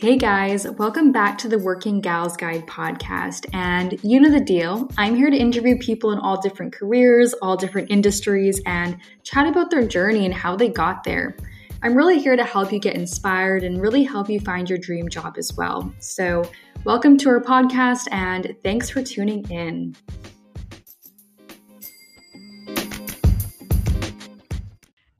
Hey 0.00 0.16
guys, 0.16 0.66
welcome 0.66 1.12
back 1.12 1.36
to 1.38 1.48
the 1.48 1.58
Working 1.58 2.00
Gals 2.00 2.34
Guide 2.34 2.66
podcast. 2.66 3.44
And 3.52 4.02
you 4.02 4.18
know 4.18 4.30
the 4.30 4.40
deal. 4.40 4.90
I'm 4.96 5.14
here 5.14 5.28
to 5.28 5.36
interview 5.36 5.76
people 5.76 6.12
in 6.12 6.18
all 6.18 6.40
different 6.40 6.72
careers, 6.72 7.34
all 7.42 7.54
different 7.54 7.90
industries, 7.90 8.62
and 8.64 8.96
chat 9.24 9.46
about 9.46 9.70
their 9.70 9.86
journey 9.86 10.24
and 10.24 10.32
how 10.32 10.56
they 10.56 10.70
got 10.70 11.04
there. 11.04 11.36
I'm 11.82 11.94
really 11.94 12.18
here 12.18 12.34
to 12.34 12.44
help 12.44 12.72
you 12.72 12.78
get 12.78 12.94
inspired 12.94 13.62
and 13.62 13.78
really 13.78 14.02
help 14.02 14.30
you 14.30 14.40
find 14.40 14.70
your 14.70 14.78
dream 14.78 15.06
job 15.10 15.34
as 15.36 15.52
well. 15.54 15.92
So, 15.98 16.50
welcome 16.84 17.18
to 17.18 17.28
our 17.28 17.42
podcast 17.42 18.08
and 18.10 18.56
thanks 18.64 18.88
for 18.88 19.02
tuning 19.02 19.50
in. 19.50 19.94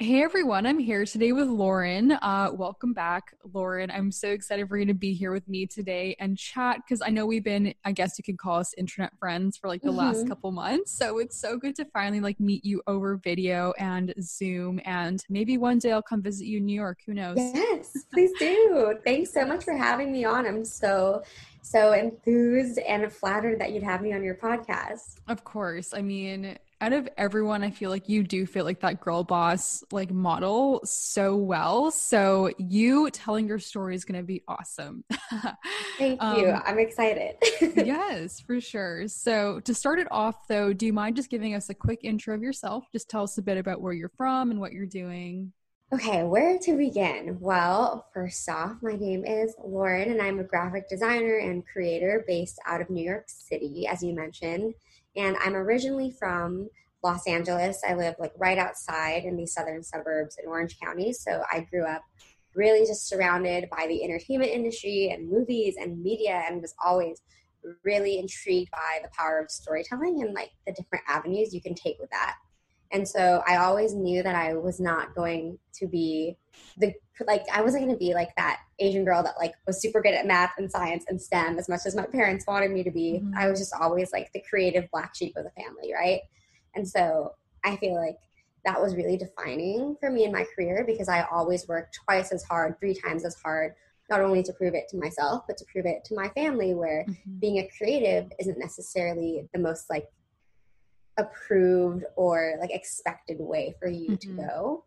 Hey 0.03 0.23
everyone, 0.23 0.65
I'm 0.65 0.79
here 0.79 1.05
today 1.05 1.33
with 1.33 1.49
Lauren. 1.49 2.13
Uh, 2.13 2.49
welcome 2.55 2.95
back, 2.95 3.35
Lauren. 3.53 3.91
I'm 3.91 4.11
so 4.11 4.31
excited 4.31 4.67
for 4.67 4.79
you 4.79 4.87
to 4.87 4.95
be 4.95 5.13
here 5.13 5.31
with 5.31 5.47
me 5.47 5.67
today 5.67 6.17
and 6.19 6.39
chat 6.39 6.79
because 6.79 7.03
I 7.03 7.11
know 7.11 7.27
we've 7.27 7.45
been, 7.45 7.75
I 7.85 7.93
guess 7.93 8.17
you 8.17 8.25
could 8.25 8.39
call 8.39 8.61
us 8.61 8.73
internet 8.79 9.13
friends 9.19 9.59
for 9.59 9.69
like 9.69 9.83
the 9.83 9.89
mm-hmm. 9.89 9.99
last 9.99 10.27
couple 10.27 10.53
months. 10.53 10.91
So 10.91 11.19
it's 11.19 11.37
so 11.37 11.59
good 11.59 11.77
to 11.77 11.85
finally 11.85 12.21
like 12.21 12.41
meet 12.41 12.65
you 12.65 12.81
over 12.87 13.17
video 13.17 13.75
and 13.79 14.15
Zoom, 14.23 14.81
and 14.87 15.23
maybe 15.29 15.59
one 15.59 15.79
day 15.79 15.93
I'll 15.93 16.01
come 16.01 16.23
visit 16.23 16.47
you 16.47 16.57
in 16.57 16.65
New 16.65 16.81
York. 16.81 17.01
Who 17.05 17.13
knows? 17.13 17.37
Yes, 17.37 18.07
please 18.11 18.33
do. 18.39 18.99
Thanks 19.05 19.35
so 19.35 19.45
much 19.45 19.65
for 19.65 19.77
having 19.77 20.11
me 20.11 20.25
on. 20.25 20.47
I'm 20.47 20.65
so 20.65 21.25
so 21.61 21.93
enthused 21.93 22.79
and 22.79 23.13
flattered 23.13 23.61
that 23.61 23.73
you'd 23.73 23.83
have 23.83 24.01
me 24.01 24.15
on 24.15 24.25
your 24.25 24.37
podcast. 24.37 25.17
Of 25.29 25.45
course. 25.45 25.93
I 25.93 26.01
mean, 26.01 26.57
out 26.81 26.93
of 26.93 27.09
everyone, 27.19 27.63
I 27.63 27.71
feel 27.71 27.91
like 27.91 28.09
you 28.09 28.23
do 28.23 28.47
fit 28.47 28.65
like 28.65 28.81
that 28.81 29.01
girl 29.01 29.23
boss 29.23 29.85
like 29.93 30.11
model 30.11 30.81
so 30.85 31.37
well. 31.37 31.91
So 31.91 32.51
you 32.59 33.11
telling 33.11 33.47
your 33.47 33.59
story 33.59 33.95
is 33.95 34.05
going 34.05 34.19
to 34.19 34.27
be 34.27 34.43
awesome. 34.49 35.05
Thank 35.99 36.23
um, 36.23 36.39
you. 36.39 36.49
I'm 36.49 36.79
excited. 36.79 37.37
yes, 37.77 38.41
for 38.41 38.61
sure. 38.61 39.09
So 39.09 39.61
to 39.61 39.75
start 39.75 39.99
it 39.99 40.09
off 40.11 40.49
though, 40.49 40.73
do 40.73 40.87
you 40.87 40.93
mind 40.93 41.17
just 41.17 41.29
giving 41.29 41.55
us 41.55 41.69
a 41.69 41.75
quick 41.75 42.01
intro 42.03 42.35
of 42.35 42.43
yourself? 42.43 42.85
Just 42.93 43.11
tell 43.11 43.25
us 43.25 43.37
a 43.37 43.43
bit 43.43 43.59
about 43.59 43.83
where 43.83 43.93
you're 43.93 44.13
from 44.17 44.51
and 44.51 44.59
what 44.59 44.73
you're 44.73 44.87
doing. 44.87 45.53
Okay, 45.93 46.23
where 46.23 46.57
to 46.61 46.77
begin? 46.77 47.37
Well, 47.41 48.07
first 48.15 48.49
off, 48.49 48.77
my 48.81 48.95
name 48.95 49.25
is 49.25 49.55
Lauren 49.63 50.13
and 50.13 50.23
I'm 50.23 50.39
a 50.39 50.45
graphic 50.45 50.89
designer 50.89 51.39
and 51.39 51.67
creator 51.67 52.25
based 52.29 52.61
out 52.65 52.81
of 52.81 52.89
New 52.89 53.05
York 53.05 53.25
City, 53.27 53.89
as 53.89 54.03
you 54.03 54.15
mentioned. 54.15 54.75
And 55.17 55.37
I'm 55.43 55.55
originally 55.55 56.11
from 56.11 56.69
Los 57.03 57.27
Angeles. 57.27 57.81
I 57.87 57.95
live 57.95 58.15
like 58.19 58.33
right 58.37 58.59
outside 58.59 59.25
in 59.25 59.37
the 59.37 59.47
southern 59.47 59.83
suburbs 59.83 60.37
in 60.43 60.49
Orange 60.49 60.79
County. 60.79 61.13
So 61.13 61.43
I 61.51 61.67
grew 61.71 61.85
up 61.87 62.03
really 62.55 62.87
just 62.87 63.09
surrounded 63.09 63.69
by 63.71 63.87
the 63.87 64.03
entertainment 64.03 64.51
industry 64.51 65.11
and 65.13 65.31
movies 65.31 65.77
and 65.81 66.03
media 66.03 66.43
and 66.47 66.61
was 66.61 66.75
always 66.85 67.23
really 67.85 68.19
intrigued 68.19 68.71
by 68.71 68.99
the 69.03 69.11
power 69.17 69.39
of 69.39 69.51
storytelling 69.51 70.23
and 70.23 70.35
like 70.35 70.51
the 70.67 70.73
different 70.73 71.05
avenues 71.09 71.55
you 71.55 71.61
can 71.61 71.75
take 71.75 71.99
with 72.01 72.11
that. 72.11 72.37
And 72.93 73.07
so 73.07 73.43
I 73.47 73.57
always 73.57 73.95
knew 73.95 74.23
that 74.23 74.35
I 74.35 74.55
was 74.55 74.81
not 74.81 75.15
going 75.15 75.59
to 75.75 75.87
be 75.87 76.37
the 76.77 76.93
like 77.27 77.45
I 77.53 77.61
wasn't 77.61 77.85
going 77.85 77.95
to 77.95 77.99
be 77.99 78.15
like 78.15 78.35
that 78.37 78.61
Asian 78.79 79.05
girl 79.05 79.23
that 79.23 79.35
like 79.39 79.53
was 79.67 79.81
super 79.81 80.01
good 80.01 80.15
at 80.15 80.27
math 80.27 80.53
and 80.59 80.71
science 80.71 81.05
and 81.09 81.21
STEM 81.21 81.59
as 81.59 81.69
much 81.69 81.81
as 81.87 81.95
my 81.95 82.07
parents 82.07 82.47
wanted 82.47 82.71
me 82.71 82.83
to 82.83 82.91
be. 82.91 83.21
Mm-hmm. 83.23 83.37
I 83.37 83.49
was 83.49 83.59
just 83.59 83.75
always 83.79 84.11
like 84.13 84.33
the 84.33 84.43
creative 84.49 84.91
black 84.91 85.15
sheep 85.15 85.37
of 85.37 85.45
the 85.45 85.63
family, 85.63 85.93
right? 85.93 86.21
And 86.75 86.89
so 86.89 87.35
I 87.65 87.77
feel 87.77 87.95
like 87.95 88.17
that 88.65 88.81
was 88.81 88.95
really 88.95 89.17
defining 89.17 89.97
for 90.01 90.11
me 90.11 90.25
in 90.25 90.33
my 90.33 90.45
career 90.55 90.85
because 90.87 91.09
I 91.09 91.27
always 91.31 91.67
worked 91.69 91.99
twice 92.05 92.33
as 92.33 92.43
hard, 92.45 92.79
three 92.79 92.95
times 92.95 93.25
as 93.25 93.35
hard, 93.35 93.75
not 94.09 94.21
only 94.21 94.43
to 94.43 94.53
prove 94.53 94.75
it 94.75 94.89
to 94.91 94.99
myself, 94.99 95.45
but 95.47 95.57
to 95.59 95.65
prove 95.73 95.87
it 95.87 96.05
to 96.07 96.15
my 96.15 96.29
family, 96.31 96.75
where 96.75 97.05
mm-hmm. 97.09 97.39
being 97.39 97.59
a 97.59 97.69
creative 97.77 98.31
isn't 98.39 98.59
necessarily 98.59 99.49
the 99.53 99.59
most 99.59 99.89
like 99.89 100.07
approved 101.21 102.05
or 102.17 102.55
like 102.61 102.71
expected 102.71 103.37
way 103.39 103.75
for 103.79 103.89
you 103.89 104.11
mm-hmm. 104.11 104.37
to 104.37 104.43
go. 104.43 104.85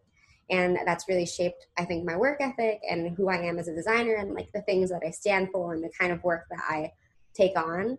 And 0.49 0.77
that's 0.85 1.07
really 1.07 1.25
shaped 1.25 1.67
i 1.77 1.85
think 1.85 2.05
my 2.05 2.17
work 2.17 2.41
ethic 2.41 2.81
and 2.89 3.15
who 3.15 3.29
i 3.29 3.37
am 3.37 3.57
as 3.57 3.69
a 3.69 3.73
designer 3.73 4.15
and 4.15 4.33
like 4.33 4.51
the 4.53 4.61
things 4.63 4.89
that 4.89 5.01
i 5.07 5.09
stand 5.09 5.47
for 5.53 5.73
and 5.73 5.81
the 5.81 5.89
kind 5.97 6.11
of 6.11 6.21
work 6.23 6.43
that 6.51 6.59
i 6.69 6.91
take 7.33 7.57
on. 7.57 7.97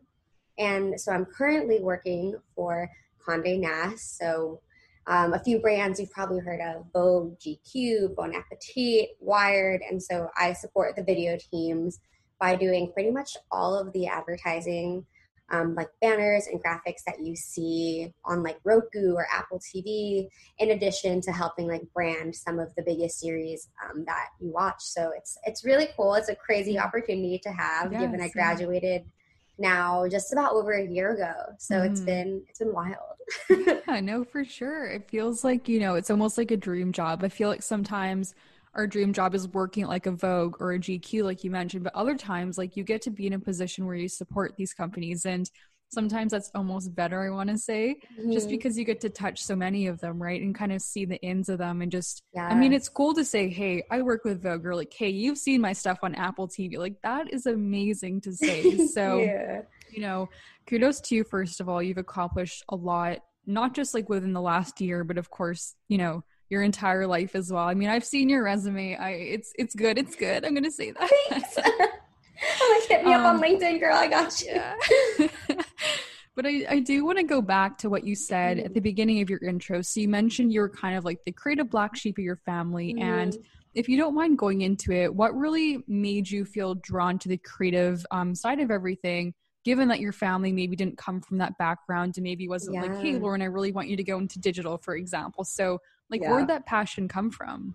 And 0.59 1.01
so 1.01 1.13
i'm 1.13 1.25
currently 1.25 1.81
working 1.81 2.37
for 2.55 2.89
conde 3.25 3.61
nast. 3.61 4.19
So 4.19 4.61
um, 5.07 5.35
a 5.35 5.43
few 5.43 5.59
brands 5.59 6.01
you've 6.01 6.11
probably 6.11 6.41
heard 6.41 6.61
of 6.61 6.85
vogue 6.93 7.37
gq 7.39 8.15
bon 8.15 8.35
appetit 8.35 9.11
wired. 9.21 9.81
And 9.89 10.03
so 10.03 10.29
i 10.39 10.53
support 10.53 10.97
the 10.97 11.03
video 11.03 11.37
teams 11.51 11.99
by 12.39 12.57
doing 12.57 12.93
pretty 12.93 13.11
much 13.11 13.37
all 13.51 13.75
of 13.75 13.93
the 13.93 14.07
advertising 14.07 15.07
um, 15.51 15.75
like 15.75 15.89
banners 16.01 16.47
and 16.47 16.63
graphics 16.63 17.05
that 17.07 17.21
you 17.21 17.37
see 17.37 18.13
on 18.25 18.43
like 18.43 18.59
Roku 18.65 19.15
or 19.15 19.27
Apple 19.33 19.61
TV, 19.61 20.29
in 20.59 20.71
addition 20.71 21.21
to 21.23 21.33
helping 21.33 21.69
like 21.69 21.83
brand 21.93 22.35
some 22.35 22.59
of 22.59 22.75
the 22.77 22.83
biggest 22.83 23.21
series 23.21 23.69
um, 23.85 24.05
that 24.07 24.29
you 24.41 24.51
watch. 24.53 24.81
So 24.81 25.13
it's 25.17 25.37
it's 25.45 25.65
really 25.65 25.89
cool. 25.97 26.15
It's 26.15 26.29
a 26.29 26.37
crazy 26.37 26.79
opportunity 26.79 27.39
to 27.43 27.51
have, 27.51 27.93
yes, 27.93 28.01
given 28.01 28.21
I 28.21 28.29
graduated 28.29 29.03
yeah. 29.59 29.71
now 29.71 30.09
just 30.09 30.33
about 30.33 30.55
over 30.55 30.73
a 30.73 30.87
year 30.87 31.15
ago. 31.15 31.35
So 31.59 31.77
mm. 31.77 31.91
it's 31.91 32.01
mm-hmm. 32.01 32.07
been 32.07 32.43
it's 32.49 32.59
been 32.59 32.73
wild. 32.73 32.97
yeah, 33.87 34.01
no, 34.01 34.25
for 34.25 34.45
sure. 34.45 34.87
It 34.87 35.11
feels 35.11 35.45
like 35.45 35.69
you 35.69 35.79
know 35.79 35.95
it's 35.95 36.11
almost 36.11 36.39
like 36.39 36.51
a 36.51 36.57
dream 36.57 36.93
job. 36.93 37.23
I 37.23 37.29
feel 37.29 37.49
like 37.49 37.63
sometimes 37.63 38.35
our 38.75 38.87
dream 38.87 39.13
job 39.13 39.35
is 39.35 39.49
working 39.49 39.87
like 39.87 40.07
a 40.07 40.11
Vogue 40.11 40.57
or 40.61 40.73
a 40.73 40.79
GQ, 40.79 41.23
like 41.23 41.45
you 41.45 41.51
mentioned, 41.51 41.85
but 41.85 41.95
other 41.95 42.17
times, 42.17 42.59
like 42.59 42.77
you 42.77 42.85
get 42.85 43.03
to 43.03 43.11
be 43.11 43.27
in 43.27 43.33
a 43.33 43.39
position 43.39 43.87
where 43.87 43.95
you 43.95 44.09
support 44.09 44.55
these 44.57 44.75
companies. 44.75 45.25
And 45.25 45.49
sometimes 45.91 46.33
that's 46.33 46.51
almost 46.55 46.95
better, 46.95 47.23
I 47.23 47.31
want 47.31 47.51
to 47.51 47.59
say, 47.59 47.97
mm-hmm. 48.19 48.33
just 48.33 48.49
because 48.49 48.77
you 48.77 48.85
get 48.85 49.01
to 49.03 49.11
touch 49.11 49.43
so 49.43 49.55
many 49.55 49.87
of 49.87 50.01
them, 50.01 50.21
right? 50.21 50.43
And 50.43 50.55
kind 50.55 50.73
of 50.73 50.83
see 50.83 51.05
the 51.05 51.25
ends 51.25 51.49
of 51.49 51.59
them. 51.59 51.83
And 51.83 51.91
just, 51.91 52.23
yes. 52.35 52.51
I 52.51 52.55
mean, 52.55 52.73
it's 52.73 52.89
cool 52.89 53.15
to 53.15 53.25
say, 53.25 53.49
hey, 53.49 53.85
I 53.91 54.03
work 54.03 54.25
with 54.25 54.43
Vogue, 54.43 54.67
or 54.67 54.75
like, 54.75 54.93
hey, 54.93 55.11
you've 55.11 55.39
seen 55.39 55.61
my 55.61 55.73
stuff 55.73 55.99
on 56.03 56.15
Apple 56.17 56.49
TV. 56.49 56.77
Like, 56.77 57.01
that 57.03 57.33
is 57.33 57.47
amazing 57.47 58.21
to 58.23 58.33
say. 58.33 58.73
So, 58.95 59.19
yeah. 59.19 59.63
you 59.91 60.03
know, 60.03 60.29
kudos 60.67 61.01
to 61.03 61.15
you, 61.15 61.25
first 61.25 61.61
of 61.61 61.69
all. 61.69 61.83
You've 61.83 61.99
accomplished 61.99 62.65
a 62.69 62.77
lot, 62.77 63.21
not 63.47 63.75
just 63.75 63.95
like 63.95 64.09
within 64.09 64.33
the 64.33 64.41
last 64.41 64.81
year, 64.81 65.05
but 65.05 65.19
of 65.19 65.31
course, 65.31 65.75
you 65.89 65.99
know, 65.99 66.23
your 66.51 66.63
entire 66.63 67.07
life 67.07 67.35
as 67.35 67.53
well. 67.53 67.67
I 67.67 67.75
mean, 67.75 67.89
I've 67.89 68.05
seen 68.05 68.29
your 68.29 68.45
resume. 68.45 68.97
I 68.97 69.11
it's 69.11 69.53
it's 69.59 69.75
good. 69.75 69.99
It's 69.99 70.17
good. 70.17 70.45
I'm 70.45 70.55
gonna 70.55 70.71
say 70.71 70.93
that. 70.93 71.11
Thanks. 71.29 71.59
I'm 72.61 72.71
like 72.71 72.89
hit 72.89 73.05
me 73.05 73.13
um, 73.13 73.21
up 73.23 73.27
on 73.27 73.37
um, 73.37 73.43
LinkedIn, 73.43 73.81
girl. 73.81 73.97
I 73.97 74.09
got 74.09 74.41
you. 74.41 74.53
Yeah. 74.53 74.77
but 76.37 76.47
I, 76.47 76.67
I 76.69 76.79
do 76.81 77.05
want 77.05 77.19
to 77.19 77.25
go 77.25 77.41
back 77.41 77.79
to 77.79 77.91
what 77.91 78.05
you 78.05 78.15
said 78.15 78.57
mm-hmm. 78.57 78.67
at 78.67 78.75
the 78.75 78.81
beginning 78.81 79.21
of 79.23 79.31
your 79.31 79.43
intro. 79.43 79.83
So 79.83 80.01
you 80.01 80.09
mentioned 80.09 80.53
you 80.53 80.61
were 80.61 80.69
kind 80.69 80.97
of 80.97 81.05
like 81.05 81.21
the 81.25 81.33
creative 81.33 81.71
black 81.71 81.97
sheep 81.97 82.19
of 82.19 82.25
your 82.25 82.37
family. 82.37 82.95
Mm-hmm. 82.95 83.03
And 83.03 83.39
if 83.75 83.89
you 83.89 83.97
don't 83.97 84.15
mind 84.15 84.39
going 84.39 84.63
into 84.63 84.93
it, 84.93 85.15
what 85.15 85.37
really 85.37 85.83
made 85.87 86.31
you 86.31 86.45
feel 86.45 86.75
drawn 86.75 87.19
to 87.21 87.29
the 87.29 87.39
creative 87.39 88.05
um, 88.11 88.35
side 88.35 88.61
of 88.61 88.71
everything? 88.71 89.35
Given 89.65 89.89
that 89.89 90.01
your 90.01 90.13
family 90.13 90.53
maybe 90.53 90.77
didn't 90.77 90.99
come 90.99 91.23
from 91.23 91.39
that 91.39 91.57
background 91.57 92.15
and 92.17 92.25
maybe 92.25 92.49
wasn't 92.49 92.75
yeah. 92.75 92.83
like, 92.83 93.01
hey, 93.01 93.17
Lauren, 93.17 93.41
I 93.41 93.47
really 93.47 93.73
want 93.73 93.89
you 93.89 93.97
to 93.97 94.05
go 94.05 94.19
into 94.19 94.39
digital, 94.39 94.77
for 94.77 94.95
example. 94.95 95.43
So 95.43 95.79
like, 96.11 96.23
yeah. 96.23 96.31
where'd 96.31 96.49
that 96.49 96.67
passion 96.67 97.09
come 97.09 97.31
from? 97.31 97.75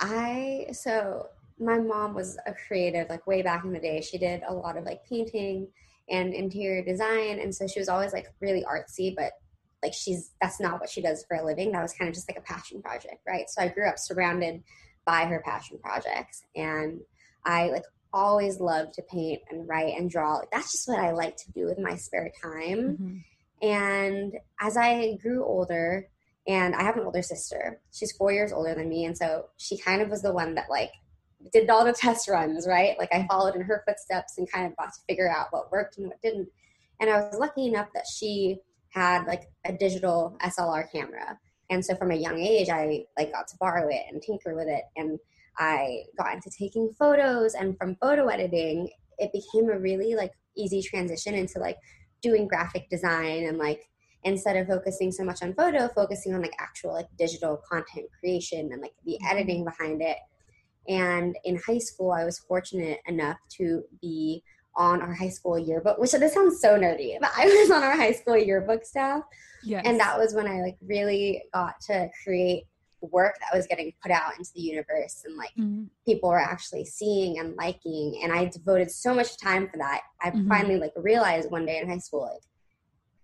I, 0.00 0.66
so 0.72 1.28
my 1.58 1.78
mom 1.78 2.14
was 2.14 2.38
a 2.46 2.54
creative, 2.66 3.08
like, 3.08 3.26
way 3.26 3.42
back 3.42 3.64
in 3.64 3.72
the 3.72 3.80
day. 3.80 4.00
She 4.00 4.18
did 4.18 4.42
a 4.48 4.52
lot 4.52 4.76
of 4.76 4.84
like 4.84 5.04
painting 5.04 5.68
and 6.10 6.32
interior 6.32 6.82
design. 6.84 7.38
And 7.40 7.54
so 7.54 7.66
she 7.66 7.78
was 7.78 7.88
always 7.88 8.12
like 8.12 8.26
really 8.40 8.64
artsy, 8.64 9.14
but 9.14 9.32
like 9.82 9.94
she's 9.94 10.32
that's 10.40 10.60
not 10.60 10.80
what 10.80 10.90
she 10.90 11.00
does 11.00 11.24
for 11.28 11.36
a 11.36 11.44
living. 11.44 11.72
That 11.72 11.82
was 11.82 11.92
kind 11.92 12.08
of 12.08 12.14
just 12.14 12.28
like 12.28 12.38
a 12.38 12.42
passion 12.42 12.82
project, 12.82 13.20
right? 13.26 13.48
So 13.48 13.62
I 13.62 13.68
grew 13.68 13.88
up 13.88 13.98
surrounded 13.98 14.62
by 15.04 15.24
her 15.24 15.42
passion 15.44 15.78
projects 15.78 16.42
and 16.56 17.00
I 17.44 17.68
like 17.68 17.84
always 18.12 18.60
loved 18.60 18.94
to 18.94 19.02
paint 19.02 19.42
and 19.50 19.68
write 19.68 19.96
and 19.96 20.10
draw. 20.10 20.36
Like, 20.36 20.50
that's 20.50 20.72
just 20.72 20.88
what 20.88 20.98
I 20.98 21.12
like 21.12 21.36
to 21.36 21.52
do 21.52 21.66
with 21.66 21.78
my 21.78 21.94
spare 21.96 22.30
time. 22.42 22.78
Mm-hmm. 22.78 23.16
And 23.66 24.34
as 24.60 24.76
I 24.76 25.16
grew 25.22 25.44
older, 25.44 26.08
and 26.48 26.74
I 26.74 26.82
have 26.82 26.96
an 26.96 27.04
older 27.04 27.20
sister, 27.20 27.78
she's 27.92 28.12
four 28.12 28.32
years 28.32 28.52
older 28.52 28.74
than 28.74 28.88
me. 28.88 29.04
And 29.04 29.16
so 29.16 29.44
she 29.58 29.76
kind 29.76 30.00
of 30.00 30.08
was 30.08 30.22
the 30.22 30.32
one 30.32 30.54
that 30.54 30.70
like 30.70 30.90
did 31.52 31.68
all 31.68 31.84
the 31.84 31.92
test 31.96 32.28
runs, 32.28 32.66
right? 32.66 32.98
Like 32.98 33.12
I 33.12 33.26
followed 33.28 33.54
in 33.54 33.60
her 33.60 33.84
footsteps 33.86 34.38
and 34.38 34.50
kind 34.50 34.66
of 34.66 34.76
got 34.76 34.94
to 34.94 35.00
figure 35.06 35.30
out 35.30 35.48
what 35.50 35.70
worked 35.70 35.98
and 35.98 36.08
what 36.08 36.20
didn't. 36.22 36.48
And 37.00 37.10
I 37.10 37.18
was 37.18 37.38
lucky 37.38 37.66
enough 37.66 37.88
that 37.94 38.06
she 38.12 38.56
had 38.88 39.26
like 39.26 39.42
a 39.66 39.72
digital 39.74 40.38
SLR 40.42 40.90
camera. 40.90 41.38
And 41.70 41.84
so 41.84 41.94
from 41.96 42.12
a 42.12 42.16
young 42.16 42.40
age, 42.40 42.70
I 42.70 43.04
like 43.18 43.30
got 43.30 43.46
to 43.48 43.56
borrow 43.60 43.86
it 43.88 44.02
and 44.10 44.22
tinker 44.22 44.56
with 44.56 44.68
it. 44.68 44.84
And 44.96 45.18
I 45.58 46.04
got 46.16 46.32
into 46.32 46.50
taking 46.58 46.94
photos 46.98 47.54
and 47.54 47.76
from 47.76 47.96
photo 48.00 48.28
editing, 48.28 48.88
it 49.18 49.30
became 49.32 49.68
a 49.68 49.78
really 49.78 50.14
like 50.14 50.32
easy 50.56 50.80
transition 50.80 51.34
into 51.34 51.58
like 51.58 51.76
doing 52.22 52.48
graphic 52.48 52.88
design 52.88 53.46
and 53.46 53.58
like 53.58 53.82
instead 54.24 54.56
of 54.56 54.66
focusing 54.66 55.12
so 55.12 55.24
much 55.24 55.42
on 55.42 55.54
photo, 55.54 55.88
focusing 55.88 56.34
on 56.34 56.42
like 56.42 56.54
actual 56.58 56.94
like 56.94 57.08
digital 57.18 57.60
content 57.70 58.06
creation 58.18 58.70
and 58.72 58.82
like 58.82 58.94
the 59.04 59.12
mm-hmm. 59.12 59.26
editing 59.26 59.64
behind 59.64 60.02
it. 60.02 60.18
And 60.88 61.36
in 61.44 61.60
high 61.66 61.78
school, 61.78 62.12
I 62.12 62.24
was 62.24 62.38
fortunate 62.38 63.00
enough 63.06 63.38
to 63.58 63.82
be 64.00 64.42
on 64.74 65.02
our 65.02 65.12
high 65.12 65.28
school 65.28 65.58
yearbook, 65.58 65.98
which 65.98 66.12
this 66.12 66.34
sounds 66.34 66.60
so 66.60 66.78
nerdy, 66.78 67.18
but 67.20 67.30
I 67.36 67.44
was 67.60 67.70
on 67.70 67.82
our 67.82 67.96
high 67.96 68.12
school 68.12 68.36
yearbook 68.36 68.84
staff. 68.84 69.22
Yes. 69.62 69.82
And 69.84 69.98
that 70.00 70.18
was 70.18 70.34
when 70.34 70.46
I 70.46 70.62
like 70.62 70.76
really 70.80 71.42
got 71.52 71.80
to 71.82 72.08
create 72.24 72.64
work 73.00 73.36
that 73.40 73.56
was 73.56 73.66
getting 73.66 73.92
put 74.02 74.10
out 74.10 74.36
into 74.36 74.50
the 74.54 74.60
universe 74.60 75.22
and 75.24 75.36
like 75.36 75.50
mm-hmm. 75.58 75.84
people 76.04 76.30
were 76.30 76.40
actually 76.40 76.84
seeing 76.84 77.38
and 77.38 77.54
liking 77.56 78.20
and 78.22 78.32
i 78.32 78.44
devoted 78.46 78.90
so 78.90 79.14
much 79.14 79.38
time 79.38 79.68
for 79.68 79.76
that 79.76 80.00
i 80.20 80.30
mm-hmm. 80.30 80.48
finally 80.48 80.78
like 80.78 80.92
realized 80.96 81.50
one 81.50 81.64
day 81.64 81.78
in 81.78 81.88
high 81.88 81.98
school 81.98 82.22
like 82.22 82.42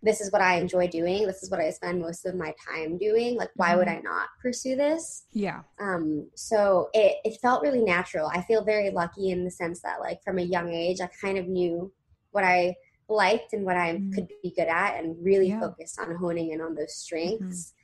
this 0.05 0.21
is 0.21 0.31
what 0.33 0.43
i 0.43 0.57
enjoy 0.57 0.87
doing 0.87 1.27
this 1.27 1.43
is 1.43 1.51
what 1.51 1.61
i 1.61 1.71
spend 1.71 2.01
most 2.01 2.27
of 2.27 2.35
my 2.35 2.53
time 2.69 2.97
doing 2.99 3.37
like 3.37 3.51
why 3.57 3.71
mm-hmm. 3.71 3.79
would 3.79 3.89
i 3.89 4.01
not 4.01 4.29
pursue 4.41 4.77
this 4.77 5.25
yeah 5.33 5.61
um 5.81 6.29
so 6.35 6.89
it 6.93 7.17
it 7.25 7.41
felt 7.41 7.63
really 7.63 7.83
natural 7.83 8.29
i 8.33 8.41
feel 8.43 8.65
very 8.65 8.91
lucky 8.91 9.31
in 9.31 9.45
the 9.45 9.51
sense 9.51 9.81
that 9.83 10.01
like 10.01 10.23
from 10.23 10.39
a 10.39 10.43
young 10.43 10.73
age 10.73 11.01
i 11.01 11.09
kind 11.21 11.39
of 11.39 11.49
knew 11.49 11.93
what 12.31 12.45
i 12.45 12.75
liked 13.09 13.53
and 13.53 13.65
what 13.65 13.77
i 13.77 13.95
mm-hmm. 13.95 14.13
could 14.13 14.29
be 14.43 14.53
good 14.57 14.69
at 14.69 14.99
and 14.99 15.17
really 15.23 15.49
yeah. 15.49 15.61
focused 15.61 15.99
on 15.99 16.15
honing 16.17 16.53
in 16.53 16.61
on 16.61 16.75
those 16.75 16.95
strengths 16.95 17.75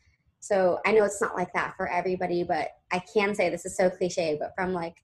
so 0.40 0.80
I 0.86 0.92
know 0.92 1.04
it's 1.04 1.20
not 1.20 1.36
like 1.36 1.52
that 1.52 1.76
for 1.76 1.86
everybody, 1.86 2.42
but 2.42 2.70
I 2.90 3.00
can 3.12 3.34
say 3.34 3.50
this 3.50 3.66
is 3.66 3.76
so 3.76 3.90
cliche, 3.90 4.36
but 4.40 4.52
from 4.56 4.72
like 4.72 4.96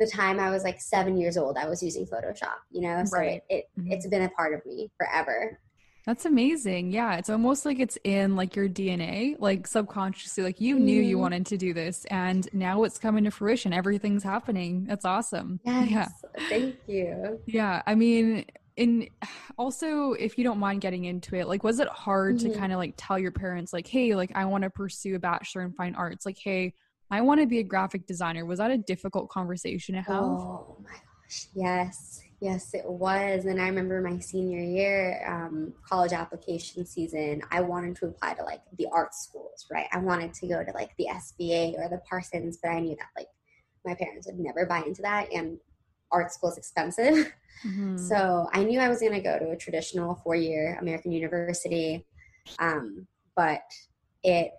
the 0.00 0.06
time 0.06 0.40
I 0.40 0.50
was 0.50 0.64
like 0.64 0.80
seven 0.80 1.16
years 1.16 1.36
old, 1.36 1.56
I 1.56 1.68
was 1.68 1.82
using 1.82 2.06
Photoshop, 2.06 2.58
you 2.70 2.82
know? 2.82 3.04
So 3.04 3.18
right. 3.18 3.42
it, 3.48 3.54
it 3.54 3.64
mm-hmm. 3.78 3.92
it's 3.92 4.06
been 4.08 4.22
a 4.22 4.30
part 4.30 4.52
of 4.52 4.66
me 4.66 4.90
forever. 4.98 5.58
That's 6.06 6.24
amazing. 6.24 6.92
Yeah. 6.92 7.16
It's 7.16 7.30
almost 7.30 7.64
like 7.64 7.78
it's 7.78 7.98
in 8.04 8.36
like 8.36 8.56
your 8.56 8.68
DNA, 8.68 9.36
like 9.38 9.66
subconsciously, 9.66 10.42
like 10.42 10.60
you 10.60 10.78
knew 10.78 11.00
you 11.00 11.16
mm-hmm. 11.16 11.22
wanted 11.22 11.46
to 11.46 11.56
do 11.56 11.74
this 11.74 12.04
and 12.06 12.48
now 12.52 12.84
it's 12.84 12.98
coming 12.98 13.24
to 13.24 13.30
fruition. 13.30 13.72
Everything's 13.72 14.22
happening. 14.22 14.86
That's 14.86 15.04
awesome. 15.04 15.60
Yes. 15.90 16.12
Yeah. 16.22 16.48
Thank 16.48 16.76
you. 16.86 17.40
Yeah. 17.46 17.82
I 17.86 17.94
mean, 17.94 18.44
and 18.76 19.08
also 19.58 20.12
if 20.12 20.38
you 20.38 20.44
don't 20.44 20.58
mind 20.58 20.80
getting 20.80 21.04
into 21.04 21.36
it 21.36 21.46
like 21.46 21.62
was 21.62 21.80
it 21.80 21.88
hard 21.88 22.36
mm-hmm. 22.36 22.52
to 22.52 22.58
kind 22.58 22.72
of 22.72 22.78
like 22.78 22.94
tell 22.96 23.18
your 23.18 23.32
parents 23.32 23.72
like 23.72 23.86
hey 23.86 24.14
like 24.14 24.30
i 24.34 24.44
want 24.44 24.62
to 24.62 24.70
pursue 24.70 25.16
a 25.16 25.18
bachelor 25.18 25.62
in 25.62 25.72
fine 25.72 25.94
arts 25.94 26.24
like 26.24 26.38
hey 26.38 26.72
i 27.10 27.20
want 27.20 27.40
to 27.40 27.46
be 27.46 27.58
a 27.58 27.62
graphic 27.62 28.06
designer 28.06 28.44
was 28.44 28.58
that 28.58 28.70
a 28.70 28.78
difficult 28.78 29.28
conversation 29.28 29.94
to 29.94 30.02
have 30.02 30.22
oh 30.22 30.76
my 30.82 30.90
gosh 30.90 31.46
yes 31.54 32.22
yes 32.40 32.74
it 32.74 32.84
was 32.84 33.44
and 33.44 33.60
i 33.60 33.66
remember 33.66 34.00
my 34.00 34.18
senior 34.18 34.60
year 34.60 35.22
um, 35.26 35.72
college 35.86 36.12
application 36.12 36.84
season 36.86 37.42
i 37.50 37.60
wanted 37.60 37.94
to 37.96 38.06
apply 38.06 38.34
to 38.34 38.42
like 38.44 38.62
the 38.78 38.86
art 38.92 39.14
schools 39.14 39.66
right 39.70 39.86
i 39.92 39.98
wanted 39.98 40.32
to 40.32 40.46
go 40.46 40.64
to 40.64 40.70
like 40.72 40.96
the 40.96 41.06
SVA 41.10 41.78
or 41.78 41.88
the 41.88 42.00
parsons 42.08 42.58
but 42.62 42.70
i 42.70 42.80
knew 42.80 42.96
that 42.96 43.08
like 43.16 43.28
my 43.84 43.94
parents 43.94 44.26
would 44.26 44.38
never 44.38 44.66
buy 44.66 44.82
into 44.86 45.02
that 45.02 45.32
and 45.32 45.58
art 46.12 46.32
school 46.32 46.50
is 46.50 46.58
expensive. 46.58 47.32
Mm-hmm. 47.66 47.98
So 47.98 48.48
I 48.54 48.64
knew 48.64 48.80
I 48.80 48.88
was 48.88 49.00
going 49.00 49.12
to 49.12 49.20
go 49.20 49.38
to 49.38 49.50
a 49.50 49.56
traditional 49.56 50.14
four 50.14 50.34
year 50.34 50.78
American 50.80 51.12
university. 51.12 52.06
Um, 52.58 53.06
but 53.36 53.62
it 54.22 54.52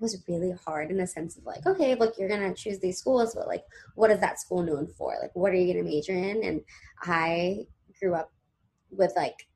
was 0.00 0.22
really 0.28 0.52
hard 0.64 0.90
in 0.90 0.96
the 0.96 1.06
sense 1.06 1.36
of 1.36 1.44
like, 1.44 1.66
okay, 1.66 1.94
look, 1.94 2.14
you're 2.18 2.28
to 2.28 2.54
choose 2.54 2.78
these 2.78 2.98
schools, 2.98 3.34
but 3.34 3.46
like, 3.46 3.64
what 3.94 4.10
is 4.10 4.20
that 4.20 4.40
school 4.40 4.62
known 4.62 4.86
for? 4.86 5.16
Like, 5.20 5.34
what 5.34 5.52
are 5.52 5.56
you 5.56 5.72
to 5.74 5.82
major 5.82 6.12
in? 6.12 6.44
And 6.44 6.60
I 7.02 7.66
grew 8.00 8.14
up 8.14 8.30
with 8.90 9.12
like 9.16 9.46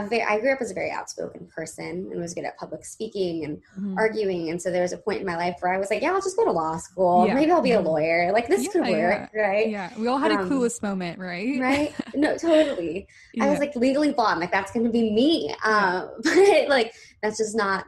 very, 0.00 0.22
I 0.22 0.40
grew 0.40 0.52
up 0.52 0.60
as 0.60 0.70
a 0.70 0.74
very 0.74 0.90
outspoken 0.90 1.46
person 1.54 2.08
and 2.10 2.20
was 2.20 2.34
good 2.34 2.44
at 2.44 2.56
public 2.56 2.84
speaking 2.84 3.44
and 3.44 3.58
mm-hmm. 3.78 3.98
arguing. 3.98 4.50
And 4.50 4.60
so 4.60 4.70
there 4.70 4.82
was 4.82 4.92
a 4.92 4.98
point 4.98 5.20
in 5.20 5.26
my 5.26 5.36
life 5.36 5.56
where 5.60 5.72
I 5.72 5.78
was 5.78 5.90
like, 5.90 6.02
yeah, 6.02 6.12
I'll 6.12 6.20
just 6.20 6.36
go 6.36 6.44
to 6.44 6.52
law 6.52 6.78
school. 6.78 7.26
Yeah. 7.26 7.34
Maybe 7.34 7.50
I'll 7.50 7.62
be 7.62 7.72
a 7.72 7.80
lawyer. 7.80 8.32
Like 8.32 8.48
this 8.48 8.64
yeah, 8.64 8.70
could 8.70 8.80
work, 8.82 9.30
yeah. 9.34 9.40
right? 9.40 9.68
Yeah. 9.68 9.90
We 9.98 10.08
all 10.08 10.18
had 10.18 10.32
um, 10.32 10.40
a 10.40 10.50
clueless 10.50 10.82
moment, 10.82 11.18
right? 11.18 11.60
Right. 11.60 11.94
No, 12.14 12.36
totally. 12.38 13.06
I 13.40 13.50
was 13.50 13.58
like 13.58 13.76
legally 13.76 14.12
blonde. 14.12 14.40
Like 14.40 14.52
that's 14.52 14.72
going 14.72 14.86
to 14.86 14.92
be 14.92 15.12
me. 15.12 15.54
Um, 15.64 16.08
but 16.22 16.68
like, 16.68 16.94
that's 17.22 17.38
just 17.38 17.56
not 17.56 17.84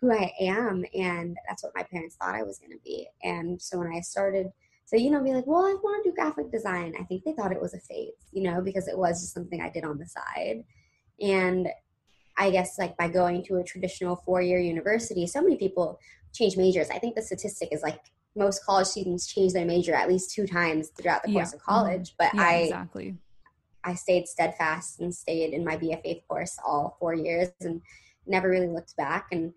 who 0.00 0.12
I 0.12 0.32
am. 0.40 0.84
And 0.94 1.36
that's 1.48 1.62
what 1.62 1.72
my 1.74 1.82
parents 1.82 2.16
thought 2.16 2.34
I 2.34 2.42
was 2.42 2.58
going 2.58 2.72
to 2.72 2.82
be. 2.84 3.08
And 3.22 3.60
so 3.60 3.78
when 3.78 3.92
I 3.92 4.00
started 4.00 4.52
so, 4.88 4.96
you 4.96 5.10
know, 5.10 5.22
be 5.22 5.34
like, 5.34 5.46
well, 5.46 5.66
I 5.66 5.74
want 5.74 6.02
to 6.02 6.10
do 6.10 6.14
graphic 6.14 6.50
design. 6.50 6.94
I 6.98 7.02
think 7.02 7.22
they 7.22 7.32
thought 7.32 7.52
it 7.52 7.60
was 7.60 7.74
a 7.74 7.78
phase, 7.78 8.14
you 8.32 8.42
know, 8.42 8.62
because 8.62 8.88
it 8.88 8.96
was 8.96 9.20
just 9.20 9.34
something 9.34 9.60
I 9.60 9.68
did 9.68 9.84
on 9.84 9.98
the 9.98 10.06
side. 10.06 10.64
And 11.20 11.68
I 12.38 12.50
guess 12.50 12.78
like 12.78 12.96
by 12.96 13.08
going 13.08 13.44
to 13.44 13.56
a 13.56 13.64
traditional 13.64 14.16
four 14.16 14.40
year 14.40 14.58
university, 14.58 15.26
so 15.26 15.42
many 15.42 15.56
people 15.56 16.00
change 16.32 16.56
majors. 16.56 16.88
I 16.88 16.98
think 16.98 17.16
the 17.16 17.22
statistic 17.22 17.68
is 17.70 17.82
like 17.82 18.00
most 18.34 18.64
college 18.64 18.86
students 18.86 19.26
change 19.26 19.52
their 19.52 19.66
major 19.66 19.92
at 19.94 20.08
least 20.08 20.32
two 20.34 20.46
times 20.46 20.88
throughout 20.88 21.22
the 21.22 21.32
course 21.32 21.52
yeah. 21.52 21.56
of 21.56 21.62
college. 21.62 22.14
But 22.18 22.32
yeah, 22.32 22.42
I 22.42 22.54
exactly 22.54 23.18
I 23.84 23.94
stayed 23.94 24.26
steadfast 24.26 25.00
and 25.00 25.14
stayed 25.14 25.52
in 25.52 25.64
my 25.64 25.76
BFA 25.76 26.22
course 26.28 26.58
all 26.66 26.96
four 26.98 27.14
years 27.14 27.48
and 27.60 27.82
never 28.26 28.48
really 28.48 28.68
looked 28.68 28.96
back. 28.96 29.26
And 29.32 29.52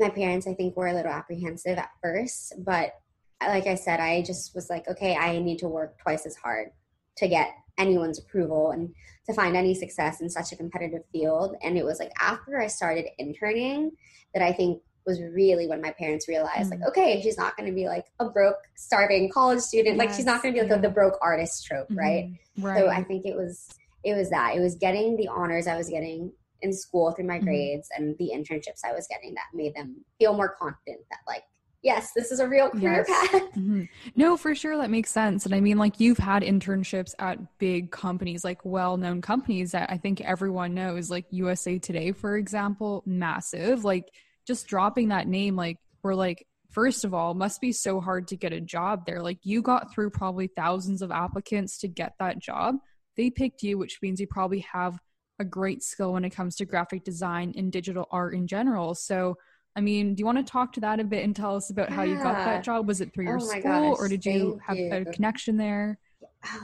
my 0.00 0.10
parents, 0.10 0.46
I 0.46 0.54
think, 0.54 0.76
were 0.76 0.88
a 0.88 0.94
little 0.94 1.12
apprehensive 1.12 1.78
at 1.78 1.90
first, 2.02 2.54
but 2.58 2.94
like 3.40 3.66
I 3.66 3.74
said, 3.74 4.00
I 4.00 4.22
just 4.22 4.54
was 4.54 4.68
like, 4.68 4.86
okay, 4.88 5.16
I 5.16 5.38
need 5.38 5.58
to 5.60 5.68
work 5.68 5.98
twice 5.98 6.26
as 6.26 6.36
hard 6.36 6.68
to 7.16 7.28
get 7.28 7.54
anyone's 7.78 8.18
approval 8.18 8.72
and 8.72 8.92
to 9.26 9.32
find 9.32 9.56
any 9.56 9.74
success 9.74 10.20
in 10.20 10.28
such 10.28 10.52
a 10.52 10.56
competitive 10.56 11.02
field. 11.12 11.56
And 11.62 11.78
it 11.78 11.84
was 11.84 11.98
like 11.98 12.12
after 12.20 12.60
I 12.60 12.66
started 12.66 13.06
interning 13.18 13.92
that 14.34 14.42
I 14.42 14.52
think 14.52 14.82
was 15.06 15.20
really 15.22 15.66
when 15.66 15.80
my 15.80 15.92
parents 15.92 16.28
realized 16.28 16.70
mm-hmm. 16.70 16.82
like, 16.82 16.88
okay, 16.88 17.20
she's 17.22 17.38
not 17.38 17.56
going 17.56 17.68
to 17.68 17.74
be 17.74 17.88
like 17.88 18.06
a 18.20 18.28
broke, 18.28 18.58
starving 18.76 19.30
college 19.30 19.60
student. 19.60 19.96
Yes. 19.96 20.06
Like 20.06 20.14
she's 20.14 20.26
not 20.26 20.42
going 20.42 20.54
to 20.54 20.58
be 20.58 20.62
like 20.62 20.70
yeah. 20.70 20.76
the, 20.76 20.88
the, 20.88 20.94
broke 20.94 21.18
artist 21.22 21.64
trope, 21.64 21.88
mm-hmm. 21.88 21.98
right? 21.98 22.32
right? 22.58 22.78
So 22.78 22.88
I 22.88 23.02
think 23.02 23.24
it 23.24 23.34
was 23.34 23.68
it 24.02 24.14
was 24.14 24.30
that 24.30 24.56
it 24.56 24.60
was 24.60 24.76
getting 24.76 25.16
the 25.16 25.28
honors 25.28 25.66
I 25.66 25.76
was 25.76 25.88
getting 25.88 26.32
in 26.62 26.72
school 26.72 27.12
through 27.12 27.26
my 27.26 27.36
mm-hmm. 27.36 27.46
grades 27.46 27.88
and 27.96 28.16
the 28.18 28.30
internships 28.34 28.80
I 28.84 28.92
was 28.92 29.06
getting 29.08 29.34
that 29.34 29.46
made 29.54 29.74
them 29.74 30.04
feel 30.18 30.34
more 30.34 30.48
confident 30.48 31.00
that 31.10 31.20
like 31.26 31.44
yes, 31.82 32.12
this 32.12 32.30
is 32.30 32.40
a 32.40 32.48
real 32.48 32.70
career 32.70 33.04
yes. 33.06 33.30
path. 33.30 33.42
Mm-hmm. 33.50 33.84
No, 34.16 34.36
for 34.36 34.54
sure. 34.54 34.76
That 34.76 34.90
makes 34.90 35.10
sense. 35.10 35.44
And 35.44 35.54
I 35.54 35.60
mean, 35.60 35.76
like, 35.76 35.98
you've 35.98 36.18
had 36.18 36.42
internships 36.42 37.14
at 37.18 37.58
big 37.58 37.90
companies, 37.90 38.44
like 38.44 38.64
well 38.64 38.96
known 38.96 39.20
companies 39.20 39.72
that 39.72 39.90
I 39.90 39.98
think 39.98 40.20
everyone 40.20 40.74
knows, 40.74 41.10
like 41.10 41.26
USA 41.30 41.78
Today, 41.78 42.12
for 42.12 42.36
example, 42.36 43.02
massive. 43.06 43.84
Like, 43.84 44.08
just 44.46 44.66
dropping 44.66 45.08
that 45.08 45.26
name, 45.26 45.56
like, 45.56 45.78
we're 46.02 46.14
like, 46.14 46.46
first 46.70 47.04
of 47.04 47.12
all, 47.12 47.34
must 47.34 47.60
be 47.60 47.72
so 47.72 48.00
hard 48.00 48.28
to 48.28 48.36
get 48.36 48.52
a 48.52 48.60
job 48.60 49.04
there. 49.04 49.20
Like, 49.20 49.38
you 49.42 49.62
got 49.62 49.92
through 49.92 50.10
probably 50.10 50.46
thousands 50.46 51.02
of 51.02 51.10
applicants 51.10 51.78
to 51.78 51.88
get 51.88 52.14
that 52.18 52.38
job. 52.38 52.76
They 53.16 53.30
picked 53.30 53.62
you, 53.62 53.78
which 53.78 53.98
means 54.00 54.20
you 54.20 54.26
probably 54.26 54.60
have 54.72 54.98
a 55.40 55.44
great 55.44 55.82
skill 55.82 56.12
when 56.12 56.24
it 56.24 56.30
comes 56.30 56.54
to 56.56 56.64
graphic 56.64 57.02
design 57.02 57.52
and 57.56 57.72
digital 57.72 58.06
art 58.12 58.34
in 58.34 58.46
general. 58.46 58.94
So, 58.94 59.38
I 59.74 59.80
mean, 59.80 60.14
do 60.14 60.20
you 60.20 60.26
want 60.26 60.38
to 60.38 60.44
talk 60.44 60.72
to 60.74 60.80
that 60.80 61.00
a 61.00 61.04
bit 61.04 61.24
and 61.24 61.34
tell 61.34 61.56
us 61.56 61.70
about 61.70 61.88
yeah. 61.88 61.96
how 61.96 62.02
you 62.02 62.16
got 62.16 62.36
that 62.44 62.62
job? 62.62 62.86
Was 62.86 63.00
it 63.00 63.12
through 63.12 63.24
your 63.24 63.38
oh 63.38 63.40
school 63.40 63.62
gosh, 63.62 63.96
or 63.98 64.06
did 64.06 64.24
you 64.24 64.60
have 64.64 64.76
you. 64.76 64.92
a 64.92 65.04
connection 65.06 65.56
there? 65.56 65.98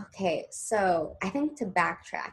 Okay, 0.00 0.44
so 0.50 1.16
I 1.22 1.30
think 1.30 1.56
to 1.58 1.64
backtrack, 1.64 2.32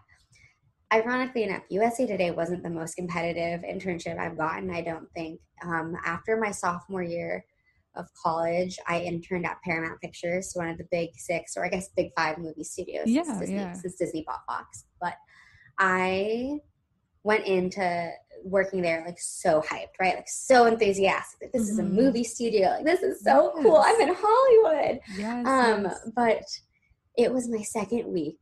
ironically 0.93 1.43
enough, 1.43 1.63
USA 1.69 2.05
Today 2.05 2.31
wasn't 2.31 2.61
the 2.61 2.69
most 2.69 2.95
competitive 2.95 3.61
internship 3.61 4.17
I've 4.19 4.37
gotten, 4.37 4.69
I 4.69 4.81
don't 4.81 5.07
think. 5.15 5.39
Um, 5.65 5.95
after 6.05 6.37
my 6.37 6.51
sophomore 6.51 7.03
year 7.03 7.45
of 7.95 8.07
college, 8.21 8.77
I 8.87 9.01
interned 9.01 9.45
at 9.45 9.61
Paramount 9.63 10.01
Pictures, 10.01 10.51
one 10.55 10.67
of 10.67 10.77
the 10.77 10.87
big 10.91 11.09
six, 11.15 11.55
or 11.55 11.65
I 11.65 11.69
guess 11.69 11.89
big 11.95 12.09
five 12.17 12.37
movie 12.37 12.63
studios. 12.63 13.07
Yeah, 13.07 13.23
Disney, 13.39 13.55
yeah. 13.55 13.73
Since 13.73 13.95
Disney 13.95 14.23
bought 14.25 14.41
Fox. 14.47 14.85
But 14.99 15.15
I 15.77 16.59
went 17.23 17.45
into 17.45 18.11
working 18.43 18.81
there 18.81 19.03
like 19.05 19.19
so 19.19 19.61
hyped, 19.61 19.99
right? 19.99 20.15
Like 20.15 20.27
so 20.27 20.65
enthusiastic. 20.65 21.41
Like, 21.41 21.51
this 21.53 21.63
mm-hmm. 21.63 21.71
is 21.71 21.79
a 21.79 21.83
mm-hmm. 21.83 21.95
movie 21.95 22.23
studio. 22.23 22.69
Like 22.69 22.85
this 22.85 23.01
is 23.01 23.23
so 23.23 23.53
yes. 23.55 23.63
cool. 23.63 23.77
I'm 23.77 24.01
in 24.01 24.15
Hollywood. 24.17 24.99
Yes, 25.17 25.47
um, 25.47 25.83
yes. 25.83 26.09
but 26.15 26.43
it 27.17 27.31
was 27.31 27.47
my 27.49 27.61
second 27.61 28.05
week 28.07 28.39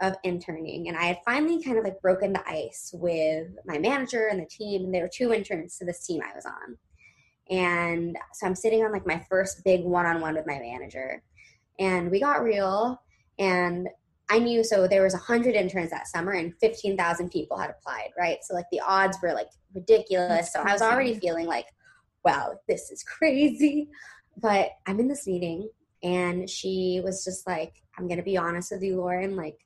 of 0.00 0.16
interning 0.24 0.88
and 0.88 0.96
I 0.96 1.04
had 1.04 1.18
finally 1.24 1.62
kind 1.62 1.78
of 1.78 1.84
like 1.84 2.00
broken 2.00 2.32
the 2.32 2.48
ice 2.48 2.90
with 2.92 3.48
my 3.64 3.78
manager 3.78 4.26
and 4.26 4.40
the 4.40 4.46
team. 4.46 4.84
And 4.84 4.94
there 4.94 5.02
were 5.02 5.10
two 5.12 5.32
interns 5.32 5.78
to 5.78 5.84
this 5.84 6.04
team 6.04 6.20
I 6.22 6.34
was 6.34 6.44
on. 6.44 6.76
And 7.50 8.16
so 8.32 8.46
I'm 8.46 8.54
sitting 8.54 8.84
on 8.84 8.92
like 8.92 9.06
my 9.06 9.24
first 9.28 9.62
big 9.64 9.84
one 9.84 10.06
on 10.06 10.20
one 10.20 10.34
with 10.34 10.46
my 10.46 10.58
manager. 10.58 11.22
And 11.78 12.10
we 12.10 12.20
got 12.20 12.42
real 12.42 13.00
and 13.38 13.88
I 14.32 14.38
knew 14.38 14.64
so 14.64 14.88
there 14.88 15.02
was 15.02 15.12
100 15.12 15.54
interns 15.54 15.90
that 15.90 16.08
summer 16.08 16.32
and 16.32 16.54
15,000 16.58 17.30
people 17.30 17.58
had 17.58 17.68
applied, 17.68 18.08
right? 18.18 18.38
So 18.40 18.54
like 18.54 18.64
the 18.72 18.80
odds 18.80 19.18
were 19.22 19.34
like 19.34 19.50
ridiculous. 19.74 20.54
So 20.54 20.60
I 20.60 20.72
was 20.72 20.80
already 20.80 21.18
feeling 21.18 21.46
like, 21.46 21.66
wow, 22.24 22.54
this 22.66 22.90
is 22.90 23.02
crazy. 23.02 23.90
But 24.38 24.70
I'm 24.86 24.98
in 25.00 25.08
this 25.08 25.26
meeting 25.26 25.68
and 26.02 26.48
she 26.48 27.02
was 27.04 27.26
just 27.26 27.46
like, 27.46 27.74
I'm 27.98 28.08
going 28.08 28.16
to 28.16 28.24
be 28.24 28.38
honest 28.38 28.72
with 28.72 28.82
you, 28.82 28.96
Lauren, 28.96 29.36
like 29.36 29.58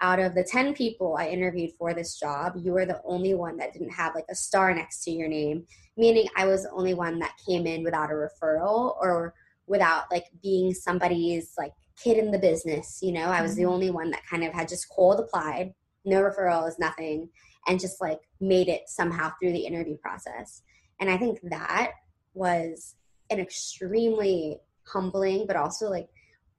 out 0.00 0.20
of 0.20 0.36
the 0.36 0.44
10 0.44 0.74
people 0.74 1.16
I 1.18 1.26
interviewed 1.26 1.72
for 1.76 1.92
this 1.92 2.16
job, 2.16 2.52
you 2.56 2.70
were 2.70 2.86
the 2.86 3.00
only 3.04 3.34
one 3.34 3.56
that 3.56 3.72
didn't 3.72 3.90
have 3.90 4.14
like 4.14 4.26
a 4.30 4.36
star 4.36 4.72
next 4.72 5.02
to 5.02 5.10
your 5.10 5.26
name, 5.26 5.66
meaning 5.96 6.28
I 6.36 6.46
was 6.46 6.62
the 6.62 6.70
only 6.70 6.94
one 6.94 7.18
that 7.18 7.34
came 7.44 7.66
in 7.66 7.82
without 7.82 8.12
a 8.12 8.14
referral 8.14 8.94
or 9.00 9.34
without 9.66 10.04
like 10.12 10.26
being 10.40 10.72
somebody's 10.72 11.54
like 11.58 11.72
kid 12.02 12.18
in 12.18 12.30
the 12.30 12.38
business. 12.38 12.98
You 13.02 13.12
know, 13.12 13.26
I 13.26 13.42
was 13.42 13.54
the 13.54 13.62
mm-hmm. 13.62 13.72
only 13.72 13.90
one 13.90 14.10
that 14.10 14.26
kind 14.28 14.44
of 14.44 14.52
had 14.52 14.68
just 14.68 14.88
cold 14.88 15.20
applied, 15.20 15.72
no 16.04 16.20
referrals, 16.20 16.78
nothing, 16.78 17.28
and 17.66 17.80
just 17.80 18.00
like 18.00 18.20
made 18.40 18.68
it 18.68 18.82
somehow 18.86 19.32
through 19.40 19.52
the 19.52 19.66
interview 19.66 19.96
process. 19.98 20.62
And 21.00 21.10
I 21.10 21.16
think 21.16 21.38
that 21.44 21.92
was 22.34 22.96
an 23.30 23.38
extremely 23.38 24.58
humbling, 24.86 25.46
but 25.46 25.56
also 25.56 25.88
like 25.88 26.08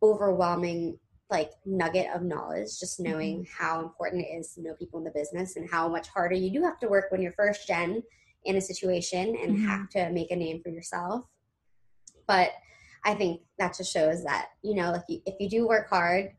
overwhelming 0.01 0.97
like 1.29 1.51
nugget 1.65 2.07
of 2.13 2.21
knowledge 2.21 2.79
just 2.79 2.99
knowing 2.99 3.39
mm-hmm. 3.39 3.63
how 3.63 3.81
important 3.81 4.23
it 4.23 4.37
is 4.37 4.53
to 4.53 4.61
know 4.61 4.73
people 4.75 4.99
in 4.99 5.05
the 5.05 5.11
business 5.11 5.55
and 5.55 5.69
how 5.69 5.87
much 5.87 6.07
harder 6.09 6.35
you 6.35 6.51
do 6.51 6.61
have 6.61 6.77
to 6.79 6.87
work 6.87 7.05
when 7.09 7.21
you're 7.21 7.31
first 7.31 7.65
gen 7.65 8.03
in 8.45 8.57
a 8.57 8.61
situation 8.61 9.35
and 9.41 9.57
mm-hmm. 9.57 9.67
have 9.67 9.89
to 9.89 10.11
make 10.11 10.29
a 10.31 10.35
name 10.35 10.61
for 10.61 10.69
yourself 10.69 11.23
but 12.27 12.51
I 13.05 13.13
think 13.13 13.41
that 13.57 13.75
just 13.77 13.91
shows 13.91 14.23
that 14.23 14.49
you 14.61 14.75
know, 14.75 14.91
like 14.91 15.03
you, 15.07 15.21
if 15.25 15.35
you 15.39 15.49
do 15.49 15.67
work 15.67 15.89
hard, 15.89 16.31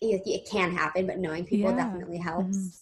it, 0.00 0.22
it 0.26 0.48
can 0.50 0.74
happen. 0.74 1.06
But 1.06 1.18
knowing 1.18 1.44
people 1.44 1.70
yeah. 1.70 1.84
definitely 1.84 2.18
helps. 2.18 2.56
Mm-hmm. 2.56 2.76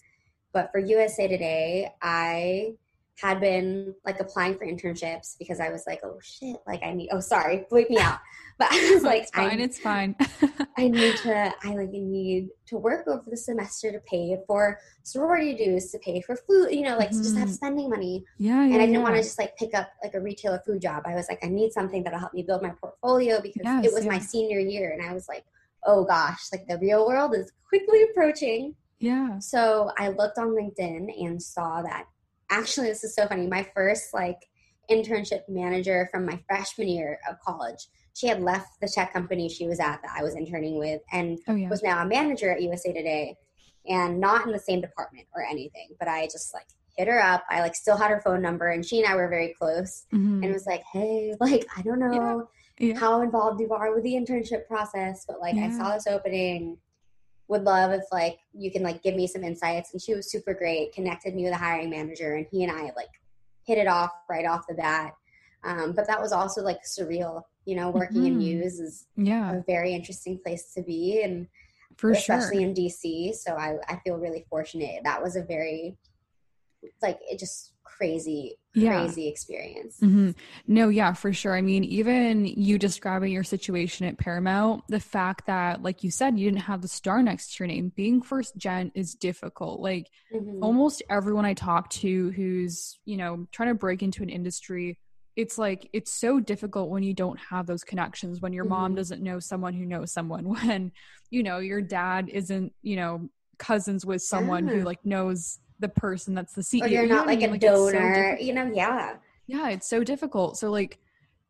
But 0.52 0.72
for 0.72 0.78
USA 0.78 1.28
Today, 1.28 1.92
I 2.00 2.74
had 3.20 3.40
been 3.40 3.92
like 4.06 4.20
applying 4.20 4.56
for 4.56 4.64
internships 4.64 5.36
because 5.38 5.58
I 5.58 5.70
was 5.70 5.84
like, 5.88 6.00
oh 6.04 6.18
shit, 6.22 6.56
like 6.68 6.82
I 6.84 6.92
need. 6.92 7.08
Oh, 7.12 7.18
sorry, 7.18 7.66
bleep 7.70 7.90
me 7.90 7.98
out. 8.00 8.18
But 8.58 8.68
I 8.70 8.92
was 8.92 9.02
like, 9.02 9.22
it's 9.22 9.30
fine, 9.32 9.60
I, 9.60 9.62
it's 9.62 9.78
fine. 9.78 10.16
I 10.78 10.88
need 10.88 11.16
to. 11.18 11.52
I 11.64 11.74
like 11.74 11.90
need 11.90 12.48
to 12.66 12.76
work 12.76 13.08
over 13.08 13.24
the 13.26 13.36
semester 13.36 13.90
to 13.90 13.98
pay 14.00 14.36
for 14.46 14.78
sorority 15.02 15.54
dues, 15.54 15.90
to 15.90 15.98
pay 15.98 16.20
for 16.20 16.36
food. 16.36 16.70
You 16.70 16.82
know, 16.82 16.96
like 16.96 17.10
mm-hmm. 17.10 17.18
to 17.18 17.24
just 17.24 17.36
have 17.36 17.48
mm-hmm. 17.48 17.54
spending 17.54 17.90
money. 17.90 18.24
Yeah, 18.38 18.64
yeah 18.64 18.74
And 18.74 18.74
I 18.74 18.78
didn't 18.86 18.94
yeah. 18.94 19.02
want 19.02 19.16
to 19.16 19.22
just 19.22 19.38
like 19.38 19.56
pick 19.56 19.74
up 19.74 19.90
like 20.02 20.14
a 20.14 20.20
retailer 20.20 20.62
food 20.64 20.80
job. 20.80 21.02
I 21.04 21.16
was 21.16 21.26
like, 21.28 21.40
I 21.42 21.48
need 21.48 21.72
something 21.72 22.04
that'll 22.04 22.20
help 22.20 22.34
me 22.34 22.42
build 22.42 22.62
my 22.62 22.70
portfolio 22.80 23.40
because 23.40 23.62
yes, 23.64 23.84
it 23.84 23.92
was 23.92 24.04
yeah. 24.04 24.12
my 24.12 24.18
senior 24.20 24.60
year, 24.60 24.90
and 24.90 25.08
I 25.08 25.12
was 25.12 25.28
like, 25.28 25.44
oh 25.86 26.04
gosh, 26.04 26.46
like 26.52 26.68
the 26.68 26.78
real 26.78 27.04
world 27.04 27.34
is 27.34 27.50
quickly 27.68 28.04
approaching. 28.10 28.76
Yeah. 29.00 29.38
So 29.40 29.90
I 29.98 30.08
looked 30.08 30.38
on 30.38 30.48
LinkedIn 30.48 31.24
and 31.24 31.40
saw 31.40 31.82
that 31.82 32.06
actually 32.50 32.88
this 32.88 33.04
is 33.04 33.14
so 33.14 33.26
funny. 33.26 33.46
My 33.46 33.66
first 33.74 34.14
like 34.14 34.48
internship 34.90 35.42
manager 35.48 36.08
from 36.10 36.26
my 36.26 36.40
freshman 36.46 36.88
year 36.88 37.18
of 37.28 37.38
college, 37.40 37.86
she 38.14 38.26
had 38.26 38.42
left 38.42 38.80
the 38.80 38.88
tech 38.88 39.12
company 39.12 39.48
she 39.48 39.66
was 39.66 39.80
at 39.80 40.00
that 40.02 40.12
I 40.16 40.22
was 40.22 40.34
interning 40.34 40.78
with 40.78 41.00
and 41.12 41.38
oh, 41.48 41.54
yeah. 41.54 41.68
was 41.68 41.82
now 41.82 42.02
a 42.02 42.06
manager 42.06 42.50
at 42.50 42.62
USA 42.62 42.92
Today 42.92 43.36
and 43.86 44.20
not 44.20 44.46
in 44.46 44.52
the 44.52 44.58
same 44.58 44.80
department 44.80 45.26
or 45.34 45.42
anything. 45.42 45.88
But 45.98 46.08
I 46.08 46.24
just 46.26 46.52
like 46.54 46.66
hit 46.96 47.08
her 47.08 47.22
up. 47.22 47.44
I 47.48 47.60
like 47.60 47.74
still 47.74 47.96
had 47.96 48.10
her 48.10 48.20
phone 48.20 48.42
number 48.42 48.68
and 48.68 48.84
she 48.84 49.00
and 49.00 49.08
I 49.08 49.14
were 49.14 49.28
very 49.28 49.54
close 49.58 50.06
mm-hmm. 50.12 50.42
and 50.42 50.52
was 50.52 50.66
like, 50.66 50.82
Hey, 50.92 51.34
like 51.40 51.66
I 51.76 51.82
don't 51.82 52.00
know 52.00 52.48
yeah. 52.78 52.88
Yeah. 52.88 52.98
how 52.98 53.22
involved 53.22 53.60
you 53.60 53.72
are 53.72 53.94
with 53.94 54.04
the 54.04 54.14
internship 54.14 54.66
process, 54.66 55.24
but 55.26 55.40
like 55.40 55.56
I 55.56 55.70
saw 55.70 55.94
this 55.94 56.06
opening 56.06 56.78
would 57.48 57.62
love 57.62 57.92
if 57.92 58.04
like 58.12 58.38
you 58.52 58.70
can 58.70 58.82
like 58.82 59.02
give 59.02 59.16
me 59.16 59.26
some 59.26 59.44
insights. 59.44 59.92
And 59.92 60.00
she 60.02 60.14
was 60.14 60.30
super 60.30 60.54
great 60.54 60.92
connected 60.92 61.34
me 61.34 61.44
with 61.44 61.54
a 61.54 61.58
hiring 61.58 61.90
manager 61.90 62.34
and 62.34 62.46
he 62.50 62.62
and 62.62 62.72
i 62.72 62.92
like 62.96 63.08
hit 63.64 63.78
it 63.78 63.86
off 63.86 64.12
right 64.28 64.46
off 64.46 64.66
the 64.68 64.74
bat. 64.74 65.14
Um, 65.64 65.92
but 65.92 66.06
that 66.06 66.20
was 66.20 66.32
also 66.32 66.62
like 66.62 66.82
surreal 66.84 67.42
you 67.68 67.76
know 67.76 67.90
working 67.90 68.22
mm-hmm. 68.22 68.26
in 68.26 68.38
news 68.38 68.80
is 68.80 69.06
yeah. 69.16 69.52
a 69.52 69.62
very 69.66 69.92
interesting 69.92 70.38
place 70.38 70.72
to 70.72 70.82
be 70.82 71.22
and 71.22 71.46
for 71.98 72.12
especially 72.12 72.58
sure. 72.58 72.66
in 72.66 72.74
dc 72.74 73.34
so 73.34 73.52
I, 73.52 73.76
I 73.88 73.96
feel 74.04 74.16
really 74.16 74.46
fortunate. 74.48 75.02
That 75.04 75.22
was 75.22 75.36
a 75.36 75.42
very 75.42 75.98
like 77.02 77.18
it 77.28 77.38
just 77.38 77.74
crazy 77.84 78.56
yeah. 78.74 79.00
crazy 79.00 79.28
experience 79.28 79.98
mm-hmm. 80.00 80.30
no 80.66 80.88
yeah 80.88 81.12
for 81.12 81.32
sure 81.32 81.56
i 81.56 81.60
mean 81.60 81.82
even 81.84 82.44
you 82.44 82.78
describing 82.78 83.32
your 83.32 83.42
situation 83.42 84.06
at 84.06 84.18
paramount 84.18 84.84
the 84.88 85.00
fact 85.00 85.46
that 85.46 85.82
like 85.82 86.04
you 86.04 86.10
said 86.10 86.38
you 86.38 86.48
didn't 86.48 86.62
have 86.62 86.80
the 86.82 86.88
star 86.88 87.22
next 87.22 87.54
to 87.54 87.64
your 87.64 87.68
name 87.68 87.90
being 87.96 88.22
first 88.22 88.56
gen 88.56 88.92
is 88.94 89.14
difficult 89.14 89.80
like 89.80 90.08
mm-hmm. 90.32 90.62
almost 90.62 91.02
everyone 91.10 91.44
i 91.44 91.54
talk 91.54 91.88
to 91.90 92.30
who's 92.30 92.98
you 93.04 93.16
know 93.16 93.46
trying 93.50 93.68
to 93.68 93.74
break 93.74 94.02
into 94.02 94.22
an 94.22 94.28
industry 94.28 94.98
it's 95.34 95.56
like 95.56 95.88
it's 95.92 96.12
so 96.12 96.40
difficult 96.40 96.90
when 96.90 97.02
you 97.02 97.14
don't 97.14 97.38
have 97.38 97.66
those 97.66 97.84
connections 97.84 98.40
when 98.40 98.52
your 98.52 98.64
mm-hmm. 98.64 98.74
mom 98.74 98.94
doesn't 98.94 99.22
know 99.22 99.38
someone 99.40 99.72
who 99.72 99.86
knows 99.86 100.12
someone 100.12 100.48
when 100.48 100.92
you 101.30 101.42
know 101.42 101.58
your 101.58 101.80
dad 101.80 102.28
isn't 102.28 102.72
you 102.82 102.96
know 102.96 103.28
cousins 103.58 104.06
with 104.06 104.22
someone 104.22 104.66
yeah. 104.66 104.74
who 104.74 104.82
like 104.82 105.04
knows 105.04 105.58
the 105.78 105.88
person 105.88 106.34
that's 106.34 106.54
the 106.54 106.62
CEO. 106.62 106.82
Or 106.82 106.88
you're 106.88 107.06
not 107.06 107.26
like 107.26 107.42
a 107.42 107.48
like 107.48 107.60
donor, 107.60 108.36
so 108.38 108.44
you 108.44 108.52
know, 108.52 108.70
yeah. 108.72 109.16
Yeah, 109.46 109.70
it's 109.70 109.88
so 109.88 110.04
difficult. 110.04 110.58
So 110.58 110.70
like 110.70 110.98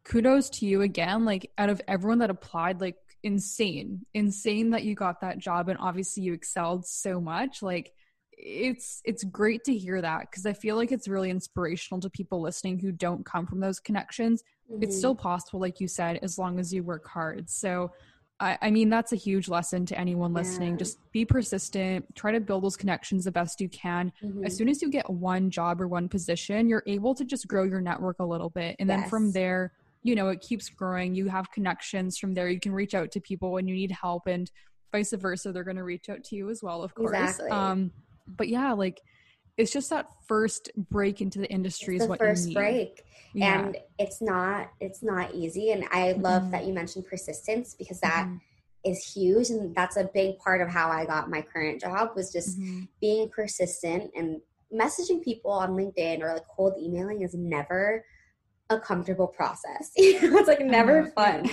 kudos 0.04 0.50
to 0.50 0.66
you 0.66 0.82
again. 0.82 1.25
Like 1.25 1.50
out 1.58 1.70
of 1.70 1.80
everyone 1.88 2.18
that 2.18 2.30
applied, 2.30 2.80
like 2.80 2.97
insane. 3.23 4.04
Insane 4.14 4.70
that 4.70 4.85
you 4.85 4.94
got 4.94 5.20
that 5.20 5.38
job 5.38 5.68
and 5.68 5.78
obviously 5.80 6.23
you 6.23 6.32
excelled 6.32 6.87
so 6.87 7.20
much. 7.20 7.62
Like 7.62 7.92
it's 8.32 9.02
it's 9.04 9.25
great 9.25 9.64
to 9.64 9.76
hear 9.76 10.00
that 10.00 10.30
because 10.30 10.47
I 10.47 10.52
feel 10.52 10.76
like 10.76 10.92
it's 10.92 11.08
really 11.08 11.30
inspirational 11.30 12.00
to 12.00 12.11
people 12.11 12.40
listening 12.40 12.78
who 12.78 12.92
don't 12.92 13.26
come 13.26 13.47
from 13.47 13.61
those 13.61 13.80
connections. 13.80 14.42
Mm-hmm. 14.70 14.82
It's 14.82 14.97
still 14.97 15.14
possible, 15.14 15.61
like 15.61 15.80
you 15.80 15.88
said, 15.88 16.20
as 16.23 16.38
long 16.38 16.61
as 16.61 16.73
you 16.73 16.82
work 16.82 17.06
hard. 17.08 17.50
So 17.50 17.90
I, 18.40 18.59
I 18.62 18.71
mean, 18.71 18.88
that's 18.88 19.12
a 19.12 19.16
huge 19.16 19.49
lesson 19.49 19.85
to 19.87 19.99
anyone 19.99 20.33
listening. 20.33 20.73
Yeah. 20.73 20.78
Just 20.78 20.99
be 21.12 21.25
persistent, 21.25 22.14
try 22.14 22.33
to 22.33 22.40
build 22.40 22.62
those 22.62 22.76
connections 22.76 23.25
the 23.25 23.33
best 23.33 23.61
you 23.61 23.68
can. 23.68 24.12
Mm-hmm. 24.23 24.45
As 24.45 24.57
soon 24.57 24.68
as 24.68 24.80
you 24.80 24.90
get 24.90 25.09
one 25.11 25.50
job 25.50 25.80
or 25.80 25.88
one 25.88 26.09
position, 26.09 26.68
you're 26.68 26.85
able 26.87 27.14
to 27.16 27.25
just 27.25 27.49
grow 27.49 27.64
your 27.64 27.80
network 27.80 28.21
a 28.21 28.25
little 28.25 28.50
bit. 28.50 28.76
And 28.78 28.88
yes. 28.88 29.00
then 29.00 29.11
from 29.11 29.33
there, 29.33 29.73
you 30.04 30.14
know, 30.14 30.28
it 30.28 30.40
keeps 30.40 30.68
growing. 30.68 31.14
You 31.14 31.28
have 31.28 31.50
connections 31.50 32.16
from 32.16 32.33
there. 32.33 32.49
You 32.49 32.61
can 32.61 32.73
reach 32.73 32.95
out 32.95 33.11
to 33.12 33.21
people 33.21 33.50
when 33.52 33.66
you 33.66 33.75
need 33.75 33.90
help 33.90 34.28
and 34.28 34.50
vice 34.92 35.12
versa. 35.12 35.50
They're 35.50 35.64
going 35.64 35.76
to 35.76 35.85
reach 35.85 36.09
out 36.09 36.23
to 36.25 36.37
you 36.37 36.49
as 36.50 36.62
well, 36.62 36.83
of 36.83 36.95
course. 36.95 37.11
Exactly. 37.11 37.50
Um, 37.50 37.90
but 38.26 38.49
yeah, 38.49 38.73
like 38.73 39.00
it's 39.58 39.72
just 39.72 39.90
that 39.90 40.06
first 40.26 40.70
break 40.90 41.20
into 41.20 41.40
the 41.40 41.50
industry 41.50 41.96
it's 41.96 42.04
is 42.04 42.08
what 42.08 42.18
first 42.18 42.44
you 42.44 42.48
need. 42.48 42.54
break 42.54 43.02
yeah. 43.34 43.60
and 43.60 43.76
it's 43.98 44.22
not 44.22 44.70
it's 44.80 45.02
not 45.02 45.34
easy 45.34 45.72
and 45.72 45.84
i 45.90 46.12
love 46.12 46.42
mm-hmm. 46.42 46.52
that 46.52 46.64
you 46.64 46.72
mentioned 46.72 47.04
persistence 47.04 47.74
because 47.74 48.00
that 48.00 48.26
mm-hmm. 48.26 48.36
is 48.90 49.12
huge 49.14 49.50
and 49.50 49.74
that's 49.74 49.96
a 49.96 50.08
big 50.14 50.38
part 50.38 50.62
of 50.62 50.68
how 50.68 50.88
i 50.88 51.04
got 51.04 51.28
my 51.28 51.42
current 51.42 51.80
job 51.80 52.10
was 52.16 52.32
just 52.32 52.58
mm-hmm. 52.58 52.84
being 53.00 53.28
persistent 53.28 54.10
and 54.16 54.40
messaging 54.72 55.22
people 55.22 55.50
on 55.50 55.70
linkedin 55.70 56.20
or 56.22 56.32
like 56.32 56.46
cold 56.54 56.74
emailing 56.80 57.22
is 57.22 57.34
never 57.34 58.04
a 58.70 58.78
comfortable 58.78 59.26
process 59.26 59.90
it's 59.96 60.48
like 60.48 60.60
never 60.60 61.06
fun 61.06 61.48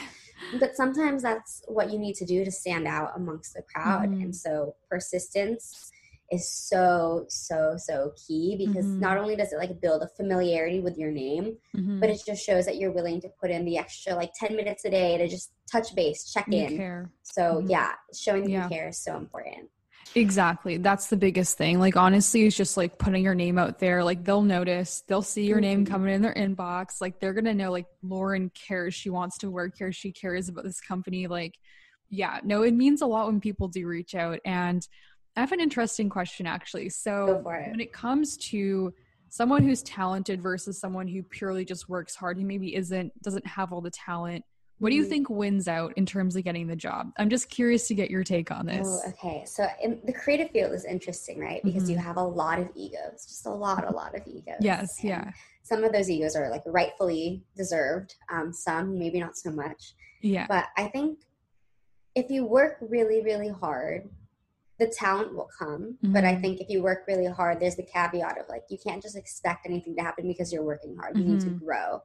but 0.59 0.75
sometimes 0.75 1.23
that's 1.23 1.63
what 1.67 1.91
you 1.91 1.97
need 1.97 2.13
to 2.13 2.25
do 2.25 2.43
to 2.43 2.51
stand 2.51 2.85
out 2.85 3.11
amongst 3.15 3.53
the 3.53 3.61
crowd 3.61 4.03
and 4.09 4.15
mm-hmm. 4.15 4.31
so 4.31 4.75
persistence 4.89 5.91
is 6.31 6.51
so 6.51 7.25
so 7.29 7.75
so 7.77 8.11
key 8.27 8.55
because 8.57 8.85
mm-hmm. 8.85 8.99
not 8.99 9.17
only 9.17 9.35
does 9.35 9.53
it 9.53 9.57
like 9.57 9.79
build 9.79 10.01
a 10.01 10.07
familiarity 10.17 10.79
with 10.79 10.97
your 10.97 11.11
name 11.11 11.55
mm-hmm. 11.75 11.99
but 11.99 12.09
it 12.09 12.19
just 12.25 12.43
shows 12.43 12.65
that 12.65 12.77
you're 12.77 12.91
willing 12.91 13.21
to 13.21 13.29
put 13.39 13.51
in 13.51 13.63
the 13.63 13.77
extra 13.77 14.15
like 14.15 14.31
10 14.39 14.55
minutes 14.55 14.85
a 14.85 14.89
day 14.89 15.17
to 15.17 15.27
just 15.27 15.51
touch 15.71 15.93
base 15.95 16.31
check 16.33 16.45
you 16.49 16.63
in 16.63 16.77
care. 16.77 17.11
so 17.21 17.41
mm-hmm. 17.41 17.69
yeah 17.69 17.91
showing 18.13 18.43
that 18.43 18.49
yeah. 18.49 18.63
you 18.63 18.69
care 18.69 18.87
is 18.89 18.97
so 18.97 19.15
important 19.17 19.69
Exactly. 20.13 20.77
That's 20.77 21.07
the 21.07 21.17
biggest 21.17 21.57
thing. 21.57 21.77
Like 21.77 21.97
honestly, 21.97 22.45
it's 22.45 22.55
just 22.55 22.77
like 22.77 22.97
putting 22.97 23.21
your 23.21 23.35
name 23.35 23.57
out 23.57 23.79
there. 23.79 24.01
Like 24.01 24.23
they'll 24.23 24.41
notice, 24.41 25.03
they'll 25.07 25.21
see 25.21 25.45
your 25.45 25.59
name 25.59 25.83
mm-hmm. 25.83 25.91
coming 25.91 26.13
in 26.13 26.21
their 26.21 26.33
inbox. 26.33 27.01
Like 27.01 27.19
they're 27.19 27.33
gonna 27.33 27.53
know 27.53 27.69
like 27.71 27.87
Lauren 28.01 28.49
cares. 28.51 28.93
She 28.93 29.09
wants 29.09 29.37
to 29.39 29.51
work 29.51 29.73
here. 29.77 29.91
She 29.91 30.13
cares 30.13 30.47
about 30.47 30.63
this 30.63 30.79
company. 30.79 31.27
Like, 31.27 31.55
yeah, 32.09 32.39
no, 32.45 32.61
it 32.61 32.73
means 32.73 33.01
a 33.01 33.05
lot 33.05 33.27
when 33.27 33.41
people 33.41 33.67
do 33.67 33.87
reach 33.87 34.15
out. 34.15 34.39
And 34.45 34.87
I 35.35 35.41
have 35.41 35.51
an 35.51 35.59
interesting 35.59 36.09
question 36.09 36.45
actually. 36.45 36.89
So 36.89 37.43
it. 37.45 37.71
when 37.71 37.79
it 37.79 37.91
comes 37.91 38.37
to 38.37 38.93
someone 39.35 39.63
who's 39.63 39.83
talented 39.83 40.41
versus 40.41 40.79
someone 40.79 41.07
who 41.07 41.21
purely 41.21 41.65
just 41.65 41.89
works 41.89 42.15
hard 42.15 42.37
who 42.37 42.45
maybe 42.45 42.73
isn't 42.73 43.11
doesn't 43.21 43.45
have 43.45 43.73
all 43.73 43.81
the 43.81 43.91
talent 43.91 44.45
what 44.79 44.89
do 44.89 44.95
you 44.95 45.03
mm-hmm. 45.03 45.09
think 45.09 45.29
wins 45.29 45.67
out 45.67 45.93
in 45.97 46.05
terms 46.05 46.37
of 46.37 46.43
getting 46.45 46.67
the 46.67 46.75
job 46.75 47.11
i'm 47.17 47.29
just 47.29 47.49
curious 47.49 47.87
to 47.87 47.93
get 47.93 48.09
your 48.09 48.23
take 48.23 48.49
on 48.49 48.65
this 48.65 48.87
oh, 48.87 49.09
okay 49.09 49.43
so 49.45 49.67
in 49.83 49.99
the 50.05 50.13
creative 50.13 50.49
field 50.51 50.71
is 50.71 50.85
interesting 50.85 51.37
right 51.37 51.61
because 51.63 51.83
mm-hmm. 51.83 51.91
you 51.91 51.97
have 51.97 52.15
a 52.15 52.23
lot 52.23 52.59
of 52.59 52.69
egos 52.75 53.25
just 53.27 53.45
a 53.45 53.49
lot 53.49 53.85
a 53.85 53.91
lot 53.91 54.15
of 54.15 54.21
egos 54.25 54.55
yes 54.61 54.99
and 55.01 55.09
yeah 55.09 55.31
some 55.63 55.83
of 55.83 55.91
those 55.91 56.09
egos 56.09 56.35
are 56.35 56.49
like 56.49 56.63
rightfully 56.65 57.43
deserved 57.57 58.15
um, 58.29 58.53
some 58.53 58.97
maybe 58.97 59.19
not 59.19 59.35
so 59.35 59.51
much 59.51 59.95
yeah 60.21 60.45
but 60.47 60.67
i 60.77 60.85
think 60.87 61.19
if 62.15 62.29
you 62.29 62.45
work 62.45 62.77
really 62.81 63.21
really 63.21 63.49
hard 63.49 64.09
the 64.79 64.87
talent 64.87 65.33
will 65.33 65.49
come. 65.57 65.97
Mm-hmm. 66.03 66.13
But 66.13 66.25
I 66.25 66.33
mm-hmm. 66.33 66.41
think 66.41 66.61
if 66.61 66.69
you 66.69 66.83
work 66.83 67.05
really 67.07 67.27
hard, 67.27 67.59
there's 67.59 67.75
the 67.75 67.83
caveat 67.85 68.37
of 68.39 68.49
like 68.49 68.63
you 68.69 68.77
can't 68.85 69.01
just 69.01 69.17
expect 69.17 69.65
anything 69.65 69.95
to 69.95 70.01
happen 70.01 70.27
because 70.27 70.51
you're 70.51 70.63
working 70.63 70.95
hard. 70.99 71.15
You 71.15 71.23
mm-hmm. 71.23 71.33
need 71.33 71.41
to 71.41 71.47
mm-hmm. 71.47 71.65
grow. 71.65 72.01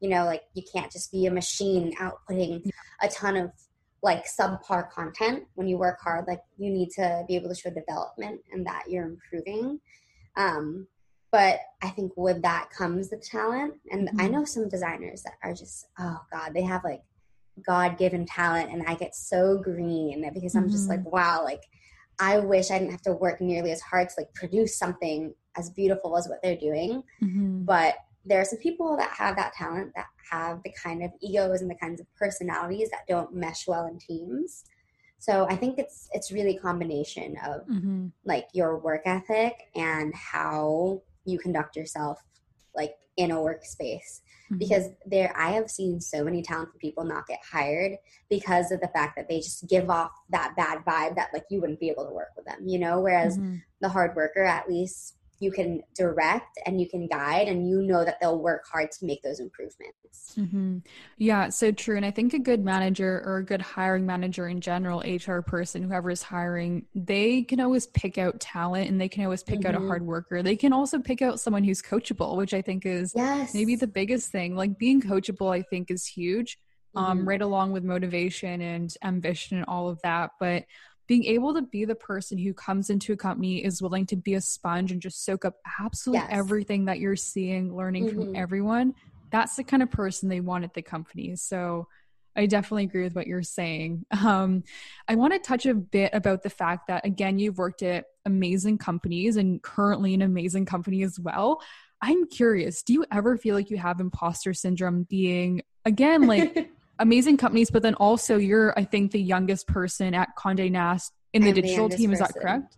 You 0.00 0.10
know, 0.10 0.24
like 0.24 0.42
you 0.54 0.62
can't 0.72 0.92
just 0.92 1.10
be 1.10 1.26
a 1.26 1.30
machine 1.30 1.94
outputting 1.96 2.70
a 3.02 3.08
ton 3.08 3.36
of 3.36 3.50
like 4.02 4.26
subpar 4.26 4.90
content 4.90 5.44
when 5.54 5.66
you 5.66 5.76
work 5.76 5.98
hard. 6.00 6.26
Like 6.26 6.40
you 6.56 6.70
need 6.70 6.90
to 6.90 7.24
be 7.26 7.34
able 7.34 7.48
to 7.48 7.54
show 7.54 7.70
development 7.70 8.40
and 8.52 8.66
that 8.66 8.84
you're 8.88 9.06
improving. 9.06 9.80
Um, 10.36 10.86
but 11.30 11.58
I 11.82 11.90
think 11.90 12.12
with 12.16 12.42
that 12.42 12.70
comes 12.70 13.10
the 13.10 13.18
talent. 13.18 13.74
And 13.90 14.08
mm-hmm. 14.08 14.20
I 14.20 14.28
know 14.28 14.44
some 14.44 14.68
designers 14.68 15.22
that 15.24 15.34
are 15.42 15.52
just, 15.52 15.86
oh 15.98 16.20
God, 16.32 16.54
they 16.54 16.62
have 16.62 16.84
like 16.84 17.02
God 17.66 17.98
given 17.98 18.24
talent. 18.24 18.70
And 18.70 18.84
I 18.86 18.94
get 18.94 19.14
so 19.14 19.58
green 19.58 20.30
because 20.32 20.54
I'm 20.54 20.70
just 20.70 20.88
like, 20.88 21.00
mm-hmm. 21.00 21.10
wow, 21.10 21.42
like 21.44 21.64
I 22.18 22.38
wish 22.38 22.70
I 22.70 22.78
didn't 22.78 22.92
have 22.92 23.02
to 23.02 23.12
work 23.12 23.40
nearly 23.40 23.70
as 23.70 23.80
hard 23.80 24.08
to 24.08 24.14
like 24.18 24.32
produce 24.34 24.76
something 24.76 25.34
as 25.56 25.70
beautiful 25.70 26.16
as 26.16 26.28
what 26.28 26.40
they're 26.42 26.56
doing. 26.56 27.02
Mm-hmm. 27.22 27.64
But 27.64 27.96
there 28.24 28.40
are 28.40 28.44
some 28.44 28.58
people 28.58 28.96
that 28.96 29.10
have 29.10 29.36
that 29.36 29.52
talent 29.54 29.92
that 29.94 30.06
have 30.30 30.62
the 30.62 30.72
kind 30.72 31.02
of 31.02 31.10
egos 31.22 31.62
and 31.62 31.70
the 31.70 31.76
kinds 31.76 32.00
of 32.00 32.06
personalities 32.16 32.90
that 32.90 33.06
don't 33.08 33.34
mesh 33.34 33.66
well 33.66 33.86
in 33.86 33.98
teams. 33.98 34.64
So 35.18 35.46
I 35.48 35.56
think 35.56 35.78
it's 35.78 36.08
it's 36.12 36.30
really 36.30 36.56
a 36.56 36.60
combination 36.60 37.36
of 37.46 37.66
mm-hmm. 37.66 38.06
like 38.24 38.48
your 38.52 38.78
work 38.78 39.02
ethic 39.04 39.54
and 39.74 40.14
how 40.14 41.02
you 41.24 41.38
conduct 41.38 41.76
yourself 41.76 42.22
like 42.74 42.94
in 43.16 43.32
a 43.32 43.36
workspace 43.36 44.20
mm-hmm. 44.50 44.58
because 44.58 44.88
there 45.06 45.32
I 45.36 45.50
have 45.50 45.70
seen 45.70 46.00
so 46.00 46.24
many 46.24 46.42
talented 46.42 46.78
people 46.80 47.04
not 47.04 47.26
get 47.26 47.40
hired 47.50 47.98
because 48.30 48.72
of 48.72 48.80
the 48.80 48.88
fact 48.88 49.16
that 49.16 49.28
they 49.28 49.38
just 49.38 49.68
give 49.68 49.90
off 49.90 50.12
that 50.30 50.54
bad 50.56 50.78
vibe 50.86 51.16
that 51.16 51.30
like 51.32 51.44
you 51.50 51.60
wouldn't 51.60 51.80
be 51.80 51.90
able 51.90 52.06
to 52.06 52.12
work 52.12 52.30
with 52.36 52.46
them, 52.46 52.66
you 52.66 52.78
know, 52.78 53.00
whereas 53.00 53.38
mm-hmm. 53.38 53.56
the 53.80 53.88
hard 53.88 54.16
worker 54.16 54.44
at 54.44 54.68
least 54.68 55.14
you 55.40 55.52
can 55.52 55.82
direct 55.94 56.58
and 56.66 56.80
you 56.80 56.88
can 56.88 57.06
guide 57.06 57.48
and 57.48 57.68
you 57.68 57.80
know 57.82 58.04
that 58.04 58.18
they'll 58.20 58.38
work 58.38 58.64
hard 58.70 58.90
to 58.90 59.04
make 59.04 59.22
those 59.22 59.40
improvements 59.40 60.34
mm-hmm. 60.36 60.78
yeah 61.16 61.48
so 61.48 61.70
true 61.70 61.96
and 61.96 62.04
i 62.04 62.10
think 62.10 62.34
a 62.34 62.38
good 62.38 62.64
manager 62.64 63.22
or 63.24 63.38
a 63.38 63.44
good 63.44 63.60
hiring 63.60 64.04
manager 64.04 64.48
in 64.48 64.60
general 64.60 65.02
hr 65.26 65.40
person 65.40 65.82
whoever 65.82 66.10
is 66.10 66.22
hiring 66.22 66.84
they 66.94 67.42
can 67.42 67.60
always 67.60 67.86
pick 67.88 68.18
out 68.18 68.38
talent 68.40 68.88
and 68.88 69.00
they 69.00 69.08
can 69.08 69.24
always 69.24 69.42
pick 69.42 69.60
mm-hmm. 69.60 69.68
out 69.68 69.74
a 69.74 69.78
mm-hmm. 69.78 69.88
hard 69.88 70.02
worker 70.04 70.42
they 70.42 70.56
can 70.56 70.72
also 70.72 70.98
pick 70.98 71.22
out 71.22 71.40
someone 71.40 71.62
who's 71.62 71.82
coachable 71.82 72.36
which 72.36 72.54
i 72.54 72.62
think 72.62 72.84
is 72.84 73.12
yes. 73.14 73.54
maybe 73.54 73.76
the 73.76 73.86
biggest 73.86 74.30
thing 74.30 74.56
like 74.56 74.78
being 74.78 75.00
coachable 75.00 75.52
i 75.54 75.62
think 75.62 75.90
is 75.90 76.06
huge 76.06 76.58
um, 76.94 77.18
mm-hmm. 77.18 77.28
right 77.28 77.42
along 77.42 77.70
with 77.70 77.84
motivation 77.84 78.60
and 78.60 78.94
ambition 79.04 79.58
and 79.58 79.66
all 79.66 79.88
of 79.88 80.00
that 80.02 80.30
but 80.40 80.64
being 81.08 81.24
able 81.24 81.54
to 81.54 81.62
be 81.62 81.86
the 81.86 81.94
person 81.94 82.38
who 82.38 82.52
comes 82.52 82.90
into 82.90 83.14
a 83.14 83.16
company 83.16 83.64
is 83.64 83.82
willing 83.82 84.06
to 84.06 84.16
be 84.16 84.34
a 84.34 84.40
sponge 84.40 84.92
and 84.92 85.00
just 85.00 85.24
soak 85.24 85.44
up 85.46 85.56
absolutely 85.80 86.26
yes. 86.28 86.38
everything 86.38 86.84
that 86.84 87.00
you're 87.00 87.16
seeing, 87.16 87.74
learning 87.74 88.06
mm-hmm. 88.06 88.20
from 88.20 88.36
everyone. 88.36 88.94
That's 89.30 89.56
the 89.56 89.64
kind 89.64 89.82
of 89.82 89.90
person 89.90 90.28
they 90.28 90.40
want 90.40 90.64
at 90.64 90.74
the 90.74 90.82
company. 90.82 91.34
So 91.36 91.88
I 92.36 92.44
definitely 92.44 92.84
agree 92.84 93.02
with 93.02 93.16
what 93.16 93.26
you're 93.26 93.42
saying. 93.42 94.04
Um, 94.12 94.64
I 95.08 95.14
want 95.14 95.32
to 95.32 95.38
touch 95.38 95.64
a 95.64 95.74
bit 95.74 96.10
about 96.12 96.42
the 96.42 96.50
fact 96.50 96.88
that, 96.88 97.06
again, 97.06 97.38
you've 97.38 97.58
worked 97.58 97.82
at 97.82 98.04
amazing 98.26 98.76
companies 98.76 99.36
and 99.36 99.62
currently 99.62 100.12
an 100.12 100.22
amazing 100.22 100.66
company 100.66 101.02
as 101.02 101.18
well. 101.18 101.62
I'm 102.02 102.28
curious, 102.28 102.82
do 102.82 102.92
you 102.92 103.06
ever 103.10 103.38
feel 103.38 103.54
like 103.54 103.70
you 103.70 103.78
have 103.78 103.98
imposter 103.98 104.52
syndrome 104.52 105.04
being, 105.04 105.62
again, 105.84 106.26
like 106.26 106.70
amazing 106.98 107.36
companies, 107.36 107.70
but 107.70 107.82
then 107.82 107.94
also 107.94 108.36
you're, 108.36 108.78
I 108.78 108.84
think, 108.84 109.12
the 109.12 109.20
youngest 109.20 109.66
person 109.66 110.14
at 110.14 110.30
Condé 110.36 110.70
Nast 110.70 111.12
in 111.32 111.42
the 111.42 111.52
digital 111.52 111.88
the 111.88 111.96
team. 111.96 112.12
Is 112.12 112.18
that 112.18 112.34
correct? 112.34 112.76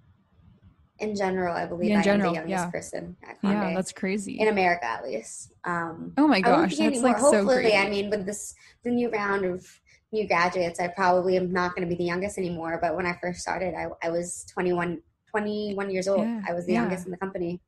In 0.99 1.17
general, 1.17 1.57
I 1.57 1.65
believe 1.65 1.89
yeah, 1.89 1.95
in 1.95 2.01
I 2.01 2.05
general, 2.05 2.29
am 2.29 2.35
the 2.35 2.51
youngest 2.51 2.65
yeah. 2.67 2.71
person 2.71 3.17
at 3.27 3.41
Condé. 3.41 3.53
Yeah, 3.53 3.75
that's 3.75 3.93
crazy. 3.93 4.39
In 4.39 4.49
America, 4.49 4.85
at 4.85 5.05
least. 5.05 5.53
Um, 5.65 6.13
oh 6.19 6.29
my 6.29 6.41
gosh, 6.41 6.77
that's 6.77 7.01
like 7.01 7.17
Hopefully, 7.17 7.71
so 7.71 7.77
I 7.77 7.89
mean, 7.89 8.11
with 8.11 8.27
this 8.27 8.55
the 8.85 8.91
new 8.91 9.11
round 9.11 9.45
of 9.47 9.67
new 10.13 10.27
graduates, 10.27 10.79
I 10.79 10.89
probably 10.89 11.37
am 11.37 11.53
not 11.53 11.75
going 11.75 11.89
to 11.89 11.89
be 11.89 11.97
the 11.97 12.05
youngest 12.05 12.37
anymore. 12.37 12.79
But 12.83 12.97
when 12.97 13.07
I 13.07 13.17
first 13.21 13.41
started, 13.41 13.75
I, 13.75 13.87
I 14.03 14.11
was 14.11 14.45
21, 14.53 15.01
21 15.31 15.91
years 15.91 16.09
old. 16.09 16.21
Yeah, 16.21 16.43
I 16.47 16.53
was 16.53 16.67
the 16.67 16.75
youngest 16.75 17.07
in 17.07 17.13
the 17.13 17.17
company. 17.17 17.61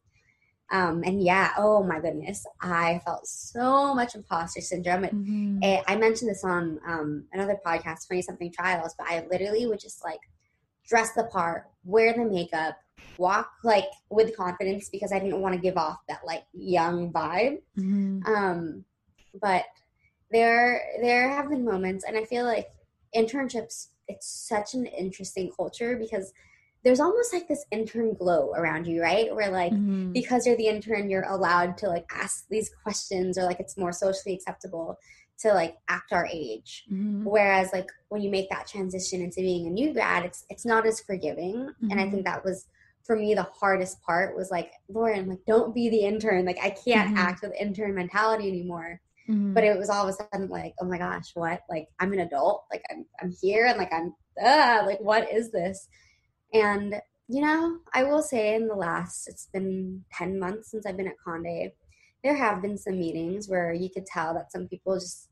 Um, 0.72 1.02
and 1.04 1.22
yeah, 1.22 1.52
oh 1.58 1.82
my 1.82 2.00
goodness, 2.00 2.46
I 2.62 3.02
felt 3.04 3.26
so 3.26 3.94
much 3.94 4.14
imposter 4.14 4.62
syndrome. 4.62 5.04
It, 5.04 5.14
mm-hmm. 5.14 5.62
it, 5.62 5.84
I 5.86 5.96
mentioned 5.96 6.30
this 6.30 6.44
on 6.44 6.80
um, 6.86 7.24
another 7.34 7.58
podcast, 7.64 8.06
20 8.06 8.22
something 8.22 8.50
trials, 8.50 8.94
but 8.96 9.06
I 9.06 9.26
literally 9.30 9.66
would 9.66 9.78
just 9.78 10.02
like 10.02 10.20
dress 10.88 11.12
the 11.12 11.24
part, 11.24 11.66
wear 11.84 12.14
the 12.14 12.24
makeup, 12.24 12.78
walk 13.18 13.50
like 13.62 13.84
with 14.08 14.34
confidence 14.34 14.88
because 14.88 15.12
I 15.12 15.18
didn't 15.18 15.42
want 15.42 15.54
to 15.54 15.60
give 15.60 15.76
off 15.76 15.98
that 16.08 16.20
like 16.26 16.44
young 16.54 17.12
vibe. 17.12 17.58
Mm-hmm. 17.78 18.34
Um, 18.34 18.84
but 19.42 19.64
there, 20.30 20.80
there 21.02 21.28
have 21.28 21.50
been 21.50 21.66
moments, 21.66 22.04
and 22.08 22.16
I 22.16 22.24
feel 22.24 22.46
like 22.46 22.70
internships, 23.14 23.88
it's 24.08 24.26
such 24.26 24.72
an 24.72 24.86
interesting 24.86 25.50
culture 25.54 25.96
because 25.96 26.32
there's 26.84 27.00
almost 27.00 27.32
like 27.32 27.46
this 27.46 27.64
intern 27.70 28.14
glow 28.14 28.52
around 28.56 28.86
you, 28.86 29.00
right? 29.00 29.34
Where 29.34 29.50
like 29.50 29.72
mm-hmm. 29.72 30.12
because 30.12 30.46
you're 30.46 30.56
the 30.56 30.66
intern, 30.66 31.08
you're 31.08 31.28
allowed 31.28 31.78
to 31.78 31.88
like 31.88 32.06
ask 32.10 32.46
these 32.48 32.70
questions 32.82 33.38
or 33.38 33.44
like 33.44 33.60
it's 33.60 33.78
more 33.78 33.92
socially 33.92 34.34
acceptable 34.34 34.98
to 35.40 35.52
like 35.54 35.76
act 35.88 36.12
our 36.12 36.26
age. 36.26 36.84
Mm-hmm. 36.90 37.24
Whereas 37.24 37.72
like 37.72 37.88
when 38.08 38.22
you 38.22 38.30
make 38.30 38.50
that 38.50 38.66
transition 38.66 39.22
into 39.22 39.40
being 39.40 39.66
a 39.66 39.70
new 39.70 39.92
grad, 39.92 40.24
it's 40.24 40.44
it's 40.48 40.66
not 40.66 40.86
as 40.86 41.00
forgiving. 41.00 41.54
Mm-hmm. 41.54 41.90
And 41.90 42.00
I 42.00 42.04
think 42.04 42.26
mm-hmm. 42.26 42.34
that 42.34 42.44
was 42.44 42.66
for 43.04 43.16
me 43.16 43.34
the 43.34 43.42
hardest 43.42 44.02
part 44.02 44.36
was 44.36 44.50
like, 44.50 44.72
Lauren, 44.88 45.28
like 45.28 45.44
don't 45.46 45.74
be 45.74 45.88
the 45.88 46.04
intern. 46.04 46.44
Like 46.44 46.58
I 46.60 46.70
can't 46.70 47.10
mm-hmm. 47.10 47.18
act 47.18 47.42
with 47.42 47.52
intern 47.60 47.94
mentality 47.94 48.48
anymore. 48.48 49.00
Mm-hmm. 49.28 49.54
But 49.54 49.62
it 49.62 49.78
was 49.78 49.88
all 49.88 50.08
of 50.08 50.08
a 50.08 50.12
sudden 50.12 50.48
like, 50.48 50.74
oh 50.80 50.86
my 50.86 50.98
gosh, 50.98 51.30
what? 51.34 51.60
Like 51.70 51.86
I'm 52.00 52.12
an 52.12 52.20
adult. 52.20 52.64
Like 52.72 52.82
I'm 52.90 53.04
I'm 53.20 53.32
here 53.40 53.66
and 53.66 53.78
like 53.78 53.92
I'm 53.92 54.14
uh, 54.42 54.82
like 54.86 55.00
what 55.00 55.32
is 55.32 55.52
this? 55.52 55.88
And, 56.52 56.96
you 57.28 57.40
know, 57.40 57.78
I 57.94 58.04
will 58.04 58.22
say 58.22 58.54
in 58.54 58.68
the 58.68 58.74
last, 58.74 59.28
it's 59.28 59.48
been 59.52 60.04
10 60.12 60.38
months 60.38 60.70
since 60.70 60.86
I've 60.86 60.96
been 60.96 61.08
at 61.08 61.16
Condé, 61.26 61.72
there 62.22 62.36
have 62.36 62.62
been 62.62 62.78
some 62.78 62.98
meetings 62.98 63.48
where 63.48 63.72
you 63.72 63.90
could 63.90 64.06
tell 64.06 64.34
that 64.34 64.52
some 64.52 64.68
people 64.68 64.94
just 64.94 65.28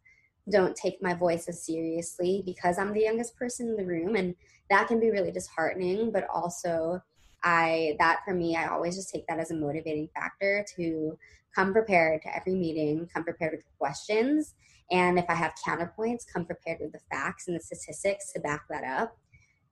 don't 0.50 0.74
take 0.74 1.00
my 1.02 1.14
voice 1.14 1.48
as 1.48 1.64
seriously 1.64 2.42
because 2.44 2.78
I'm 2.78 2.92
the 2.92 3.02
youngest 3.02 3.36
person 3.36 3.68
in 3.68 3.76
the 3.76 3.86
room. 3.86 4.16
And 4.16 4.34
that 4.70 4.88
can 4.88 4.98
be 4.98 5.10
really 5.10 5.30
disheartening, 5.30 6.10
but 6.10 6.26
also, 6.32 7.02
I 7.42 7.96
that 7.98 8.20
for 8.24 8.34
me, 8.34 8.56
I 8.56 8.66
always 8.66 8.96
just 8.96 9.10
take 9.10 9.26
that 9.28 9.38
as 9.38 9.50
a 9.50 9.54
motivating 9.54 10.08
factor 10.14 10.64
to 10.76 11.18
come 11.54 11.72
prepared 11.72 12.22
to 12.22 12.36
every 12.36 12.54
meeting, 12.54 13.08
come 13.12 13.24
prepared 13.24 13.52
with 13.52 13.64
questions, 13.78 14.54
and 14.90 15.18
if 15.18 15.24
I 15.28 15.34
have 15.34 15.54
counterpoints, 15.66 16.24
come 16.30 16.44
prepared 16.44 16.80
with 16.80 16.92
the 16.92 17.00
facts 17.10 17.46
and 17.46 17.56
the 17.56 17.62
statistics 17.62 18.32
to 18.32 18.40
back 18.40 18.62
that 18.68 18.84
up 18.84 19.16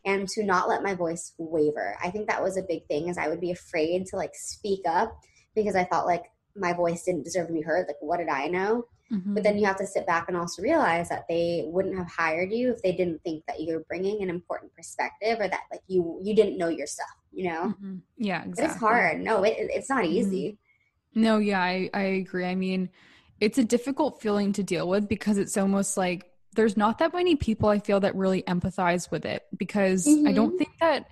and 0.09 0.27
to 0.27 0.43
not 0.43 0.69
let 0.69 0.83
my 0.83 0.95
voice 0.95 1.35
waver. 1.37 1.97
I 2.03 2.11
think 2.11 2.29
that 2.29 2.43
was 2.43 2.57
a 2.57 2.63
big 2.63 2.87
thing 2.87 3.09
is 3.09 3.19
I 3.19 3.29
would 3.29 3.41
be 3.41 3.51
afraid 3.51 4.07
to 4.07 4.17
like 4.17 4.35
speak 4.35 4.81
up 4.89 5.15
because 5.55 5.77
I 5.77 5.85
thought 5.85 6.07
like 6.07 6.25
my 6.57 6.73
voice 6.73 7.05
didn't 7.05 7.25
deserve 7.25 7.49
to 7.49 7.53
be 7.53 7.61
heard. 7.61 7.87
Like 7.87 7.99
what 8.01 8.17
did 8.17 8.29
I 8.29 8.47
know? 8.49 8.87
Mm-hmm. 9.13 9.35
But 9.35 9.43
then 9.43 9.59
you 9.59 9.67
have 9.67 9.77
to 9.79 9.87
sit 9.87 10.07
back 10.07 10.29
and 10.29 10.37
also 10.37 10.63
realize 10.63 11.11
that 11.11 11.27
they 11.29 11.65
wouldn't 11.67 11.97
have 11.97 12.09
hired 12.11 12.53
you 12.53 12.73
if 12.73 12.83
they 12.83 12.93
didn't 12.93 13.23
think 13.23 13.45
that 13.47 13.61
you're 13.61 13.81
bringing 13.81 14.23
an 14.23 14.31
important 14.31 14.75
perspective 14.75 15.39
or 15.41 15.49
that 15.49 15.63
like 15.71 15.83
you 15.89 16.19
you 16.23 16.35
didn't 16.35 16.57
know 16.57 16.69
your 16.69 16.87
stuff, 16.87 17.07
you 17.31 17.51
know? 17.51 17.63
Mm-hmm. 17.69 17.97
Yeah, 18.17 18.45
exactly. 18.45 18.65
It's 18.65 18.77
hard. 18.77 19.21
No, 19.21 19.43
it, 19.43 19.57
it's 19.59 19.91
not 19.91 20.05
mm-hmm. 20.05 20.13
easy. 20.13 20.47
Mm-hmm. 20.49 21.23
No, 21.23 21.39
yeah, 21.39 21.61
I 21.61 21.91
I 21.93 22.03
agree. 22.03 22.47
I 22.47 22.55
mean, 22.55 22.89
it's 23.41 23.59
a 23.59 23.65
difficult 23.65 24.23
feeling 24.23 24.55
to 24.55 24.63
deal 24.63 24.89
with 24.89 25.07
because 25.07 25.37
it's 25.37 25.57
almost 25.59 25.99
like 25.99 26.31
there's 26.55 26.77
not 26.77 26.99
that 26.99 27.13
many 27.13 27.37
people 27.37 27.69
I 27.69 27.79
feel 27.79 28.01
that 28.01 28.15
really 28.15 28.43
empathize 28.43 29.11
with 29.11 29.25
it 29.25 29.43
because 29.57 30.07
mm-hmm. 30.07 30.29
I 30.29 30.33
don't 30.33 30.51
mm-hmm. 30.51 30.59
think 30.59 30.71
that 30.81 31.07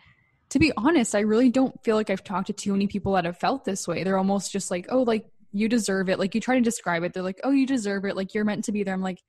to 0.51 0.59
be 0.59 0.73
honest, 0.77 1.15
I 1.15 1.21
really 1.21 1.51
don't 1.51 1.83
feel 1.83 1.97
like 1.97 2.09
I've 2.09 2.23
talked 2.23 2.47
to 2.49 2.53
too 2.53 2.73
many 2.73 2.87
people 2.87 3.15
that 3.15 3.25
have 3.25 3.37
felt 3.37 3.65
this 3.65 3.89
way. 3.89 4.05
They're 4.05 4.19
almost 4.19 4.53
just 4.53 4.71
like, 4.71 4.87
"Oh, 4.89 5.03
like 5.03 5.27
you 5.53 5.69
deserve 5.69 6.09
it." 6.09 6.19
Like 6.19 6.35
you 6.35 6.41
try 6.41 6.55
to 6.55 6.61
describe 6.61 7.03
it, 7.03 7.13
they're 7.13 7.23
like, 7.23 7.41
"Oh, 7.43 7.51
you 7.51 7.67
deserve 7.67 8.05
it." 8.05 8.17
Like 8.17 8.35
you're 8.35 8.45
meant 8.45 8.65
to 8.67 8.73
be 8.73 8.85
there. 8.85 8.95
I'm 8.95 9.03
like, 9.03 9.21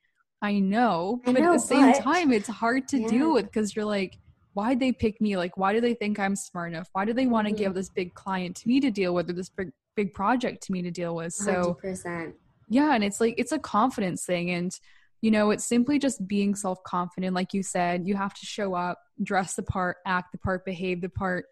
"I 0.41 0.59
know." 0.59 1.21
I 1.25 1.33
but 1.33 1.41
know, 1.41 1.53
at 1.53 1.53
the 1.53 1.59
same 1.59 1.91
but... 1.91 2.01
time, 2.01 2.31
it's 2.31 2.47
hard 2.47 2.87
to 2.89 2.99
yeah. 2.99 3.07
deal 3.07 3.33
with 3.33 3.51
cuz 3.51 3.75
you're 3.75 3.85
like, 3.85 4.19
"Why'd 4.53 4.79
they 4.79 4.91
pick 4.91 5.19
me? 5.19 5.37
Like 5.37 5.57
why 5.57 5.73
do 5.73 5.81
they 5.81 5.95
think 5.95 6.19
I'm 6.19 6.35
smart 6.35 6.71
enough? 6.71 6.89
Why 6.93 7.05
do 7.05 7.13
they 7.13 7.25
want 7.25 7.47
to 7.47 7.53
mm-hmm. 7.53 7.63
give 7.63 7.73
this 7.73 7.89
big 7.89 8.13
client 8.13 8.55
to 8.57 8.67
me 8.67 8.79
to 8.81 8.91
deal 8.91 9.15
with 9.15 9.27
or 9.29 9.33
this 9.33 9.49
big 9.49 9.71
big 9.97 10.13
project 10.13 10.63
to 10.63 10.71
me 10.71 10.81
to 10.83 10.91
deal 10.91 11.13
with. 11.13 11.33
So 11.33 11.77
100%. 11.83 12.31
yeah, 12.69 12.93
and 12.93 13.03
it's 13.03 13.19
like 13.19 13.33
it's 13.37 13.51
a 13.51 13.59
confidence 13.59 14.23
thing 14.23 14.51
and 14.51 14.71
you 15.21 15.31
know, 15.31 15.51
it's 15.51 15.65
simply 15.65 15.99
just 15.99 16.27
being 16.27 16.55
self-confident 16.55 17.33
like 17.33 17.53
you 17.53 17.63
said. 17.63 18.07
You 18.07 18.15
have 18.15 18.33
to 18.35 18.45
show 18.45 18.73
up, 18.73 18.99
dress 19.21 19.55
the 19.55 19.63
part, 19.63 19.97
act 20.05 20.31
the 20.31 20.37
part, 20.37 20.65
behave 20.65 21.01
the 21.01 21.09
part, 21.09 21.45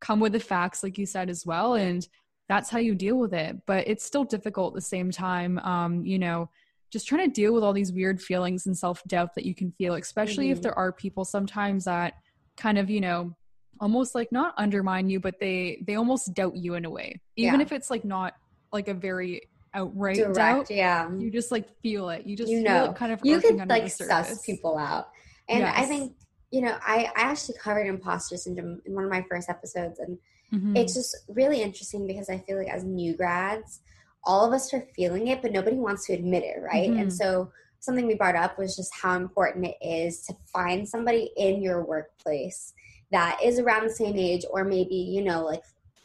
come 0.00 0.20
with 0.20 0.32
the 0.32 0.40
facts 0.40 0.82
like 0.82 0.96
you 0.96 1.04
said 1.06 1.28
as 1.28 1.44
well 1.44 1.74
and 1.74 2.08
that's 2.48 2.70
how 2.70 2.78
you 2.78 2.96
deal 2.96 3.16
with 3.16 3.32
it. 3.32 3.58
But 3.66 3.86
it's 3.86 4.04
still 4.04 4.24
difficult 4.24 4.72
at 4.72 4.76
the 4.76 4.80
same 4.80 5.12
time. 5.12 5.58
Um, 5.58 6.04
you 6.04 6.18
know, 6.18 6.50
just 6.90 7.06
trying 7.06 7.28
to 7.28 7.32
deal 7.32 7.52
with 7.52 7.62
all 7.62 7.72
these 7.72 7.92
weird 7.92 8.20
feelings 8.20 8.66
and 8.66 8.76
self-doubt 8.76 9.36
that 9.36 9.44
you 9.44 9.54
can 9.54 9.70
feel, 9.70 9.94
especially 9.94 10.46
mm-hmm. 10.46 10.54
if 10.54 10.62
there 10.62 10.76
are 10.76 10.90
people 10.90 11.24
sometimes 11.24 11.84
that 11.84 12.14
kind 12.56 12.76
of, 12.78 12.90
you 12.90 13.00
know, 13.00 13.36
almost 13.80 14.14
like 14.14 14.30
not 14.30 14.54
undermine 14.58 15.08
you 15.08 15.18
but 15.18 15.40
they 15.40 15.82
they 15.86 15.94
almost 15.94 16.34
doubt 16.34 16.54
you 16.54 16.74
in 16.74 16.84
a 16.84 16.90
way 16.90 17.20
even 17.36 17.60
yeah. 17.60 17.64
if 17.64 17.72
it's 17.72 17.90
like 17.90 18.04
not 18.04 18.34
like 18.72 18.88
a 18.88 18.94
very 18.94 19.42
outright 19.74 20.16
Direct, 20.16 20.34
doubt 20.34 20.70
yeah 20.70 21.10
you 21.16 21.30
just 21.30 21.50
like 21.50 21.68
feel 21.80 22.10
it 22.10 22.26
you 22.26 22.36
just 22.36 22.50
you 22.50 22.62
know 22.62 22.92
kind 22.92 23.12
of 23.12 23.20
you 23.22 23.40
can 23.40 23.68
like 23.68 23.90
suss 23.90 24.44
people 24.44 24.76
out 24.76 25.08
and 25.48 25.60
yes. 25.60 25.74
i 25.76 25.84
think 25.84 26.12
you 26.50 26.60
know 26.60 26.76
I, 26.84 27.08
I 27.16 27.22
actually 27.22 27.56
covered 27.58 27.86
imposter 27.86 28.36
syndrome 28.36 28.80
in 28.84 28.94
one 28.94 29.04
of 29.04 29.10
my 29.10 29.24
first 29.28 29.48
episodes 29.48 30.00
and 30.00 30.18
mm-hmm. 30.52 30.76
it's 30.76 30.94
just 30.94 31.16
really 31.28 31.62
interesting 31.62 32.06
because 32.06 32.28
i 32.28 32.38
feel 32.38 32.58
like 32.58 32.68
as 32.68 32.84
new 32.84 33.16
grads 33.16 33.80
all 34.24 34.44
of 34.44 34.52
us 34.52 34.74
are 34.74 34.84
feeling 34.96 35.28
it 35.28 35.40
but 35.40 35.52
nobody 35.52 35.76
wants 35.76 36.06
to 36.06 36.12
admit 36.12 36.42
it 36.42 36.60
right 36.60 36.90
mm-hmm. 36.90 37.00
and 37.00 37.12
so 37.12 37.50
something 37.78 38.06
we 38.06 38.14
brought 38.14 38.36
up 38.36 38.58
was 38.58 38.76
just 38.76 38.92
how 38.94 39.16
important 39.16 39.66
it 39.66 39.76
is 39.80 40.22
to 40.26 40.34
find 40.52 40.88
somebody 40.88 41.30
in 41.36 41.62
your 41.62 41.84
workplace 41.84 42.74
that 43.10 43.38
is 43.42 43.58
around 43.58 43.84
the 43.84 43.92
same 43.92 44.16
age 44.16 44.44
or 44.50 44.64
maybe 44.64 44.94
you 44.94 45.22
know 45.22 45.44
like 45.44 45.62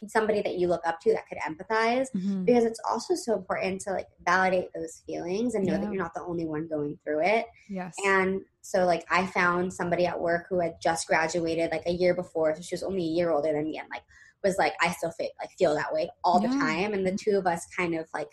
somebody 0.07 0.41
that 0.41 0.55
you 0.55 0.67
look 0.67 0.85
up 0.85 0.99
to 0.99 1.13
that 1.13 1.27
could 1.27 1.37
empathize 1.39 2.07
mm-hmm. 2.15 2.43
because 2.43 2.65
it's 2.65 2.79
also 2.89 3.15
so 3.15 3.33
important 3.33 3.81
to 3.81 3.91
like 3.91 4.07
validate 4.25 4.69
those 4.73 5.01
feelings 5.05 5.55
and 5.55 5.65
know 5.65 5.73
yeah. 5.73 5.79
that 5.79 5.91
you're 5.91 6.01
not 6.01 6.13
the 6.13 6.21
only 6.21 6.45
one 6.45 6.67
going 6.67 6.97
through 7.03 7.21
it 7.21 7.45
yes 7.69 7.95
and 8.05 8.41
so 8.61 8.85
like 8.85 9.05
i 9.09 9.25
found 9.27 9.73
somebody 9.73 10.05
at 10.05 10.19
work 10.19 10.45
who 10.49 10.59
had 10.59 10.73
just 10.81 11.07
graduated 11.07 11.71
like 11.71 11.83
a 11.85 11.91
year 11.91 12.13
before 12.13 12.55
so 12.55 12.61
she 12.61 12.75
was 12.75 12.83
only 12.83 13.03
a 13.03 13.07
year 13.07 13.31
older 13.31 13.51
than 13.53 13.63
me 13.63 13.77
and 13.77 13.87
like 13.89 14.03
was 14.43 14.57
like 14.57 14.73
i 14.81 14.91
still 14.91 15.11
feel 15.11 15.29
like 15.39 15.49
feel 15.57 15.73
that 15.73 15.93
way 15.93 16.09
all 16.23 16.41
yeah. 16.41 16.49
the 16.49 16.55
time 16.55 16.93
and 16.93 17.05
the 17.05 17.17
two 17.17 17.37
of 17.37 17.47
us 17.47 17.65
kind 17.75 17.95
of 17.95 18.05
like 18.13 18.29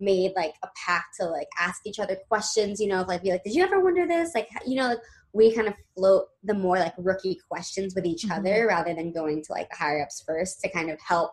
made 0.00 0.32
like 0.34 0.54
a 0.64 0.68
pact 0.84 1.16
to 1.20 1.26
like 1.26 1.46
ask 1.60 1.86
each 1.86 2.00
other 2.00 2.16
questions 2.28 2.80
you 2.80 2.88
know 2.88 3.02
like 3.06 3.22
be 3.22 3.30
like 3.30 3.44
did 3.44 3.54
you 3.54 3.62
ever 3.62 3.80
wonder 3.80 4.06
this 4.06 4.34
like 4.34 4.48
you 4.66 4.74
know 4.74 4.88
like 4.88 4.98
we 5.32 5.54
kind 5.54 5.68
of 5.68 5.74
float 5.94 6.26
the 6.44 6.54
more 6.54 6.78
like 6.78 6.94
rookie 6.98 7.38
questions 7.50 7.94
with 7.94 8.04
each 8.04 8.24
mm-hmm. 8.24 8.38
other 8.38 8.66
rather 8.68 8.94
than 8.94 9.12
going 9.12 9.42
to 9.42 9.52
like 9.52 9.68
the 9.70 9.76
higher 9.76 10.02
ups 10.02 10.22
first 10.26 10.60
to 10.60 10.68
kind 10.70 10.90
of 10.90 10.98
help 11.00 11.32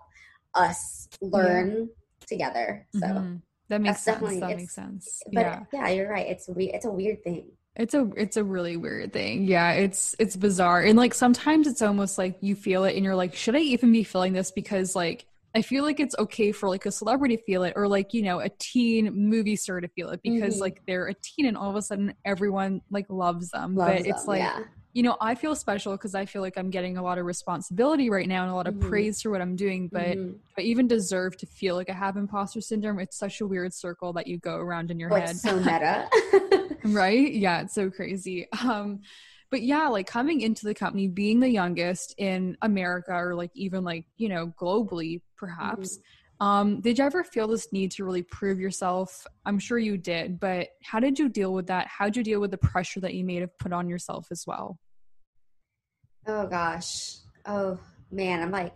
us 0.56 1.08
learn 1.22 1.90
yeah. 1.90 2.26
together. 2.28 2.88
So 2.94 3.08
mm-hmm. 3.08 3.36
that 3.70 3.82
makes 3.82 4.02
sense. 4.02 4.40
That 4.40 4.58
makes 4.58 4.76
sense. 4.76 5.22
But 5.34 5.42
yeah. 5.42 5.64
yeah, 5.74 5.90
you're 5.90 6.10
right. 6.10 6.28
It's 6.28 6.48
we 6.48 6.72
it's 6.72 6.86
a 6.86 6.92
weird 6.92 7.24
thing. 7.24 7.52
It's 7.76 7.94
a 7.94 8.10
it's 8.18 8.38
a 8.38 8.44
really 8.44 8.78
weird 8.78 9.14
thing. 9.14 9.46
Yeah, 9.46 9.72
it's 9.72 10.16
it's 10.20 10.36
bizarre. 10.36 10.82
And 10.82 10.98
like 10.98 11.14
sometimes 11.14 11.68
it's 11.68 11.82
almost 11.82 12.18
like 12.18 12.38
you 12.42 12.56
feel 12.56 12.84
it 12.86 12.96
and 12.96 13.06
you're 13.06 13.16
like, 13.16 13.36
should 13.36 13.56
I 13.56 13.60
even 13.60 13.92
be 13.92 14.04
feeling 14.04 14.34
this 14.34 14.52
because 14.52 14.96
like 14.96 15.26
I 15.56 15.62
feel 15.64 15.84
like 15.84 16.00
it's 16.00 16.16
okay 16.20 16.52
for 16.52 16.70
like 16.70 16.86
a 16.86 16.92
celebrity 16.92 17.38
to 17.38 17.44
feel 17.44 17.64
it 17.64 17.74
or 17.76 17.88
like, 17.88 18.14
you 18.14 18.22
know, 18.22 18.40
a 18.40 18.50
teen 18.60 19.12
movie 19.14 19.56
star 19.56 19.82
to 19.82 19.88
feel 19.88 20.10
it 20.10 20.22
because 20.22 20.56
mm-hmm. 20.56 20.62
like 20.62 20.82
they're 20.86 21.08
a 21.08 21.14
teen 21.14 21.48
and 21.48 21.58
all 21.58 21.70
of 21.70 21.76
a 21.76 21.82
sudden 21.82 22.14
everyone 22.24 22.82
like 22.92 23.08
loves 23.10 23.50
them. 23.50 23.76
Loves 23.76 24.00
but 24.00 24.08
it's 24.08 24.24
them, 24.24 24.28
like, 24.28 24.42
yeah. 24.42 24.60
you 24.94 25.02
know, 25.02 25.18
I 25.20 25.34
feel 25.34 25.56
special 25.56 25.94
because 25.94 26.14
I 26.14 26.26
feel 26.26 26.44
like 26.44 26.56
I'm 26.56 26.70
getting 26.70 26.98
a 26.98 27.04
lot 27.04 27.18
of 27.18 27.26
responsibility 27.26 28.12
right 28.12 28.28
now 28.28 28.44
and 28.44 28.52
a 28.52 28.56
lot 28.56 28.68
of 28.68 28.76
mm-hmm. 28.76 28.90
praise 28.90 29.24
for 29.24 29.32
what 29.32 29.42
I'm 29.42 29.56
doing. 29.56 29.90
But 29.92 30.18
mm-hmm. 30.18 30.38
I 30.58 30.62
even 30.62 30.88
deserve 30.88 31.36
to 31.38 31.48
feel 31.48 31.76
like 31.76 31.90
I 31.90 31.94
have 31.94 32.16
imposter 32.16 32.62
syndrome. 32.62 33.00
It's 33.00 33.18
such 33.18 33.42
a 33.42 33.48
weird 33.48 33.74
circle 33.74 34.14
that 34.14 34.28
you 34.28 34.38
go 34.38 34.56
around 34.56 34.92
in 34.92 35.00
your 35.00 35.10
head. 35.10 35.36
so 35.36 35.58
meta. 35.58 36.08
right? 36.84 37.34
Yeah, 37.34 37.62
it's 37.62 37.74
so 37.74 37.90
crazy. 37.90 38.48
Um, 38.62 39.02
but 39.52 39.62
yeah 39.62 39.88
like 39.88 40.08
coming 40.08 40.42
into 40.42 40.66
the 40.66 40.74
company 40.74 41.08
being 41.08 41.40
the 41.40 41.50
youngest 41.50 42.14
in 42.18 42.58
america 42.62 43.12
or 43.12 43.36
like 43.36 43.52
even 43.54 43.84
like 43.84 44.06
you 44.18 44.30
know 44.30 44.54
globally 44.60 45.22
perhaps 45.38 45.98
mm-hmm. 45.98 46.46
um 46.46 46.82
did 46.82 46.98
you 46.98 47.06
ever 47.06 47.24
feel 47.24 47.48
this 47.48 47.72
need 47.72 47.92
to 47.92 48.04
really 48.04 48.24
prove 48.24 48.60
yourself? 48.60 49.26
I'm 49.46 49.60
sure 49.60 49.78
you 49.78 49.98
did 49.98 50.40
but 50.40 50.70
how 50.84 51.00
did 51.00 51.20
you 51.20 51.30
deal 51.30 51.54
with 51.54 51.68
that? 51.68 51.88
How 51.88 52.06
did 52.06 52.18
you 52.18 52.24
deal 52.24 52.40
with 52.40 52.52
the 52.52 52.58
pressure 52.58 53.00
that 53.02 53.14
you 53.14 53.24
may 53.24 53.36
have 53.36 53.58
put 53.58 53.74
on 53.74 53.90
yourself 53.90 54.28
as 54.32 54.46
well? 54.46 54.80
Oh 56.28 56.48
gosh. 56.48 57.18
Oh 57.46 57.80
man 58.12 58.42
i'm 58.42 58.52
like 58.52 58.76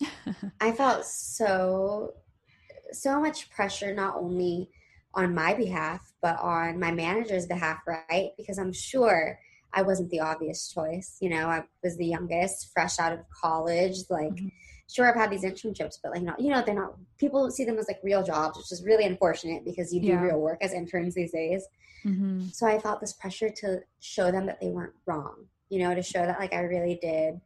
i 0.60 0.70
felt 0.70 1.04
so 1.06 2.12
so 2.92 3.20
much 3.20 3.50
pressure 3.50 3.94
not 3.94 4.16
only 4.16 4.70
on 5.14 5.34
my 5.34 5.54
behalf, 5.54 6.07
but 6.20 6.38
on 6.40 6.80
my 6.80 6.90
manager's 6.90 7.46
behalf, 7.46 7.78
right? 7.86 8.30
Because 8.36 8.58
I'm 8.58 8.72
sure 8.72 9.38
I 9.72 9.82
wasn't 9.82 10.10
the 10.10 10.20
obvious 10.20 10.68
choice. 10.72 11.16
You 11.20 11.30
know, 11.30 11.46
I 11.46 11.64
was 11.82 11.96
the 11.96 12.06
youngest, 12.06 12.72
fresh 12.72 12.98
out 12.98 13.12
of 13.12 13.20
college. 13.30 13.96
Like, 14.10 14.34
mm-hmm. 14.34 14.48
sure, 14.90 15.08
I've 15.08 15.14
had 15.14 15.30
these 15.30 15.44
internships, 15.44 15.98
but 16.02 16.12
like, 16.12 16.22
not, 16.22 16.40
you 16.40 16.50
know, 16.50 16.62
they're 16.64 16.74
not, 16.74 16.94
people 17.18 17.50
see 17.50 17.64
them 17.64 17.78
as 17.78 17.88
like 17.88 18.00
real 18.02 18.22
jobs, 18.22 18.56
which 18.56 18.72
is 18.72 18.84
really 18.84 19.04
unfortunate 19.04 19.64
because 19.64 19.92
you 19.92 20.00
do 20.00 20.08
yeah. 20.08 20.20
real 20.20 20.40
work 20.40 20.58
as 20.62 20.72
interns 20.72 21.14
these 21.14 21.32
days. 21.32 21.66
Mm-hmm. 22.04 22.46
So 22.52 22.66
I 22.66 22.78
felt 22.78 23.00
this 23.00 23.12
pressure 23.12 23.50
to 23.50 23.80
show 24.00 24.30
them 24.30 24.46
that 24.46 24.60
they 24.60 24.68
weren't 24.68 24.94
wrong, 25.06 25.46
you 25.68 25.80
know, 25.80 25.94
to 25.94 26.02
show 26.02 26.24
that 26.24 26.38
like 26.38 26.54
I 26.54 26.60
really 26.60 26.98
did 27.02 27.40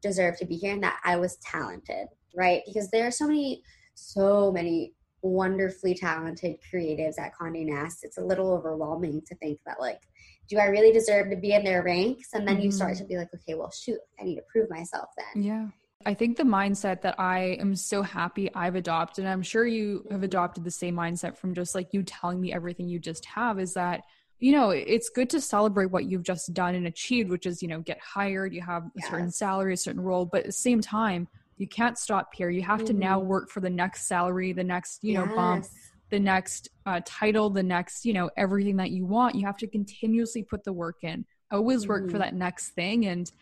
deserve 0.00 0.38
to 0.38 0.46
be 0.46 0.56
here 0.56 0.72
and 0.72 0.82
that 0.82 1.00
I 1.04 1.16
was 1.16 1.36
talented, 1.36 2.08
right? 2.34 2.62
Because 2.66 2.90
there 2.90 3.06
are 3.06 3.12
so 3.12 3.26
many, 3.26 3.62
so 3.94 4.50
many 4.50 4.94
wonderfully 5.22 5.94
talented 5.94 6.56
creatives 6.72 7.18
at 7.18 7.32
Condé 7.34 7.66
Nast, 7.66 8.04
it's 8.04 8.18
a 8.18 8.24
little 8.24 8.52
overwhelming 8.52 9.22
to 9.26 9.34
think 9.36 9.58
that 9.66 9.80
like, 9.80 10.00
do 10.48 10.58
I 10.58 10.66
really 10.66 10.92
deserve 10.92 11.30
to 11.30 11.36
be 11.36 11.52
in 11.52 11.64
their 11.64 11.82
ranks? 11.82 12.30
And 12.32 12.46
then 12.46 12.56
mm-hmm. 12.56 12.64
you 12.64 12.72
start 12.72 12.92
mm-hmm. 12.94 13.02
to 13.02 13.08
be 13.08 13.16
like, 13.16 13.28
okay, 13.34 13.54
well, 13.54 13.70
shoot, 13.70 13.98
I 14.20 14.24
need 14.24 14.36
to 14.36 14.42
prove 14.50 14.70
myself 14.70 15.10
then. 15.16 15.42
Yeah. 15.42 15.66
I 16.06 16.14
think 16.14 16.36
the 16.36 16.44
mindset 16.44 17.02
that 17.02 17.18
I 17.18 17.56
am 17.60 17.74
so 17.74 18.02
happy 18.02 18.54
I've 18.54 18.76
adopted, 18.76 19.24
and 19.24 19.32
I'm 19.32 19.42
sure 19.42 19.66
you 19.66 20.06
have 20.10 20.22
adopted 20.22 20.64
the 20.64 20.70
same 20.70 20.94
mindset 20.94 21.36
from 21.36 21.54
just 21.54 21.74
like 21.74 21.92
you 21.92 22.02
telling 22.04 22.40
me 22.40 22.52
everything 22.52 22.88
you 22.88 23.00
just 23.00 23.24
have, 23.26 23.58
is 23.58 23.74
that 23.74 24.04
you 24.38 24.52
know 24.52 24.70
it's 24.70 25.08
good 25.08 25.28
to 25.30 25.40
celebrate 25.40 25.86
what 25.86 26.04
you've 26.04 26.22
just 26.22 26.54
done 26.54 26.74
and 26.74 26.86
achieved 26.86 27.28
which 27.28 27.44
is 27.44 27.60
you 27.60 27.68
know 27.68 27.80
get 27.80 27.98
hired 27.98 28.54
you 28.54 28.62
have 28.62 28.84
a 28.84 28.90
yes. 28.94 29.10
certain 29.10 29.30
salary 29.32 29.74
a 29.74 29.76
certain 29.76 30.00
role 30.00 30.24
but 30.24 30.40
at 30.40 30.46
the 30.46 30.52
same 30.52 30.80
time 30.80 31.26
you 31.58 31.66
can't 31.66 31.98
stop 31.98 32.34
here 32.34 32.48
you 32.48 32.62
have 32.62 32.78
mm-hmm. 32.78 32.86
to 32.86 32.92
now 32.94 33.18
mm-hmm. 33.18 33.28
work 33.28 33.50
for 33.50 33.60
the 33.60 33.70
next 33.70 34.06
salary 34.06 34.52
the 34.52 34.64
next 34.64 35.02
you 35.02 35.14
know 35.14 35.24
yes. 35.24 35.34
bump 35.34 35.66
the 36.10 36.18
next 36.18 36.68
uh, 36.86 37.00
title 37.04 37.50
the 37.50 37.62
next 37.62 38.04
you 38.04 38.12
know 38.12 38.30
everything 38.36 38.76
that 38.76 38.90
you 38.90 39.04
want 39.04 39.34
you 39.34 39.44
have 39.44 39.58
to 39.58 39.66
continuously 39.66 40.42
put 40.42 40.64
the 40.64 40.72
work 40.72 40.96
in 41.02 41.24
always 41.50 41.86
work 41.86 42.04
mm-hmm. 42.04 42.12
for 42.12 42.18
that 42.18 42.34
next 42.34 42.70
thing 42.70 43.06
and 43.06 43.32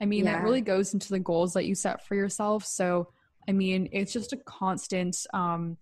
i 0.00 0.04
mean 0.04 0.24
yeah. 0.24 0.32
that 0.32 0.42
really 0.42 0.60
goes 0.60 0.94
into 0.94 1.10
the 1.10 1.18
goals 1.18 1.52
that 1.52 1.66
you 1.66 1.74
set 1.74 2.04
for 2.06 2.14
yourself 2.14 2.64
so 2.64 3.08
i 3.48 3.52
mean 3.52 3.88
it's 3.92 4.12
just 4.12 4.32
a 4.32 4.36
constant 4.38 5.16
um 5.34 5.76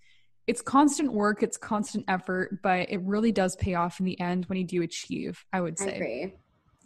it's 0.46 0.60
constant 0.60 1.10
work 1.10 1.42
it's 1.42 1.56
constant 1.56 2.04
effort 2.08 2.60
but 2.62 2.90
it 2.90 3.00
really 3.02 3.32
does 3.32 3.56
pay 3.56 3.74
off 3.74 4.00
in 4.00 4.06
the 4.06 4.18
end 4.20 4.44
when 4.46 4.58
you 4.58 4.64
do 4.64 4.82
achieve 4.82 5.44
i 5.52 5.60
would 5.60 5.78
say 5.78 5.92
I 5.92 5.96
agree. 5.96 6.34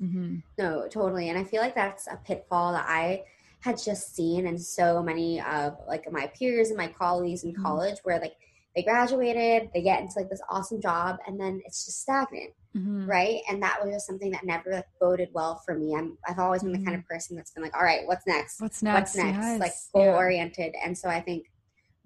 Mm-hmm. 0.01 0.37
no 0.59 0.87
totally 0.89 1.29
and 1.29 1.39
i 1.39 1.43
feel 1.43 1.61
like 1.61 1.75
that's 1.75 2.07
a 2.07 2.17
pitfall 2.17 2.73
that 2.73 2.87
i 2.89 3.25
had 3.61 3.77
just 3.83 4.15
seen 4.15 4.47
in 4.47 4.59
so 4.59 5.03
many 5.03 5.41
of 5.41 5.77
like 5.89 6.11
my 6.13 6.31
peers 6.39 6.69
and 6.69 6.77
my 6.77 6.89
colleagues 6.89 7.45
in 7.45 7.53
mm-hmm. 7.53 7.63
college 7.63 7.99
where 8.05 8.21
like 8.21 8.35
they 8.77 8.83
graduated, 8.83 9.71
they 9.75 9.83
get 9.83 10.01
into 10.01 10.13
like 10.17 10.31
this 10.31 10.43
awesome 10.49 10.81
job, 10.81 11.17
and 11.27 11.41
then 11.41 11.61
it's 11.65 11.85
just 11.85 12.03
stagnant, 12.03 12.53
mm-hmm. 12.77 13.07
right? 13.07 13.41
And 13.51 13.63
that 13.63 13.79
was 13.83 13.93
just 13.93 14.07
something 14.07 14.31
that 14.31 14.45
never 14.45 14.71
like 14.71 14.87
boded 15.01 15.31
well 15.33 15.61
for 15.65 15.75
me. 15.77 15.97
I'm 15.97 16.17
I've 16.29 16.39
always 16.39 16.63
been 16.63 16.73
mm-hmm. 16.73 16.83
the 16.83 16.87
kind 16.87 16.95
of 16.95 17.03
mm-hmm. 17.03 17.15
person 17.15 17.37
that's 17.37 17.51
been 17.51 17.63
like, 17.63 17.77
all 17.77 17.83
right, 17.83 18.07
what's 18.07 18.27
next? 18.27 18.61
What's 18.61 18.83
next? 18.83 19.17
What's 19.17 19.17
next? 19.17 19.39
Yes. 19.39 19.61
Like 19.61 19.73
goal 19.93 20.15
oriented. 20.15 20.73
Yeah. 20.75 20.87
And 20.87 20.97
so 20.97 21.09
I 21.09 21.21
think 21.21 21.47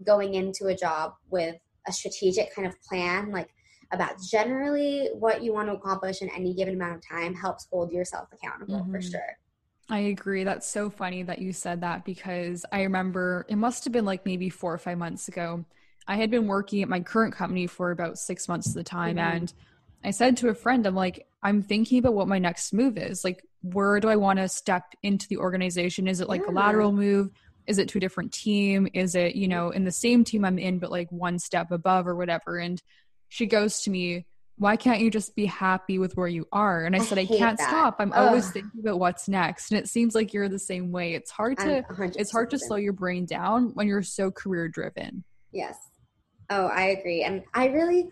going 0.07 0.35
into 0.35 0.67
a 0.67 0.75
job 0.75 1.12
with 1.29 1.57
a 1.87 1.93
strategic 1.93 2.55
kind 2.55 2.67
of 2.67 2.81
plan, 2.83 3.31
like 3.31 3.51
about 3.93 4.15
generally 4.31 5.11
what 5.12 5.43
you 5.43 5.53
want 5.53 5.69
to 5.69 5.75
accomplish 5.75 6.23
in 6.23 6.31
any 6.31 6.55
given 6.55 6.75
amount 6.75 6.97
of 6.97 7.03
time 7.07 7.35
helps 7.35 7.67
hold 7.71 7.93
yourself 7.93 8.29
accountable 8.33 8.85
for 8.91 8.99
mm-hmm. 8.99 9.11
sure. 9.11 9.38
I 9.92 9.98
agree. 9.98 10.42
That's 10.42 10.66
so 10.66 10.88
funny 10.88 11.22
that 11.24 11.40
you 11.40 11.52
said 11.52 11.83
that 11.83 12.07
because 12.07 12.64
I 12.72 12.85
remember 12.85 13.44
it 13.50 13.57
must 13.57 13.85
have 13.85 13.92
been 13.92 14.07
like 14.07 14.24
maybe 14.24 14.48
four 14.48 14.72
or 14.72 14.78
five 14.78 14.96
months 14.96 15.28
ago. 15.28 15.66
I 16.09 16.16
had 16.16 16.31
been 16.31 16.46
working 16.46 16.83
at 16.83 16.88
my 16.88 17.00
current 17.00 17.35
company 17.35 17.66
for 17.66 17.90
about 17.90 18.18
six 18.18 18.48
months 18.48 18.68
at 18.68 18.74
the 18.74 18.85
time. 18.85 19.16
Mm-hmm. 19.16 19.37
And 19.37 19.52
I 20.02 20.11
said 20.12 20.38
to 20.38 20.48
a 20.48 20.55
friend, 20.55 20.87
I'm 20.87 20.94
like, 20.94 21.26
I'm 21.42 21.61
thinking 21.61 21.98
about 21.98 22.14
what 22.14 22.26
my 22.26 22.38
next 22.38 22.72
move 22.72 22.96
is. 22.96 23.22
Like, 23.22 23.44
where 23.61 24.00
do 24.00 24.09
I 24.09 24.16
want 24.16 24.38
to 24.38 24.48
step 24.48 24.94
into 25.02 25.28
the 25.28 25.37
organization? 25.37 26.09
Is 26.09 26.22
it 26.22 26.28
like 26.28 26.40
yeah. 26.46 26.52
a 26.52 26.55
lateral 26.55 26.92
move? 26.92 27.28
Is 27.66 27.76
it 27.76 27.90
to 27.90 27.98
a 27.98 28.00
different 28.00 28.33
team? 28.33 28.88
Is 28.94 29.14
it, 29.14 29.35
you 29.35 29.46
know, 29.46 29.72
in 29.72 29.85
the 29.85 29.92
same 29.92 30.24
team 30.24 30.46
I'm 30.46 30.59
in, 30.59 30.78
but 30.78 30.90
like 30.90 31.12
one 31.12 31.38
step 31.38 31.70
above 31.70 32.09
or 32.09 32.16
whatever? 32.16 32.57
And 32.57 32.83
she 33.28 33.44
goes 33.44 33.83
to 33.83 33.90
me, 33.90 34.24
why 34.62 34.77
can't 34.77 35.01
you 35.01 35.11
just 35.11 35.35
be 35.35 35.44
happy 35.44 35.98
with 35.98 36.16
where 36.16 36.29
you 36.29 36.46
are? 36.53 36.85
And 36.85 36.94
I, 36.94 37.01
I 37.01 37.03
said, 37.03 37.18
I 37.18 37.27
can't 37.27 37.59
that. 37.59 37.68
stop. 37.68 37.96
I'm 37.98 38.12
Ugh. 38.12 38.29
always 38.29 38.48
thinking 38.51 38.81
about 38.81 39.01
what's 39.01 39.29
next. 39.29 39.72
And 39.72 39.79
it 39.81 39.88
seems 39.88 40.14
like 40.14 40.33
you're 40.33 40.48
the 40.48 40.59
same 40.59 40.92
way. 40.92 41.14
It's 41.14 41.33
hard 41.33 41.59
to 41.59 41.85
it's 42.16 42.31
hard 42.31 42.51
to 42.51 42.59
slow 42.59 42.77
your 42.77 42.92
brain 42.92 43.27
down 43.27 43.72
when 43.75 43.88
you're 43.88 44.03
so 44.03 44.31
career 44.31 44.68
driven. 44.68 45.25
Yes. 45.53 45.77
Oh, 46.48 46.66
I 46.66 46.90
agree. 46.90 47.25
And 47.25 47.42
I 47.53 47.66
really 47.66 48.09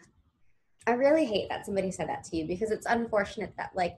I 0.89 0.93
really 0.93 1.25
hate 1.25 1.49
that 1.51 1.65
somebody 1.65 1.93
said 1.93 2.09
that 2.09 2.25
to 2.25 2.37
you 2.37 2.47
because 2.49 2.73
it's 2.73 2.87
unfortunate 2.87 3.53
that 3.57 3.71
like 3.77 3.97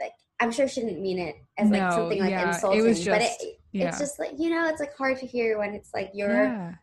like 0.00 0.12
I'm 0.38 0.52
sure 0.52 0.68
she 0.68 0.82
didn't 0.82 1.02
mean 1.02 1.18
it 1.18 1.34
as 1.58 1.68
like 1.70 1.80
No, 1.82 1.90
something 1.90 2.20
like 2.20 2.30
yeah, 2.30 2.44
it 2.44 2.48
insulting, 2.54 2.84
was 2.84 3.04
but 3.04 3.20
just- 3.20 3.42
it, 3.42 3.60
Yeah. 3.72 3.88
it's 3.88 3.98
just 3.98 4.18
like 4.20 4.30
you 4.38 4.50
know, 4.50 4.68
it's 4.68 4.78
like 4.80 4.96
hard 4.96 5.18
to 5.18 5.26
hear 5.26 5.58
when 5.58 5.74
it's 5.74 5.90
like 5.92 6.12
you're 6.14 6.44
yeah. 6.44 6.74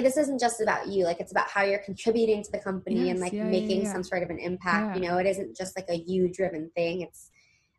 This 0.00 0.16
isn't 0.16 0.40
just 0.40 0.60
about 0.60 0.88
you 0.88 1.04
like 1.04 1.20
it's 1.20 1.32
about 1.32 1.48
how 1.48 1.62
you're 1.62 1.78
contributing 1.78 2.42
to 2.42 2.50
the 2.50 2.58
company 2.58 3.10
and 3.10 3.20
like 3.20 3.32
yeah, 3.32 3.50
making 3.50 3.82
yeah. 3.82 3.92
some 3.92 4.02
sort 4.02 4.22
of 4.22 4.30
an 4.30 4.38
impact 4.38 4.96
you 4.96 5.06
know 5.06 5.18
it 5.18 5.26
isn't 5.26 5.56
just 5.56 5.76
like 5.76 5.86
a 5.88 5.96
you 6.06 6.32
driven 6.32 6.70
thing 6.74 7.02
it's 7.02 7.30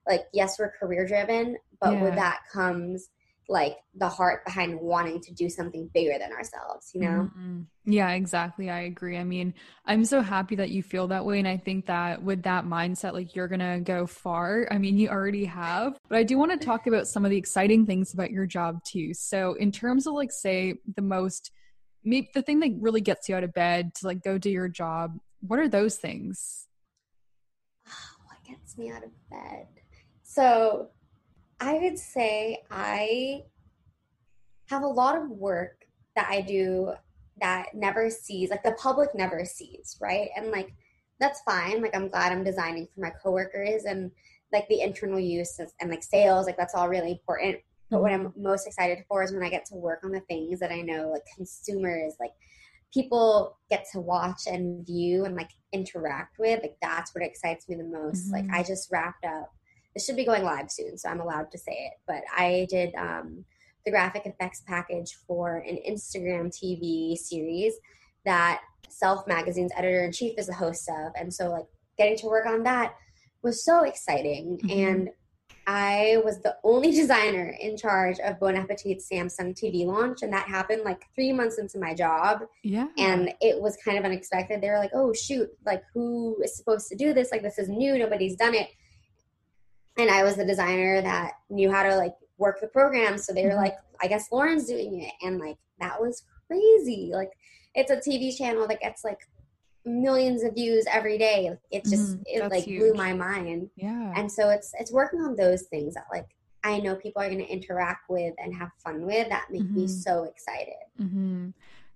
like 0.08 0.26
yes 0.34 0.60
we're 0.60 0.72
career 0.72 1.08
driven 1.08 1.58
but 1.80 2.00
with 2.02 2.16
that 2.16 2.42
comes 2.52 3.10
like 3.50 3.78
the 3.96 4.08
heart 4.08 4.46
behind 4.46 4.80
wanting 4.80 5.20
to 5.20 5.34
do 5.34 5.50
something 5.50 5.90
bigger 5.94 6.18
than 6.20 6.32
ourselves 6.32 6.92
you 6.94 7.02
know 7.02 7.30
Mhm. 7.36 7.66
Yeah, 7.86 8.12
exactly. 8.12 8.70
I 8.70 8.82
agree. 8.82 9.18
I 9.18 9.26
mean, 9.26 9.54
I'm 9.86 10.06
so 10.06 10.22
happy 10.22 10.56
that 10.56 10.70
you 10.70 10.82
feel 10.82 11.08
that 11.10 11.26
way. 11.26 11.40
And 11.40 11.48
I 11.48 11.58
think 11.58 11.88
that 11.88 12.24
with 12.24 12.44
that 12.44 12.64
mindset, 12.64 13.12
like 13.12 13.36
you're 13.36 13.50
going 13.50 13.60
to 13.60 13.82
go 13.84 14.08
far. 14.08 14.68
I 14.72 14.78
mean, 14.78 14.98
you 14.98 15.10
already 15.10 15.44
have. 15.46 15.98
But 16.08 16.18
I 16.18 16.24
do 16.24 16.38
want 16.38 16.58
to 16.58 16.66
talk 16.66 16.88
about 16.88 17.08
some 17.08 17.26
of 17.26 17.32
the 17.32 17.38
exciting 17.38 17.86
things 17.86 18.14
about 18.14 18.32
your 18.32 18.46
job 18.46 18.82
too. 18.86 19.14
So, 19.14 19.56
in 19.56 19.72
terms 19.72 20.08
of 20.08 20.14
like, 20.14 20.32
say, 20.32 20.76
the 20.96 21.02
most, 21.02 21.52
maybe 22.04 22.30
the 22.34 22.42
thing 22.42 22.60
that 22.60 22.72
really 22.80 23.02
gets 23.02 23.30
you 23.30 23.36
out 23.36 23.44
of 23.44 23.54
bed 23.54 23.94
to 23.96 24.08
like 24.08 24.24
go 24.24 24.38
do 24.38 24.50
your 24.50 24.68
job, 24.68 25.18
what 25.42 25.60
are 25.60 25.68
those 25.68 25.98
things? 25.98 26.68
what 28.26 28.44
gets 28.48 28.78
me 28.78 28.90
out 28.90 29.04
of 29.04 29.12
bed? 29.30 29.68
So 30.24 30.90
i 31.60 31.76
would 31.76 31.98
say 31.98 32.62
i 32.72 33.42
have 34.70 34.84
a 34.84 34.88
lot 34.88 35.16
of 35.16 35.30
work 35.30 35.86
that 36.16 36.28
i 36.30 36.42
do 36.42 36.92
that 37.40 37.68
never 37.74 38.10
sees 38.10 38.50
like 38.50 38.64
the 38.64 38.74
public 38.74 39.10
never 39.16 39.46
sees 39.46 39.98
right? 40.02 40.30
And 40.36 40.52
like 40.52 40.74
that's 41.20 41.42
fine. 41.42 41.82
Like 41.82 41.96
i'm 41.96 42.10
glad 42.10 42.32
i'm 42.32 42.44
designing 42.44 42.88
for 42.94 43.02
my 43.02 43.12
coworkers 43.12 43.86
and 43.86 44.12
like 44.52 44.68
the 44.68 44.82
internal 44.82 45.20
use 45.20 45.60
of, 45.60 45.72
and 45.80 45.90
like 45.90 46.04
sales 46.04 46.46
like 46.46 46.58
that's 46.58 46.76
all 46.76 46.90
really 46.90 47.12
important 47.12 47.58
but 47.94 48.02
what 48.02 48.12
i'm 48.12 48.34
most 48.36 48.68
excited 48.68 49.00
for 49.08 49.24
is 49.24 49.32
when 49.32 49.44
i 49.44 49.50
get 49.50 49.66
to 49.66 49.76
work 49.76 50.00
on 50.04 50.12
the 50.12 50.20
things 50.22 50.60
that 50.60 50.72
i 50.72 50.82
know 50.82 51.10
like 51.12 51.24
consumers 51.36 52.14
like 52.20 52.32
people 52.94 53.58
get 53.70 53.86
to 53.92 54.00
watch 54.00 54.42
and 54.48 54.86
view 54.86 55.26
and 55.26 55.36
like 55.36 55.50
interact 55.72 56.38
with 56.38 56.62
like 56.62 56.76
that's 56.82 57.14
what 57.16 57.24
excites 57.24 57.68
me 57.68 57.76
the 57.76 57.84
most. 57.84 58.32
Like 58.32 58.46
Mhm. 58.46 58.54
i 58.54 58.62
just 58.64 58.92
wrapped 58.92 59.26
up. 59.26 59.52
This 59.96 60.06
should 60.06 60.16
be 60.16 60.26
going 60.26 60.44
live 60.44 60.70
soon 60.70 60.98
so 60.98 61.10
i'm 61.10 61.20
allowed 61.22 61.50
to 61.52 61.58
say 61.58 61.72
it. 61.72 61.94
But 62.08 62.24
i 62.36 62.68
did 62.70 62.94
um 62.96 63.46
the 63.86 63.92
graphic 63.92 64.26
effects 64.26 64.62
package 64.68 65.18
for 65.28 65.58
an 65.58 65.78
instagram 65.90 66.46
tv 66.58 67.18
series 67.18 67.74
that 68.26 68.62
self 68.90 69.26
magazine's 69.28 69.72
editor-in-chief 69.76 70.38
is 70.38 70.48
the 70.48 70.54
host 70.54 70.88
of. 70.88 71.12
And 71.20 71.34
so 71.34 71.50
like 71.50 71.66
getting 71.98 72.18
to 72.18 72.28
work 72.28 72.46
on 72.46 72.64
that 72.64 72.96
was 73.42 73.66
so 73.66 73.84
exciting. 73.84 74.60
Mhm. 74.64 74.72
and 74.90 75.10
I 75.66 76.22
was 76.26 76.42
the 76.42 76.58
only 76.64 76.92
designer 76.92 77.56
in 77.60 77.78
charge 77.78 78.20
of 78.20 78.40
Bon 78.40 78.56
Appetit's 78.56 79.08
Samsung 79.10 79.54
TV 79.54 79.86
launch, 79.86 80.22
and 80.22 80.34
that 80.34 80.48
happened 80.48 80.84
like 80.84 81.04
three 81.16 81.32
months 81.32 81.58
into 81.58 81.80
my 81.80 81.94
job. 81.94 82.42
Yeah. 82.64 82.88
And 82.98 83.34
it 83.40 83.62
was 83.62 83.78
kind 83.78 83.98
of 83.98 84.04
unexpected. 84.04 84.62
They 84.62 84.70
were 84.70 84.78
like, 84.80 84.92
"Oh 84.94 85.14
shoot! 85.14 85.50
Like, 85.66 85.84
who 85.94 86.42
is 86.44 86.58
supposed 86.58 86.90
to 86.90 86.96
do 86.96 87.14
this? 87.14 87.32
Like, 87.32 87.44
this 87.44 87.58
is 87.58 87.70
new. 87.70 87.98
Nobody's 87.98 88.36
done 88.36 88.56
it." 88.56 88.70
And 89.98 90.10
I 90.10 90.24
was 90.24 90.36
the 90.36 90.46
designer 90.46 91.02
that 91.02 91.34
knew 91.50 91.72
how 91.72 91.84
to 91.84 91.96
like 91.96 92.16
work 92.38 92.60
the 92.60 92.68
program, 92.68 93.18
so 93.18 93.32
they 93.32 93.44
were 93.46 93.52
Mhm. 93.52 93.58
like, 93.64 93.76
"I 94.02 94.08
guess 94.08 94.32
Lauren's 94.32 94.68
doing 94.68 95.02
it," 95.02 95.14
and 95.26 95.40
like 95.40 95.58
that 95.80 96.02
was 96.02 96.24
crazy. 96.48 97.12
Like, 97.14 97.32
it's 97.74 97.92
a 97.92 97.98
TV 97.98 98.32
channel 98.38 98.68
that 98.68 98.82
gets 98.82 99.04
like 99.04 99.20
millions 99.86 100.44
of 100.44 100.54
views 100.54 100.86
every 100.92 101.18
day. 101.18 101.50
It 101.72 101.84
just 101.86 102.18
Mhm. 102.18 102.24
it 102.26 102.50
like 102.52 102.64
huge. 102.64 102.80
blew 102.80 102.94
my 102.94 103.14
mind 103.14 103.70
yeah. 103.76 104.14
and 104.16 104.32
so 104.32 104.50
it's 104.50 104.74
it's 104.80 104.92
working 104.92 105.20
on 105.22 105.36
those 105.36 105.64
things 105.64 105.94
that 105.96 106.06
like 106.12 106.28
i 106.64 106.80
know 106.80 106.96
people 106.96 107.22
are 107.22 107.28
going 107.28 107.40
to 107.46 107.52
interact 107.52 108.10
with 108.10 108.34
and 108.38 108.54
have 108.56 108.70
fun 108.84 109.06
with 109.06 109.28
that 109.30 109.48
make 109.52 109.64
me 109.76 109.86
Mhm. 109.86 109.90
so 109.90 110.24
excited 110.24 110.76
hmm 110.98 111.50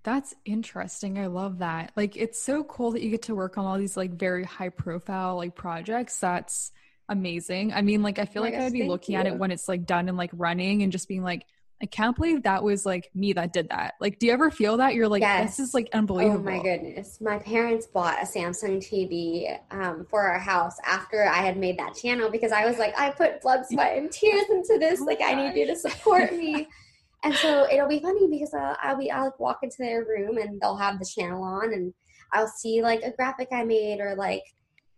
That's 0.04 0.34
interesting. 0.44 1.18
I 1.18 1.26
love 1.26 1.58
that. 1.58 1.92
Like, 1.96 2.16
it's 2.16 2.40
so 2.40 2.64
cool 2.64 2.92
that 2.92 3.02
you 3.02 3.10
get 3.10 3.22
to 3.22 3.34
work 3.34 3.58
on 3.58 3.66
all 3.66 3.76
these 3.78 3.96
like 3.96 4.12
very 4.12 4.44
high 4.44 4.70
profile 4.70 5.36
like 5.36 5.54
projects. 5.54 6.18
That's 6.20 6.70
amazing. 7.08 7.72
I 7.72 7.82
mean, 7.82 8.02
like, 8.02 8.18
I 8.18 8.24
feel 8.24 8.42
Oh 8.42 8.44
like 8.44 8.54
gosh, 8.54 8.62
I'd 8.62 8.72
be 8.72 8.84
looking 8.84 9.16
at 9.16 9.26
it 9.26 9.36
when 9.36 9.50
it's 9.50 9.68
like 9.68 9.84
done 9.86 10.08
and 10.08 10.16
like 10.16 10.30
running 10.32 10.82
and 10.82 10.92
just 10.92 11.08
being 11.08 11.22
like, 11.22 11.44
I 11.80 11.86
can't 11.86 12.16
believe 12.16 12.42
that 12.42 12.62
was 12.62 12.84
like 12.84 13.10
me 13.14 13.32
that 13.34 13.52
did 13.52 13.68
that. 13.68 13.94
Like, 14.00 14.18
do 14.18 14.26
you 14.26 14.32
ever 14.32 14.50
feel 14.50 14.78
that? 14.78 14.94
You're 14.94 15.08
like, 15.08 15.22
this 15.22 15.60
is 15.60 15.74
like 15.74 15.88
unbelievable. 15.92 16.38
oh 16.38 16.42
my 16.42 16.60
goodness 16.62 17.20
my 17.20 17.38
parents 17.38 17.86
bought 17.86 18.20
a 18.22 18.26
samsung 18.26 18.78
tv 18.78 19.58
um, 19.70 20.06
for 20.10 20.22
our 20.22 20.38
house 20.38 20.76
after 20.84 21.24
i 21.26 21.36
had 21.38 21.56
made 21.56 21.78
that 21.78 21.94
channel 21.94 22.30
because 22.30 22.52
i 22.52 22.66
was 22.66 22.78
like 22.78 22.98
i 22.98 23.10
put 23.10 23.40
blood 23.40 23.64
sweat 23.66 23.96
and 23.96 24.10
tears 24.10 24.44
into 24.50 24.76
this 24.78 25.00
Oh 25.00 25.04
like 25.04 25.20
i 25.22 25.34
need 25.34 25.58
you 25.58 25.66
to 25.66 25.76
support 25.76 26.32
me 26.32 26.68
and 27.24 27.34
so 27.34 27.66
it'll 27.70 27.88
be 27.88 28.00
funny 28.00 28.26
because 28.28 28.52
I'll, 28.54 28.76
I'll 28.82 28.98
be 28.98 29.10
i'll 29.10 29.34
walk 29.38 29.60
into 29.62 29.76
their 29.78 30.04
room 30.04 30.38
and 30.38 30.60
they'll 30.60 30.76
have 30.76 30.98
the 30.98 31.06
channel 31.06 31.42
on 31.42 31.72
and 31.72 31.92
i'll 32.32 32.48
see 32.48 32.82
like 32.82 33.02
a 33.02 33.12
graphic 33.12 33.48
i 33.52 33.64
made 33.64 34.00
or 34.00 34.14
like 34.14 34.42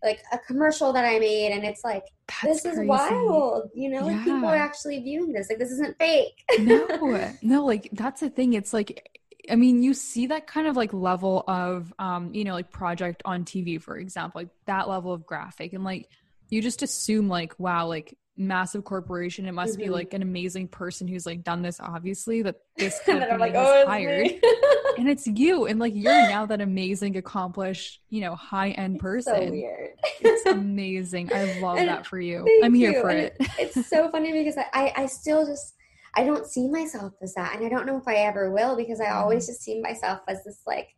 like 0.03 0.23
a 0.33 0.39
commercial 0.39 0.93
that 0.93 1.05
i 1.05 1.19
made 1.19 1.53
and 1.53 1.65
it's 1.65 1.85
like 1.85 2.05
That's 2.43 2.63
this 2.63 2.65
is 2.65 2.75
crazy. 2.79 2.89
wild 2.89 3.71
you 3.75 3.91
know 3.91 4.05
like 4.07 4.25
people 4.25 4.47
are 4.47 4.57
actually 4.57 5.01
viewing 5.01 5.33
this 5.33 5.49
like 5.49 5.59
this 5.59 5.71
isn't 5.71 5.97
fake 5.99 6.41
no, 6.61 7.33
no, 7.43 7.65
like 7.65 7.89
that's 7.93 8.21
the 8.21 8.31
thing. 8.31 8.55
It's 8.55 8.73
like, 8.73 9.21
I 9.51 9.57
mean, 9.57 9.83
you 9.83 9.95
see 9.95 10.27
that 10.29 10.47
kind 10.47 10.67
of 10.67 10.77
like 10.77 10.93
level 10.93 11.45
of, 11.47 11.93
um, 11.99 12.35
you 12.35 12.45
know, 12.45 12.55
like 12.55 12.71
project 12.71 13.23
on 13.25 13.45
TV, 13.45 13.81
for 13.81 13.97
example, 13.97 14.41
like 14.41 14.49
that 14.67 14.89
level 14.89 15.13
of 15.13 15.27
graphic, 15.27 15.73
and 15.73 15.85
like 15.85 16.09
you 16.49 16.63
just 16.63 16.83
assume 16.83 17.29
like, 17.29 17.59
wow, 17.59 17.87
like 17.87 18.17
massive 18.41 18.85
corporation, 18.85 19.47
it 19.47 19.53
must 19.53 19.79
be 19.79 19.89
Mhm. 19.89 19.93
like 19.93 20.15
an 20.15 20.23
amazing 20.23 20.69
person 20.69 21.09
who's 21.09 21.27
like 21.27 21.45
done 21.45 21.63
this. 21.63 21.81
Obviously, 21.81 22.43
that 22.43 22.57
this 22.79 22.99
and 23.09 23.25
company 23.25 23.33
i'm 23.33 23.41
like 23.41 23.55
oh 23.57 23.85
hired, 23.87 24.29
and 24.97 25.09
it's 25.09 25.27
you, 25.27 25.67
and 25.67 25.79
like 25.79 25.93
you're 25.97 26.23
now 26.23 26.47
that 26.47 26.61
amazing, 26.61 27.17
accomplished, 27.17 28.01
you 28.11 28.21
know, 28.23 28.35
high 28.35 28.71
end 28.71 28.99
person. 29.01 29.33
so 29.35 29.51
weird 29.51 29.91
It's 30.21 30.47
amazing. 30.47 31.31
I 31.33 31.45
love 31.45 31.77
And 31.79 31.89
that 31.89 32.07
for 32.07 32.19
you. 32.21 32.53
I'm 32.61 32.75
here 32.75 32.93
you. 32.93 33.01
for 33.01 33.11
And 33.11 33.19
it. 33.19 33.37
it's 33.59 33.89
so 33.89 34.11
funny 34.11 34.33
because 34.33 34.57
I, 34.57 34.67
I, 34.73 34.93
I 35.03 35.07
still 35.07 35.47
just 35.47 35.75
I 36.17 36.25
don't 36.25 36.47
see 36.47 36.69
myself 36.69 37.13
as 37.23 37.35
that, 37.35 37.55
and 37.57 37.65
I 37.65 37.69
don't 37.69 37.87
know 37.87 37.97
if 37.97 38.09
I 38.09 38.17
ever 38.17 38.51
will 38.51 38.77
because 38.77 39.01
I 39.01 39.11
always 39.11 39.45
Mm-hmm. 39.45 39.53
just 39.53 39.63
see 39.63 39.81
myself 39.81 40.21
as 40.29 40.43
this 40.45 40.63
like 40.67 40.89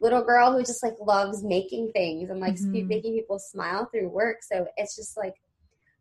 little 0.00 0.22
girl 0.22 0.52
who 0.52 0.60
just 0.64 0.82
like 0.82 0.94
loves 1.00 1.42
making 1.44 1.92
things 1.92 2.30
and 2.30 2.40
like 2.40 2.56
Mhm. 2.62 2.88
making 2.88 3.14
people 3.14 3.38
smile 3.38 3.86
through 3.86 4.08
work. 4.08 4.38
So 4.42 4.66
it's 4.76 4.96
just 4.96 5.16
like 5.16 5.34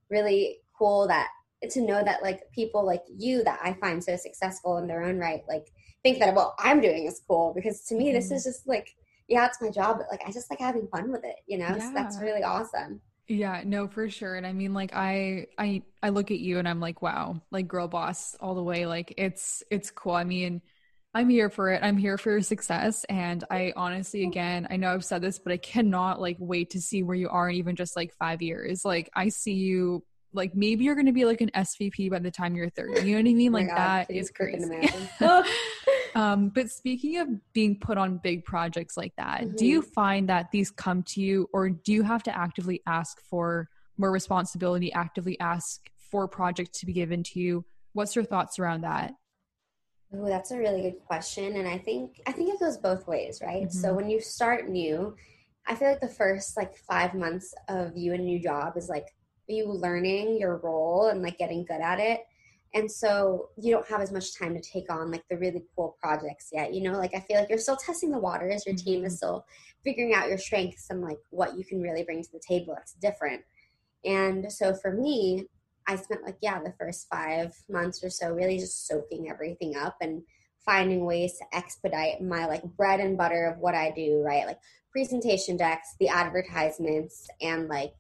really 0.10 0.60
cool 0.80 1.08
that 1.10 1.30
to 1.72 1.82
know 1.82 2.04
that 2.04 2.24
like 2.24 2.42
people 2.54 2.86
like 2.86 3.04
you 3.18 3.44
that 3.44 3.60
I 3.64 3.74
find 3.74 4.04
so 4.04 4.16
successful 4.16 4.78
in 4.78 4.88
their 4.88 5.04
own 5.04 5.20
right 5.20 5.44
like 5.50 5.68
think 6.04 6.20
that 6.20 6.34
what 6.34 6.56
I'm 6.60 6.82
doing 6.82 7.06
is 7.06 7.22
cool 7.28 7.54
because 7.54 7.84
to 7.88 7.96
me 7.96 8.12
this 8.14 8.30
Mhm. 8.30 8.36
is 8.38 8.46
just 8.46 8.68
like 8.68 8.96
yeah 9.28 9.46
it's 9.46 9.62
my 9.62 9.70
job 9.70 9.98
but 10.00 10.08
like 10.10 10.22
I 10.26 10.32
just 10.32 10.50
like 10.50 10.60
having 10.60 10.88
fun 10.88 11.12
with 11.12 11.26
it 11.26 11.36
you 11.48 11.58
know 11.58 11.78
so 11.80 11.92
that's 11.94 12.20
really 12.22 12.44
awesome. 12.44 13.02
Yeah, 13.28 13.62
no, 13.64 13.88
for 13.88 14.10
sure. 14.10 14.36
And 14.36 14.48
I 14.48 14.54
mean, 14.54 14.74
like, 14.74 14.92
I, 14.96 15.46
I, 15.56 15.84
I 16.02 16.10
look 16.10 16.32
at 16.32 16.40
you 16.40 16.58
and 16.58 16.68
I'm 16.68 16.80
like, 16.80 17.04
wow, 17.04 17.40
like 17.52 17.68
girl 17.68 17.88
boss 17.88 18.36
all 18.40 18.56
the 18.56 18.64
way. 18.64 18.88
Like, 18.88 19.14
it's, 19.18 19.62
it's 19.70 19.92
cool. 19.92 20.14
I 20.14 20.24
mean, 20.24 20.64
I'm 21.14 21.30
here 21.30 21.52
for 21.52 21.70
it. 21.70 21.84
I'm 21.84 21.98
here 21.98 22.18
for 22.18 22.32
your 22.32 22.42
success. 22.42 23.04
And 23.08 23.44
I 23.52 23.74
honestly, 23.76 24.24
again, 24.24 24.68
I 24.72 24.78
know 24.78 24.92
I've 24.92 25.06
said 25.06 25.22
this, 25.22 25.38
but 25.38 25.54
I 25.54 25.58
cannot 25.58 26.20
like 26.20 26.38
wait 26.40 26.72
to 26.72 26.82
see 26.82 27.04
where 27.04 27.16
you 27.16 27.30
are 27.30 27.48
in 27.50 27.58
even 27.58 27.76
just 27.76 27.96
like 27.96 28.14
five 28.18 28.42
years. 28.42 28.84
Like, 28.84 29.12
I 29.16 29.30
see 29.30 29.54
you, 29.54 30.04
like, 30.34 30.56
maybe 30.56 30.84
you're 30.86 30.96
going 30.96 31.08
to 31.08 31.12
be 31.12 31.26
like 31.26 31.42
an 31.42 31.50
SVP 31.56 32.10
by 32.10 32.20
the 32.20 32.32
time 32.32 32.56
you're 32.56 32.70
30. 32.70 33.04
You 33.04 33.16
know 33.16 33.24
what 33.24 33.30
I 33.30 33.34
mean? 33.34 33.50
Oh 33.50 33.54
Like, 33.54 33.68
God, 33.68 33.78
that 33.78 34.12
is 34.12 34.30
crazy. 34.30 34.90
um, 36.16 36.50
but 36.54 36.70
speaking 36.70 37.18
of 37.18 37.28
being 37.54 37.80
put 37.80 37.98
on 37.98 38.18
big 38.18 38.46
projects 38.46 38.96
like 38.96 39.14
that, 39.18 39.56
do 39.56 39.66
you 39.66 39.82
find 39.82 40.30
that 40.30 40.52
these 40.52 40.72
come 40.72 41.04
to 41.04 41.22
you, 41.22 41.48
or 41.54 41.70
do 41.70 41.94
you 41.94 42.04
have 42.04 42.24
to 42.24 42.38
actively 42.38 42.82
ask 42.88 43.20
for 43.22 43.70
more 43.98 44.12
responsibility, 44.12 44.94
actively 44.94 45.40
ask 45.40 45.82
for 45.98 46.28
projects 46.28 46.80
to 46.80 46.86
be 46.86 46.94
given 46.94 47.24
to 47.24 47.40
you? 47.40 47.66
What's 47.94 48.16
your 48.16 48.26
thoughts 48.26 48.60
around 48.60 48.82
that? 48.82 49.14
Ooh, 50.16 50.26
that's 50.26 50.52
a 50.52 50.58
really 50.58 50.82
good 50.82 51.00
question, 51.06 51.56
and 51.58 51.68
I 51.68 51.78
think 51.78 52.22
I 52.26 52.32
think 52.32 52.54
it 52.54 52.60
goes 52.60 52.78
both 52.78 53.08
ways, 53.08 53.42
right? 53.44 53.72
So 53.72 53.94
Mhm. 53.94 53.96
when 53.96 54.10
you 54.10 54.20
start 54.20 54.68
new, 54.68 55.16
I 55.68 55.76
feel 55.76 55.90
like 55.90 56.00
the 56.02 56.08
first 56.08 56.58
like 56.58 56.76
five 56.76 57.14
months 57.14 57.54
of 57.68 57.96
you 57.96 58.14
in 58.14 58.22
a 58.22 58.24
new 58.24 58.40
job 58.40 58.76
is 58.76 58.90
like 58.90 59.14
you 59.50 59.72
learning 59.72 60.40
your 60.40 60.58
role 60.58 61.08
and 61.08 61.22
like 61.22 61.38
getting 61.38 61.66
good 61.66 61.82
at 61.82 62.00
it, 62.00 62.22
and 62.74 62.92
so 62.92 63.50
you 63.58 63.72
don't 63.72 63.88
have 63.88 64.02
as 64.02 64.12
much 64.12 64.38
time 64.38 64.54
to 64.54 64.62
take 64.62 64.92
on 64.92 65.12
like 65.12 65.24
the 65.30 65.38
really 65.38 65.64
cool 65.76 65.98
projects 66.00 66.50
yet 66.54 66.74
you 66.74 66.82
know? 66.82 66.98
Like 66.98 67.16
i 67.16 67.20
feel 67.20 67.40
like 67.40 67.50
you're 67.50 67.58
still 67.58 67.78
testing 67.78 68.12
the 68.12 68.20
waters. 68.20 68.66
Your 68.66 68.76
team 68.76 69.06
is 69.06 69.14
mm-hmm. 69.14 69.18
still 69.18 69.46
figuring 69.84 70.14
out 70.14 70.28
your 70.28 70.38
strengths 70.38 70.90
and 70.90 71.02
like 71.02 71.18
what 71.30 71.58
you 71.58 71.64
can 71.64 71.82
really 71.82 72.04
bring 72.04 72.22
to 72.22 72.32
the 72.32 72.42
table 72.46 72.74
that's 72.76 72.94
different. 72.94 73.42
And 74.06 74.52
so 74.52 74.74
for 74.74 74.92
me 74.92 75.46
i 75.88 75.96
spent 75.96 76.24
like 76.24 76.38
yeah 76.42 76.62
the 76.62 76.74
first 76.78 77.08
five 77.12 77.56
months 77.70 78.04
or 78.04 78.10
so 78.10 78.32
really 78.32 78.60
just 78.60 78.88
soaking 78.88 79.30
everything 79.30 79.76
up 79.76 79.96
and 80.02 80.22
finding 80.64 81.06
ways 81.06 81.34
to 81.40 81.58
expedite 81.58 82.22
my 82.22 82.46
like 82.46 82.64
bread 82.78 83.00
and 83.00 83.18
butter 83.18 83.46
of 83.46 83.58
what 83.60 83.74
i 83.74 83.92
do 83.96 84.22
right? 84.24 84.46
Like 84.46 84.60
presentation 84.92 85.58
decks 85.58 85.96
the 86.00 86.10
advertisements 86.10 87.28
and 87.42 87.68
like 87.68 87.94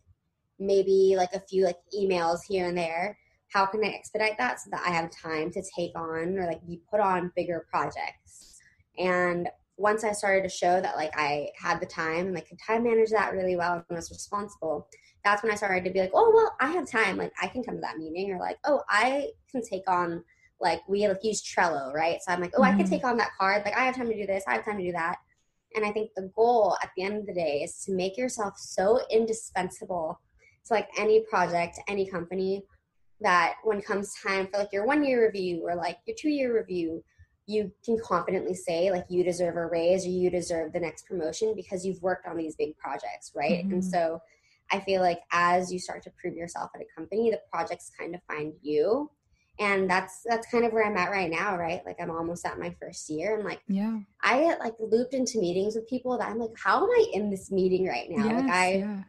maybe 0.59 1.15
like 1.17 1.33
a 1.33 1.39
few 1.39 1.65
like 1.65 1.77
emails 1.97 2.39
here 2.47 2.67
and 2.67 2.77
there 2.77 3.17
how 3.49 3.65
can 3.65 3.83
I 3.83 3.89
expedite 3.89 4.37
that 4.37 4.59
so 4.59 4.69
that 4.71 4.83
I 4.85 4.91
have 4.91 5.09
time 5.09 5.51
to 5.51 5.63
take 5.75 5.97
on 5.97 6.37
or 6.37 6.45
like 6.45 6.65
be 6.65 6.81
put 6.89 6.99
on 6.99 7.31
bigger 7.35 7.65
projects? 7.69 8.59
And 8.97 9.49
once 9.77 10.03
I 10.03 10.11
started 10.11 10.43
to 10.43 10.49
show 10.49 10.79
that 10.81 10.95
like 10.95 11.11
I 11.15 11.49
had 11.57 11.79
the 11.79 11.85
time 11.85 12.27
and 12.27 12.33
like 12.33 12.47
could 12.47 12.59
time 12.65 12.83
manage 12.83 13.09
that 13.09 13.33
really 13.33 13.55
well 13.55 13.73
and 13.73 13.95
was 13.95 14.11
responsible, 14.11 14.87
that's 15.23 15.41
when 15.41 15.51
I 15.51 15.55
started 15.55 15.83
to 15.85 15.91
be 15.91 15.99
like, 15.99 16.11
oh 16.13 16.31
well, 16.33 16.55
I 16.61 16.71
have 16.71 16.89
time. 16.89 17.17
Like 17.17 17.33
I 17.41 17.47
can 17.47 17.63
come 17.63 17.75
to 17.75 17.81
that 17.81 17.97
meeting, 17.97 18.31
or 18.31 18.39
like, 18.39 18.57
oh, 18.65 18.81
I 18.89 19.29
can 19.51 19.61
take 19.63 19.89
on 19.89 20.23
like 20.61 20.81
we 20.87 21.07
like 21.07 21.23
use 21.23 21.41
Trello, 21.41 21.93
right? 21.93 22.19
So 22.21 22.31
I'm 22.31 22.41
like, 22.41 22.53
oh, 22.55 22.61
mm-hmm. 22.61 22.75
I 22.75 22.77
can 22.77 22.89
take 22.89 23.03
on 23.03 23.17
that 23.17 23.31
card. 23.39 23.63
Like 23.65 23.75
I 23.75 23.85
have 23.85 23.95
time 23.95 24.09
to 24.09 24.15
do 24.15 24.27
this. 24.27 24.43
I 24.47 24.53
have 24.53 24.65
time 24.65 24.77
to 24.77 24.83
do 24.83 24.91
that. 24.91 25.17
And 25.75 25.85
I 25.85 25.91
think 25.91 26.11
the 26.15 26.31
goal 26.35 26.75
at 26.83 26.89
the 26.95 27.03
end 27.03 27.17
of 27.17 27.25
the 27.25 27.33
day 27.33 27.61
is 27.63 27.83
to 27.85 27.93
make 27.93 28.17
yourself 28.17 28.55
so 28.57 28.99
indispensable 29.11 30.19
to 30.65 30.73
like 30.73 30.89
any 30.97 31.23
project, 31.29 31.79
any 31.87 32.09
company, 32.09 32.63
that 33.21 33.55
when 33.63 33.79
it 33.79 33.85
comes 33.85 34.13
time 34.25 34.47
for 34.47 34.59
like 34.59 34.71
your 34.71 34.85
one 34.85 35.03
year 35.03 35.25
review 35.25 35.61
or 35.67 35.75
like 35.75 35.97
your 36.05 36.15
two 36.19 36.29
year 36.29 36.55
review, 36.57 37.03
you 37.49 37.71
can 37.83 37.97
confidently 38.03 38.53
say 38.53 38.91
like 38.91 39.05
you 39.09 39.23
deserve 39.23 39.55
a 39.57 39.65
raise 39.65 40.05
or 40.05 40.09
you 40.09 40.29
deserve 40.29 40.71
the 40.71 40.79
next 40.79 41.07
promotion 41.07 41.53
because 41.55 41.85
you've 41.85 42.01
worked 42.01 42.27
on 42.27 42.37
these 42.37 42.55
big 42.55 42.77
projects, 42.77 43.31
right? 43.35 43.63
Mm-hmm. 43.63 43.73
And 43.73 43.85
so 43.85 44.21
I 44.71 44.79
feel 44.79 45.01
like 45.01 45.21
as 45.31 45.73
you 45.73 45.79
start 45.79 46.03
to 46.03 46.11
prove 46.21 46.35
yourself 46.35 46.69
at 46.75 46.81
a 46.81 46.85
company, 46.95 47.31
the 47.31 47.41
projects 47.51 47.91
kind 47.97 48.13
of 48.13 48.21
find 48.27 48.53
you. 48.61 49.09
And 49.59 49.89
that's 49.89 50.21
that's 50.25 50.49
kind 50.49 50.63
of 50.63 50.71
where 50.71 50.85
I'm 50.85 50.95
at 50.95 51.09
right 51.09 51.29
now, 51.29 51.57
right? 51.57 51.81
Like 51.85 51.97
I'm 51.99 52.11
almost 52.11 52.45
at 52.45 52.59
my 52.59 52.73
first 52.79 53.09
year 53.09 53.35
and 53.35 53.43
like 53.43 53.61
yeah. 53.67 53.97
I 54.21 54.41
get 54.41 54.59
like 54.59 54.75
looped 54.79 55.13
into 55.13 55.39
meetings 55.39 55.75
with 55.75 55.89
people 55.89 56.17
that 56.17 56.29
I'm 56.29 56.39
like, 56.39 56.51
how 56.55 56.83
am 56.83 56.89
I 56.89 57.07
in 57.13 57.29
this 57.29 57.51
meeting 57.51 57.85
right 57.85 58.09
now? 58.09 58.25
Yes, 58.25 58.41
like 58.43 58.51
I 58.51 58.73
yeah. 58.75 59.03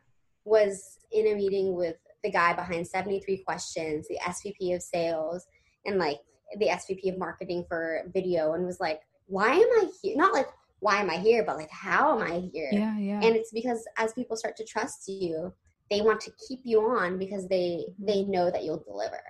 was 0.44 0.89
in 1.12 1.26
a 1.28 1.34
meeting 1.34 1.74
with 1.74 1.96
the 2.22 2.30
guy 2.30 2.52
behind 2.52 2.86
73 2.86 3.42
questions, 3.44 4.06
the 4.08 4.18
SVP 4.22 4.74
of 4.74 4.82
sales, 4.82 5.46
and 5.86 5.98
like 5.98 6.18
the 6.58 6.66
SVP 6.66 7.12
of 7.12 7.18
marketing 7.18 7.64
for 7.68 8.02
video, 8.12 8.52
and 8.52 8.66
was 8.66 8.80
like, 8.80 9.00
why 9.26 9.52
am 9.52 9.60
I 9.60 9.90
here? 10.02 10.16
Not 10.16 10.32
like, 10.32 10.48
why 10.80 11.00
am 11.00 11.10
I 11.10 11.16
here, 11.16 11.44
but 11.44 11.56
like, 11.56 11.70
how 11.70 12.18
am 12.18 12.26
I 12.26 12.48
here? 12.52 12.68
Yeah, 12.72 12.98
yeah. 12.98 13.20
And 13.22 13.36
it's 13.36 13.52
because 13.52 13.86
as 13.96 14.12
people 14.12 14.36
start 14.36 14.56
to 14.56 14.64
trust 14.64 15.08
you, 15.08 15.52
they 15.90 16.00
want 16.00 16.20
to 16.22 16.32
keep 16.48 16.60
you 16.64 16.80
on 16.82 17.18
because 17.18 17.48
they 17.48 17.84
mm-hmm. 17.88 18.06
they 18.06 18.22
know 18.24 18.50
that 18.50 18.64
you'll 18.64 18.82
deliver. 18.82 19.20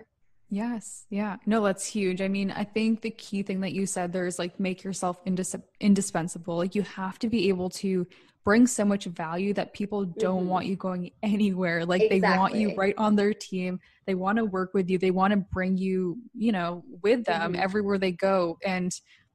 Yes. 0.53 1.07
Yeah. 1.11 1.37
No, 1.47 1.63
that's 1.63 1.87
huge. 1.87 2.21
I 2.21 2.27
mean, 2.27 2.51
I 2.51 2.65
think 2.65 3.03
the 3.03 3.11
key 3.11 3.45
thing 3.45 3.61
that 3.61 3.73
you 3.73 3.87
said 3.87 4.13
there 4.13 4.27
is 4.27 4.39
like 4.39 4.59
make 4.59 4.83
yourself 4.83 5.25
indis- 5.25 5.63
indispensable. 5.79 6.57
Like 6.57 6.75
you 6.75 6.83
have 6.83 7.21
to 7.21 7.29
be 7.29 7.49
able 7.51 7.71
to 7.71 8.07
bring 8.45 8.67
so 8.67 8.85
much 8.85 9.05
value 9.05 9.53
that 9.55 9.73
people 9.75 10.05
don't 10.05 10.41
mm-hmm. 10.41 10.49
want 10.49 10.67
you 10.67 10.77
going 10.77 11.11
anywhere. 11.23 11.85
Like 11.85 12.03
exactly. 12.03 12.21
they 12.21 12.39
want 12.39 12.55
you 12.55 12.75
right 12.75 12.95
on 12.97 13.17
their 13.17 13.35
team. 13.35 13.81
They 14.07 14.15
want 14.15 14.39
to 14.39 14.45
work 14.45 14.73
with 14.73 14.89
you. 14.89 14.99
They 14.99 15.11
want 15.11 15.33
to 15.33 15.37
bring 15.37 15.77
you, 15.77 16.19
you 16.35 16.53
know, 16.53 16.85
with 17.03 17.25
them 17.25 17.53
mm-hmm. 17.53 17.63
everywhere 17.63 17.99
they 17.99 18.13
go 18.13 18.59
and 18.65 18.93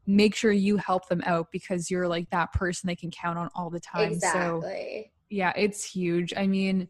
make 0.08 0.36
sure 0.36 0.52
you 0.52 0.78
help 0.78 1.08
them 1.08 1.22
out 1.26 1.48
because 1.52 1.90
you're 1.90 2.08
like 2.08 2.30
that 2.30 2.52
person 2.54 2.88
they 2.88 2.96
can 2.96 3.12
count 3.12 3.38
on 3.38 3.50
all 3.56 3.70
the 3.70 3.80
time. 3.80 4.12
Exactly. 4.12 5.06
So 5.06 5.12
yeah, 5.30 5.54
it's 5.56 5.84
huge. 5.84 6.34
I 6.36 6.48
mean, 6.48 6.88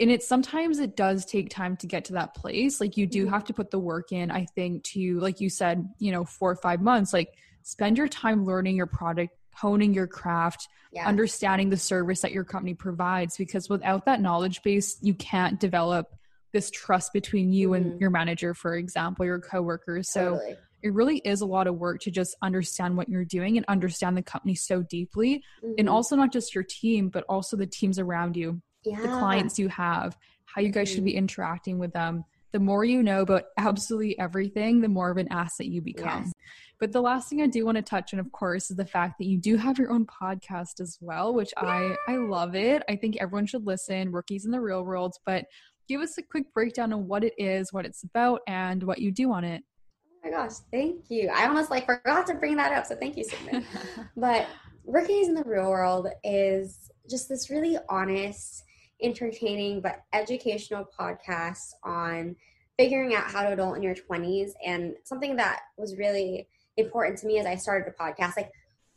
and 0.00 0.10
it 0.10 0.22
sometimes 0.22 0.78
it 0.78 0.96
does 0.96 1.24
take 1.24 1.50
time 1.50 1.76
to 1.78 1.86
get 1.86 2.04
to 2.06 2.14
that 2.14 2.34
place. 2.34 2.80
Like 2.80 2.96
you 2.96 3.06
do 3.06 3.24
mm-hmm. 3.24 3.34
have 3.34 3.44
to 3.44 3.54
put 3.54 3.70
the 3.70 3.78
work 3.78 4.12
in, 4.12 4.30
I 4.30 4.46
think, 4.54 4.82
to 4.84 5.20
like 5.20 5.40
you 5.40 5.48
said, 5.48 5.88
you 5.98 6.10
know, 6.10 6.24
four 6.24 6.50
or 6.50 6.56
five 6.56 6.80
months, 6.80 7.12
like 7.12 7.34
spend 7.62 7.96
your 7.96 8.08
time 8.08 8.44
learning 8.44 8.76
your 8.76 8.86
product 8.86 9.34
honing 9.54 9.94
your 9.94 10.06
craft, 10.06 10.68
yeah. 10.92 11.06
understanding 11.06 11.70
the 11.70 11.76
service 11.76 12.20
that 12.20 12.32
your 12.32 12.44
company 12.44 12.74
provides. 12.74 13.36
Because 13.36 13.68
without 13.68 14.06
that 14.06 14.20
knowledge 14.20 14.62
base, 14.62 14.98
you 15.00 15.14
can't 15.14 15.58
develop 15.58 16.08
this 16.52 16.70
trust 16.70 17.12
between 17.12 17.52
you 17.52 17.70
mm-hmm. 17.70 17.90
and 17.90 18.00
your 18.00 18.10
manager, 18.10 18.54
for 18.54 18.76
example, 18.76 19.24
your 19.24 19.40
coworkers. 19.40 20.08
Totally. 20.08 20.52
So 20.52 20.56
it 20.82 20.92
really 20.92 21.18
is 21.18 21.40
a 21.40 21.46
lot 21.46 21.66
of 21.66 21.76
work 21.76 22.00
to 22.02 22.10
just 22.10 22.36
understand 22.42 22.96
what 22.96 23.08
you're 23.08 23.24
doing 23.24 23.56
and 23.56 23.64
understand 23.66 24.16
the 24.16 24.22
company 24.22 24.54
so 24.54 24.82
deeply. 24.82 25.42
Mm-hmm. 25.62 25.72
And 25.78 25.88
also 25.88 26.14
not 26.14 26.32
just 26.32 26.54
your 26.54 26.64
team, 26.64 27.08
but 27.08 27.24
also 27.28 27.56
the 27.56 27.66
teams 27.66 27.98
around 27.98 28.36
you, 28.36 28.60
yeah. 28.84 29.00
the 29.00 29.08
clients 29.08 29.58
you 29.58 29.68
have, 29.68 30.16
how 30.44 30.60
you 30.60 30.68
guys 30.68 30.88
mm-hmm. 30.88 30.94
should 30.94 31.04
be 31.04 31.12
mm-hmm. 31.12 31.18
interacting 31.18 31.78
with 31.78 31.92
them. 31.92 32.24
The 32.54 32.60
more 32.60 32.84
you 32.84 33.02
know 33.02 33.22
about 33.22 33.46
absolutely 33.58 34.16
everything, 34.16 34.80
the 34.80 34.86
more 34.86 35.10
of 35.10 35.16
an 35.16 35.26
asset 35.32 35.66
you 35.66 35.82
become. 35.82 36.22
Yes. 36.22 36.32
But 36.78 36.92
the 36.92 37.00
last 37.00 37.28
thing 37.28 37.42
I 37.42 37.48
do 37.48 37.64
want 37.64 37.78
to 37.78 37.82
touch 37.82 38.14
on, 38.14 38.20
of 38.20 38.30
course, 38.30 38.70
is 38.70 38.76
the 38.76 38.86
fact 38.86 39.18
that 39.18 39.26
you 39.26 39.38
do 39.38 39.56
have 39.56 39.76
your 39.76 39.90
own 39.90 40.06
podcast 40.06 40.78
as 40.80 40.96
well, 41.00 41.34
which 41.34 41.52
I 41.56 41.96
I 42.06 42.14
love 42.14 42.54
it. 42.54 42.84
I 42.88 42.94
think 42.94 43.16
everyone 43.16 43.46
should 43.46 43.66
listen. 43.66 44.12
Rookies 44.12 44.44
in 44.44 44.52
the 44.52 44.60
Real 44.60 44.84
World, 44.84 45.16
but 45.26 45.46
give 45.88 46.00
us 46.00 46.16
a 46.16 46.22
quick 46.22 46.54
breakdown 46.54 46.92
of 46.92 47.00
what 47.00 47.24
it 47.24 47.32
is, 47.38 47.72
what 47.72 47.86
it's 47.86 48.04
about, 48.04 48.40
and 48.46 48.84
what 48.84 49.00
you 49.00 49.10
do 49.10 49.32
on 49.32 49.42
it. 49.42 49.64
Oh 50.24 50.30
my 50.30 50.30
gosh, 50.30 50.58
thank 50.70 51.10
you. 51.10 51.30
I 51.34 51.48
almost 51.48 51.72
like 51.72 51.86
forgot 51.86 52.24
to 52.28 52.34
bring 52.34 52.54
that 52.58 52.70
up, 52.70 52.86
so 52.86 52.94
thank 52.94 53.16
you, 53.16 53.24
Sigmund. 53.24 53.66
but 54.16 54.46
Rookies 54.86 55.26
in 55.26 55.34
the 55.34 55.42
Real 55.44 55.70
World 55.70 56.06
is 56.22 56.88
just 57.10 57.28
this 57.28 57.50
really 57.50 57.78
honest, 57.88 58.62
entertaining, 59.02 59.80
but 59.80 60.02
educational 60.12 60.86
podcast 60.98 61.72
on 61.82 62.36
figuring 62.78 63.14
out 63.14 63.30
how 63.30 63.42
to 63.42 63.52
adult 63.52 63.76
in 63.76 63.82
your 63.82 63.94
20s 63.94 64.50
and 64.64 64.94
something 65.04 65.36
that 65.36 65.60
was 65.76 65.96
really 65.96 66.48
important 66.76 67.18
to 67.18 67.26
me 67.26 67.38
as 67.38 67.46
I 67.46 67.54
started 67.54 67.92
a 67.92 68.02
podcast. 68.02 68.36
Like, 68.36 68.50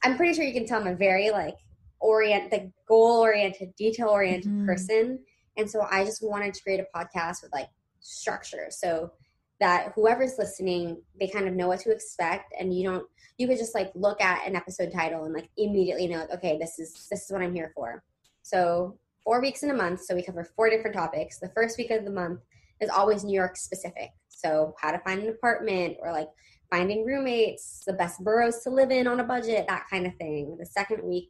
I'm 0.04 0.18
pretty 0.18 0.34
sure 0.34 0.44
you 0.44 0.54
can 0.54 0.66
tell 0.66 0.82
I'm 0.82 0.88
a 0.88 0.96
very 0.96 1.32
like 1.32 1.56
orient, 2.00 2.52
the 2.52 2.72
goal 2.88 3.22
oriented, 3.22 3.76
detail 3.76 4.10
oriented 4.10 4.52
mm-hmm. 4.52 4.66
person, 4.66 5.20
and 5.58 5.70
so 5.70 5.86
I 5.90 6.06
just 6.06 6.24
wanted 6.24 6.54
to 6.54 6.64
create 6.64 6.80
a 6.80 6.98
podcast 6.98 7.42
with 7.42 7.52
like 7.52 7.70
structure, 8.00 8.68
so 8.70 9.12
that 9.60 9.92
whoever's 9.96 10.38
listening, 10.38 11.02
they 11.20 11.28
kind 11.28 11.48
of 11.48 11.56
know 11.56 11.68
what 11.68 11.80
to 11.82 11.92
expect, 11.92 12.54
and 12.60 12.76
you 12.78 12.88
don't. 12.88 13.06
You 13.38 13.48
could 13.48 13.58
just 13.58 13.76
like 13.76 13.92
look 13.94 14.22
at 14.22 14.48
an 14.48 14.56
episode 14.56 14.92
title 14.92 15.26
and 15.26 15.34
like 15.34 15.50
immediately 15.58 16.08
know, 16.08 16.20
like, 16.20 16.32
okay, 16.32 16.58
this 16.60 16.80
is 16.80 17.08
this 17.10 17.26
is 17.26 17.32
what 17.32 17.42
I'm 17.42 17.54
here 17.54 17.72
for. 17.76 18.04
So 18.44 18.98
four 19.28 19.42
weeks 19.42 19.62
in 19.62 19.72
a 19.72 19.74
month, 19.74 20.00
so 20.00 20.16
we 20.16 20.24
cover 20.24 20.46
four 20.56 20.70
different 20.70 20.96
topics. 20.96 21.38
The 21.38 21.50
first 21.50 21.78
week 21.78 21.92
of 21.92 22.06
the 22.06 22.12
month 22.12 22.40
is 22.80 22.90
always 22.90 23.26
New 23.26 23.36
York 23.36 23.58
specific. 23.58 24.12
So 24.30 24.74
how 24.80 24.92
to 24.92 25.00
find 25.00 25.22
an 25.22 25.28
apartment 25.28 25.98
or 26.00 26.14
like 26.14 26.30
finding 26.70 27.06
roommates, 27.06 27.84
the 27.86 27.92
best 27.92 28.24
boroughs 28.24 28.62
to 28.64 28.70
live 28.70 28.90
in 28.90 29.06
on 29.06 29.20
a 29.20 29.26
budget, 29.26 29.66
that 29.68 29.84
kind 29.90 30.08
of 30.08 30.16
thing. 30.16 30.56
The 30.58 30.66
second 30.66 31.04
week 31.04 31.30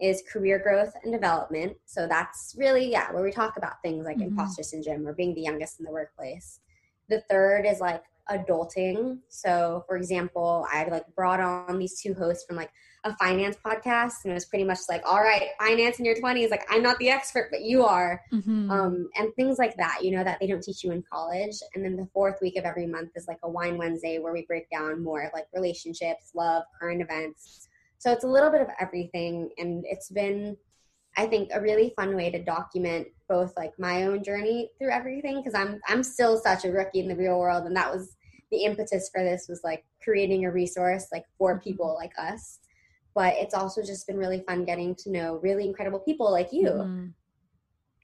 is 0.00 0.22
career 0.32 0.60
growth 0.60 0.92
and 1.02 1.12
development. 1.12 1.72
So 1.84 2.06
that's 2.06 2.54
really, 2.56 2.88
yeah, 2.88 3.10
where 3.10 3.24
we 3.24 3.32
talk 3.32 3.56
about 3.56 3.82
things 3.82 4.06
like 4.06 4.18
mm-hmm. 4.18 4.28
imposter 4.28 4.62
syndrome 4.62 5.04
or 5.04 5.12
being 5.12 5.34
the 5.34 5.42
youngest 5.42 5.80
in 5.80 5.84
the 5.84 5.90
workplace. 5.90 6.60
The 7.08 7.24
third 7.28 7.66
is 7.66 7.80
like 7.80 8.04
adulting. 8.30 9.18
So, 9.28 9.84
for 9.86 9.96
example, 9.96 10.66
I 10.72 10.84
like 10.84 11.04
brought 11.14 11.40
on 11.40 11.78
these 11.78 12.00
two 12.00 12.14
hosts 12.14 12.44
from 12.44 12.56
like 12.56 12.70
a 13.04 13.16
finance 13.16 13.56
podcast, 13.64 14.24
and 14.24 14.30
it 14.30 14.34
was 14.34 14.44
pretty 14.44 14.64
much 14.64 14.78
like, 14.88 15.02
all 15.04 15.20
right, 15.20 15.48
finance 15.58 15.98
in 15.98 16.04
your 16.04 16.14
20s, 16.14 16.50
like 16.50 16.64
I'm 16.70 16.82
not 16.82 16.98
the 16.98 17.10
expert, 17.10 17.48
but 17.50 17.62
you 17.62 17.84
are, 17.84 18.20
mm-hmm. 18.32 18.70
um, 18.70 19.08
and 19.16 19.34
things 19.34 19.58
like 19.58 19.76
that, 19.76 19.98
you 20.02 20.12
know, 20.12 20.22
that 20.22 20.38
they 20.40 20.46
don't 20.46 20.62
teach 20.62 20.84
you 20.84 20.92
in 20.92 21.02
college. 21.12 21.56
And 21.74 21.84
then 21.84 21.96
the 21.96 22.08
fourth 22.12 22.38
week 22.40 22.56
of 22.56 22.64
every 22.64 22.86
month 22.86 23.10
is 23.16 23.26
like 23.26 23.38
a 23.42 23.50
wine 23.50 23.76
Wednesday 23.76 24.18
where 24.18 24.32
we 24.32 24.46
break 24.46 24.70
down 24.70 25.02
more 25.02 25.30
like 25.34 25.46
relationships, 25.52 26.30
love, 26.34 26.62
current 26.80 27.02
events. 27.02 27.68
So 27.98 28.12
it's 28.12 28.24
a 28.24 28.28
little 28.28 28.50
bit 28.50 28.60
of 28.60 28.68
everything, 28.80 29.50
and 29.58 29.84
it's 29.86 30.08
been 30.08 30.56
I 31.16 31.26
think 31.26 31.50
a 31.52 31.60
really 31.60 31.92
fun 31.94 32.16
way 32.16 32.30
to 32.30 32.42
document 32.42 33.08
both 33.28 33.52
like 33.56 33.72
my 33.78 34.04
own 34.04 34.24
journey 34.24 34.70
through 34.78 34.90
everything 34.90 35.36
because 35.36 35.54
I'm 35.54 35.80
I'm 35.88 36.02
still 36.02 36.38
such 36.38 36.64
a 36.64 36.70
rookie 36.70 37.00
in 37.00 37.08
the 37.08 37.16
real 37.16 37.38
world 37.38 37.64
and 37.64 37.76
that 37.76 37.92
was 37.92 38.16
the 38.52 38.64
impetus 38.64 39.10
for 39.12 39.24
this 39.24 39.46
was 39.48 39.62
like 39.64 39.84
creating 40.02 40.44
a 40.44 40.52
resource 40.52 41.06
like 41.10 41.24
for 41.38 41.54
mm-hmm. 41.54 41.64
people 41.64 41.94
like 41.94 42.12
us 42.18 42.60
but 43.14 43.34
it's 43.36 43.54
also 43.54 43.82
just 43.82 44.06
been 44.06 44.16
really 44.16 44.42
fun 44.46 44.64
getting 44.64 44.94
to 44.94 45.10
know 45.10 45.40
really 45.42 45.66
incredible 45.66 45.98
people 45.98 46.30
like 46.30 46.52
you 46.52 46.68
mm-hmm. 46.68 47.06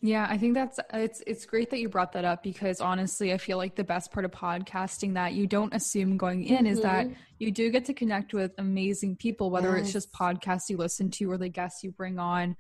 yeah 0.01 0.27
i 0.31 0.39
think 0.39 0.55
that's 0.55 0.81
it's 0.95 1.23
it's 1.27 1.45
great 1.45 1.71
that 1.71 1.79
you 1.79 1.89
brought 1.89 2.13
that 2.13 2.25
up 2.25 2.43
because 2.43 2.81
honestly 2.81 3.33
i 3.33 3.39
feel 3.39 3.59
like 3.59 3.77
the 3.77 3.85
best 3.85 4.11
part 4.11 4.25
of 4.25 4.31
podcasting 4.31 5.15
that 5.15 5.35
you 5.35 5.47
don't 5.47 5.75
assume 5.75 6.17
going 6.17 6.45
in 6.45 6.59
mm-hmm. 6.59 6.67
is 6.67 6.81
that 6.81 7.07
mm-hmm. 7.07 7.15
you 7.39 7.53
do 7.53 7.71
get 7.71 7.85
to 7.85 7.93
connect 7.93 8.33
with 8.33 8.53
amazing 8.59 9.15
people 9.17 9.51
whether 9.51 9.77
yes. 9.77 9.85
it's 9.85 9.93
just 9.93 10.13
podcasts 10.13 10.71
you 10.71 10.79
listen 10.79 11.11
to 11.11 11.31
or 11.31 11.37
the 11.37 11.49
guests 11.49 11.85
you 11.85 11.91
bring 11.91 12.19
on 12.19 12.57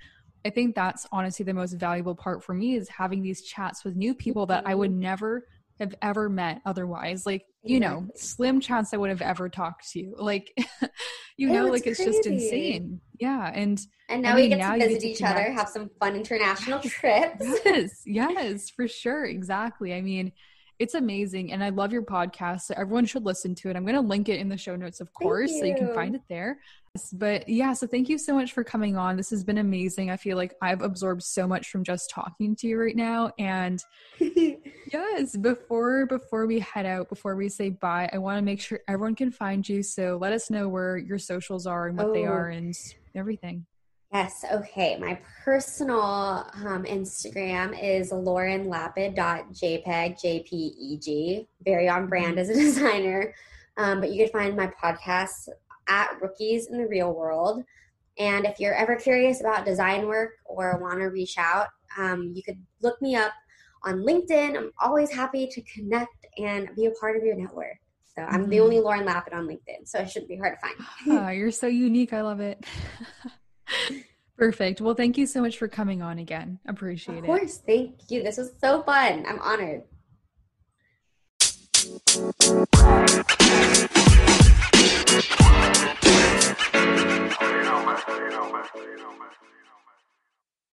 I 0.49 0.51
think 0.51 0.75
that's 0.75 1.07
honestly 1.13 1.45
the 1.45 1.53
most 1.53 1.75
valuable 1.75 2.15
part 2.15 2.43
for 2.43 2.55
me 2.55 2.75
is 2.75 2.89
having 2.89 3.21
these 3.21 3.43
chats 3.43 3.85
with 3.85 3.97
new 3.97 4.15
people 4.15 4.47
that 4.47 4.67
I 4.67 4.75
would 4.75 4.93
mm-hmm. 4.93 5.01
never 5.01 5.47
have 5.79 5.95
ever 6.01 6.31
met 6.31 6.63
otherwise. 6.65 7.27
Like, 7.27 7.45
you 7.63 7.81
know, 7.81 8.07
slim 8.15 8.59
chance 8.59 8.95
I 8.95 8.97
would 8.97 9.11
have 9.11 9.21
ever 9.21 9.51
talked 9.51 9.91
to 9.91 9.99
you. 9.99 10.15
Like, 10.17 10.51
you 11.37 11.51
know, 11.53 11.67
like 11.67 11.87
it's 11.87 12.03
just 12.03 12.25
insane. 12.25 13.03
Yeah. 13.21 13.53
And 13.55 13.79
and 14.09 14.23
now 14.23 14.33
I 14.33 14.37
mean, 14.37 14.45
we 14.45 14.49
get 14.49 14.59
now 14.59 14.73
to 14.73 14.89
visit 14.89 15.05
each 15.05 15.21
other, 15.21 15.53
have 15.53 15.69
some 15.69 15.91
fun 16.01 16.17
international 16.17 16.81
trips. 16.83 17.45
yes, 17.67 18.03
yes, 18.07 18.71
for 18.71 18.89
sure. 18.89 19.27
Exactly. 19.27 19.93
I 19.93 20.01
mean, 20.01 20.33
it's 20.79 20.95
amazing. 20.95 21.53
And 21.53 21.63
I 21.63 21.71
love 21.71 21.93
your 21.93 22.03
podcast. 22.03 22.63
So 22.63 22.75
everyone 22.77 23.07
should 23.07 23.25
listen 23.25 23.55
to 23.57 23.71
it. 23.71 23.77
I'm 23.77 23.85
going 23.85 23.95
to 23.95 24.01
link 24.01 24.29
it 24.29 24.39
in 24.39 24.49
the 24.49 24.57
show 24.57 24.77
notes, 24.77 25.01
of 25.01 25.13
course, 25.13 25.51
you. 25.51 25.59
so 25.59 25.65
you 25.65 25.75
can 25.75 25.93
find 25.95 26.15
it 26.15 26.23
there. 26.29 26.59
But 27.13 27.49
yeah, 27.49 27.73
so 27.75 27.87
thank 27.87 28.09
you 28.09 28.19
so 28.19 28.35
much 28.35 28.53
for 28.53 28.65
coming 28.65 28.97
on. 28.97 29.17
This 29.17 29.31
has 29.31 29.45
been 29.45 29.59
amazing. 29.59 30.11
I 30.11 30.17
feel 30.17 30.37
like 30.37 30.55
I've 30.63 30.83
absorbed 30.83 31.23
so 31.23 31.47
much 31.47 31.69
from 31.71 31.85
just 31.85 32.11
talking 32.11 32.57
to 32.57 32.67
you 32.67 32.81
right 32.81 32.97
now. 32.97 33.33
And 33.39 33.83
yes, 34.19 35.37
before 35.37 36.07
before 36.07 36.47
we 36.47 36.61
head 36.61 36.87
out, 36.87 37.09
before 37.09 37.37
we 37.37 37.49
say 37.49 37.71
bye, 37.71 38.09
I 38.13 38.19
want 38.19 38.39
to 38.39 38.43
make 38.43 38.61
sure 38.61 38.81
everyone 38.89 39.15
can 39.15 39.31
find 39.31 39.69
you. 39.69 39.83
So 39.83 40.19
let 40.21 40.33
us 40.33 40.51
know 40.51 40.69
where 40.69 40.97
your 40.97 41.19
socials 41.19 41.67
are 41.67 41.89
and 41.89 41.97
what 41.97 42.09
oh. 42.09 42.13
they 42.13 42.25
are 42.25 42.49
and 42.49 42.75
everything. 43.15 43.67
Yes. 44.13 44.45
Okay. 44.51 44.99
My 44.99 45.21
personal 45.45 46.51
um, 46.65 46.85
Instagram 46.85 47.79
is 47.81 48.11
laurenlapid.jpeg, 48.11 50.21
J-P-E-G. 50.21 51.47
Very 51.65 51.89
on 51.89 52.07
brand 52.07 52.39
mm-hmm. 52.39 52.39
as 52.39 52.49
a 52.49 52.55
designer. 52.61 53.35
Um, 53.77 54.01
but 54.01 54.13
you 54.13 54.25
can 54.25 54.33
find 54.33 54.57
my 54.57 54.73
podcast 54.83 55.51
at 55.89 56.17
Rookies 56.23 56.69
in 56.69 56.79
the 56.79 56.87
Real 56.87 57.13
World. 57.13 57.65
And 58.19 58.47
if 58.47 58.59
you're 58.59 58.75
ever 58.75 58.97
curious 58.97 59.41
about 59.41 59.65
design 59.65 60.07
work 60.07 60.33
or 60.45 60.79
want 60.81 60.99
to 61.01 61.07
reach 61.07 61.39
out, 61.39 61.69
um, 61.97 62.33
you 62.35 62.43
could 62.43 62.59
look 62.83 63.01
me 63.03 63.15
up 63.15 63.33
on 63.85 63.99
LinkedIn. 63.99 64.57
I'm 64.57 64.73
always 64.81 65.11
happy 65.11 65.47
to 65.47 65.63
connect 65.63 66.27
and 66.39 66.69
be 66.75 66.87
a 66.87 66.91
part 66.93 67.17
of 67.17 67.23
your 67.23 67.37
network. 67.37 67.77
So 68.17 68.23
I'm 68.23 68.43
mm-hmm. 68.43 68.51
the 68.51 68.61
only 68.61 68.81
Lauren 68.81 69.07
Lapid 69.07 69.33
on 69.33 69.47
LinkedIn, 69.47 69.87
so 69.87 70.01
it 70.01 70.11
shouldn't 70.11 70.31
be 70.31 70.37
hard 70.37 70.57
to 70.57 70.61
find. 70.67 71.21
oh, 71.21 71.29
you're 71.33 71.53
so 71.53 71.69
unique. 71.69 72.13
I 72.13 72.23
love 72.23 72.41
it. 72.41 72.65
Perfect. 74.37 74.81
Well, 74.81 74.95
thank 74.95 75.19
you 75.19 75.27
so 75.27 75.43
much 75.43 75.59
for 75.59 75.67
coming 75.67 76.01
on 76.01 76.19
again. 76.19 76.61
Appreciate 76.67 77.17
it. 77.17 77.19
Of 77.19 77.27
course. 77.27 77.59
It. 77.59 77.63
Thank 77.67 78.11
you. 78.11 78.23
This 78.23 78.37
was 78.37 78.53
so 78.61 78.83
fun. 78.85 79.25
I'm 79.27 79.41
honored. 79.41 79.83